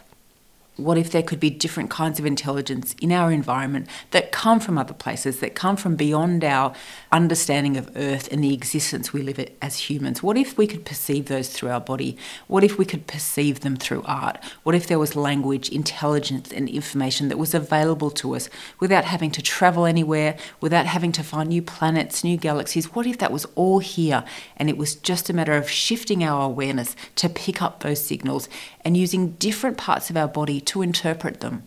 What 0.77 0.99
if 0.99 1.13
there 1.13 1.23
could 1.23 1.39
be 1.39 1.51
different 1.51 1.89
kinds 1.89 2.19
of 2.19 2.27
intelligence 2.27 2.97
in 3.01 3.13
our 3.13 3.31
environment 3.31 3.89
that 4.11 4.33
come 4.33 4.59
from 4.59 4.77
other 4.77 4.93
places, 4.93 5.39
that 5.39 5.55
come 5.55 5.77
from 5.77 5.95
beyond 5.95 6.43
our 6.43 6.75
understanding 7.13 7.77
of 7.77 7.93
Earth 7.95 8.29
and 8.33 8.43
the 8.43 8.53
existence 8.53 9.13
we 9.13 9.23
live 9.23 9.39
as 9.63 9.89
humans? 9.89 10.21
What 10.21 10.37
if 10.37 10.59
we 10.59 10.67
could 10.67 10.85
perceive 10.85 11.27
those 11.27 11.49
through 11.49 11.71
our 11.71 11.81
body? 11.81 12.17
What 12.49 12.65
if 12.65 12.77
we 12.77 12.85
could 12.85 13.07
perceive 13.07 13.61
them 13.61 13.77
through 13.77 14.03
art? 14.05 14.43
What 14.65 14.75
if 14.75 14.89
there 14.89 14.99
was 14.99 15.15
language, 15.15 15.69
intelligence, 15.69 16.51
and 16.51 16.69
information 16.69 17.29
that 17.29 17.39
was 17.39 17.55
available 17.55 18.11
to 18.11 18.35
us 18.35 18.51
without 18.81 19.05
having 19.05 19.31
to 19.31 19.43
travel 19.43 19.87
anywhere, 19.87 20.37
without 20.61 20.87
having 20.87 21.13
to 21.13 21.23
find 21.23 21.51
new 21.51 21.63
planets, 21.63 22.25
new 22.25 22.37
galaxies? 22.37 22.93
What 22.97 23.07
if 23.07 23.19
that 23.19 23.31
was 23.31 23.47
all 23.55 23.79
here 23.79 24.25
and 24.57 24.69
it 24.69 24.77
was 24.77 24.97
just 24.97 25.31
a 25.31 25.33
matter 25.33 25.53
of 25.53 25.71
shifting 25.71 26.25
our 26.25 26.43
awareness 26.43 26.97
to 27.15 27.29
pick 27.29 27.63
up 27.63 27.81
those 27.81 28.05
signals 28.05 28.49
and 28.85 28.97
using 28.97 29.33
different 29.33 29.79
parts 29.79 30.11
of 30.11 30.17
our 30.17 30.29
body 30.29 30.61
to 30.61 30.83
interpret 30.83 31.41
them? 31.41 31.63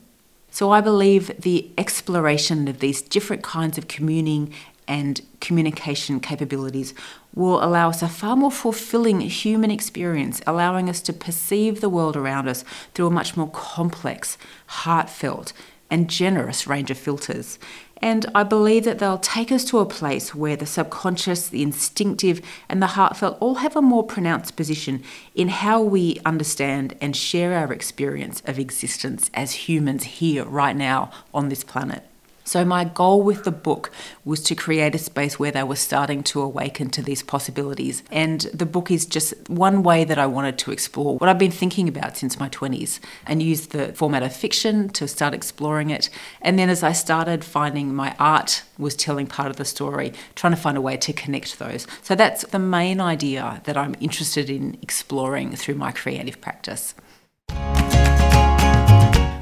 So 0.51 0.71
I 0.71 0.81
believe 0.81 1.31
the 1.39 1.69
exploration 1.77 2.67
of 2.67 2.79
these 2.79 3.01
different 3.01 3.43
kinds 3.43 3.77
of 3.77 3.87
communing 3.87 4.53
and 4.87 5.21
communication 5.41 6.19
capabilities 6.19 6.93
will 7.35 7.63
allow 7.63 7.89
us 7.89 8.01
a 8.01 8.07
far 8.07 8.35
more 8.35 8.51
fulfilling 8.51 9.19
human 9.21 9.69
experience, 9.69 10.41
allowing 10.47 10.89
us 10.89 11.01
to 11.01 11.13
perceive 11.13 11.81
the 11.81 11.89
world 11.89 12.15
around 12.15 12.47
us 12.47 12.63
through 12.93 13.07
a 13.07 13.11
much 13.11 13.37
more 13.37 13.49
complex, 13.49 14.37
heartfelt, 14.67 15.53
and 15.89 16.09
generous 16.09 16.65
range 16.65 16.89
of 16.89 16.97
filters. 16.97 17.59
And 18.01 18.25
I 18.35 18.43
believe 18.43 18.83
that 18.85 18.99
they'll 18.99 19.17
take 19.17 19.51
us 19.51 19.63
to 19.65 19.79
a 19.79 19.85
place 19.85 20.35
where 20.35 20.55
the 20.55 20.65
subconscious, 20.65 21.47
the 21.47 21.63
instinctive, 21.63 22.41
and 22.69 22.81
the 22.81 22.87
heartfelt 22.87 23.37
all 23.39 23.55
have 23.55 23.75
a 23.75 23.81
more 23.81 24.03
pronounced 24.03 24.55
position 24.55 25.03
in 25.33 25.49
how 25.49 25.81
we 25.81 26.19
understand 26.25 26.95
and 27.01 27.15
share 27.15 27.53
our 27.53 27.73
experience 27.73 28.41
of 28.45 28.59
existence 28.59 29.31
as 29.33 29.67
humans 29.67 30.03
here, 30.03 30.45
right 30.45 30.75
now, 30.75 31.11
on 31.33 31.49
this 31.49 31.63
planet. 31.63 32.03
So, 32.47 32.63
my 32.63 32.85
goal 32.85 33.23
with 33.23 33.43
the 33.43 33.51
book 33.51 33.91
was 34.23 34.41
to 34.43 34.55
create 34.55 34.95
a 34.95 34.97
space 34.97 35.37
where 35.37 35.51
they 35.51 35.63
were 35.63 35.75
starting 35.75 36.23
to 36.23 36.41
awaken 36.41 36.89
to 36.91 37.01
these 37.01 37.21
possibilities. 37.21 38.03
And 38.09 38.39
the 38.53 38.65
book 38.65 38.89
is 38.89 39.05
just 39.05 39.33
one 39.49 39.83
way 39.83 40.05
that 40.05 40.17
I 40.17 40.27
wanted 40.27 40.57
to 40.59 40.71
explore 40.71 41.17
what 41.17 41.27
I've 41.27 41.37
been 41.37 41.51
thinking 41.51 41.89
about 41.89 42.15
since 42.15 42.39
my 42.39 42.47
20s 42.47 43.01
and 43.25 43.43
use 43.43 43.67
the 43.67 43.91
format 43.91 44.23
of 44.23 44.33
fiction 44.33 44.87
to 44.91 45.09
start 45.09 45.33
exploring 45.33 45.89
it. 45.89 46.09
And 46.41 46.57
then, 46.57 46.69
as 46.69 46.83
I 46.83 46.93
started 46.93 47.43
finding 47.43 47.93
my 47.93 48.15
art 48.17 48.63
was 48.77 48.95
telling 48.95 49.27
part 49.27 49.49
of 49.49 49.57
the 49.57 49.65
story, 49.65 50.13
trying 50.35 50.53
to 50.53 50.61
find 50.61 50.77
a 50.77 50.81
way 50.81 50.95
to 50.95 51.11
connect 51.11 51.59
those. 51.59 51.85
So, 52.01 52.15
that's 52.15 52.43
the 52.47 52.59
main 52.59 53.01
idea 53.01 53.61
that 53.65 53.75
I'm 53.75 53.93
interested 53.99 54.49
in 54.49 54.77
exploring 54.81 55.53
through 55.57 55.75
my 55.75 55.91
creative 55.91 56.39
practice. 56.39 56.95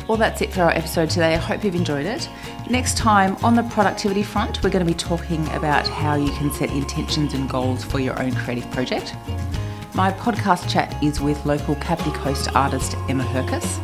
Well, 0.08 0.18
that's 0.18 0.42
it 0.42 0.54
for 0.54 0.62
our 0.62 0.72
episode 0.72 1.12
today. 1.12 1.34
I 1.34 1.38
hope 1.38 1.64
you've 1.64 1.76
enjoyed 1.76 2.08
it. 2.08 2.30
Next 2.70 2.98
time 2.98 3.38
on 3.44 3.56
the 3.56 3.62
productivity 3.62 4.24
front, 4.24 4.64
we're 4.64 4.72
going 4.72 4.84
to 4.84 4.92
be 4.92 4.98
talking 4.98 5.48
about 5.52 5.88
how 5.88 6.16
you 6.16 6.32
can 6.32 6.52
set 6.52 6.72
intentions 6.72 7.36
and 7.36 7.48
goals 7.48 7.84
for 7.84 8.00
your 8.00 8.20
own 8.20 8.34
creative 8.34 8.70
project. 8.72 9.16
My 9.94 10.12
podcast 10.12 10.68
chat 10.68 10.92
is 11.04 11.22
with 11.22 11.46
local 11.46 11.76
Kapiti 11.76 12.10
Coast 12.12 12.50
artist 12.56 12.96
Emma 13.08 13.24
Herkus. 13.24 13.78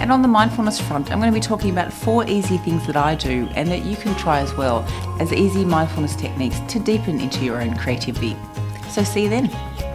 And 0.00 0.10
on 0.10 0.22
the 0.22 0.28
mindfulness 0.28 0.80
front, 0.80 1.12
I'm 1.12 1.20
going 1.20 1.32
to 1.32 1.40
be 1.40 1.40
talking 1.40 1.70
about 1.70 1.92
four 1.92 2.28
easy 2.28 2.58
things 2.58 2.84
that 2.88 2.96
I 2.96 3.14
do 3.14 3.48
and 3.54 3.68
that 3.68 3.84
you 3.84 3.96
can 3.96 4.16
try 4.16 4.40
as 4.40 4.52
well 4.54 4.84
as 5.20 5.32
easy 5.32 5.64
mindfulness 5.64 6.16
techniques 6.16 6.58
to 6.72 6.80
deepen 6.80 7.20
into 7.20 7.44
your 7.44 7.62
own 7.62 7.76
creativity. 7.76 8.36
So, 8.90 9.04
see 9.04 9.24
you 9.24 9.28
then. 9.28 9.87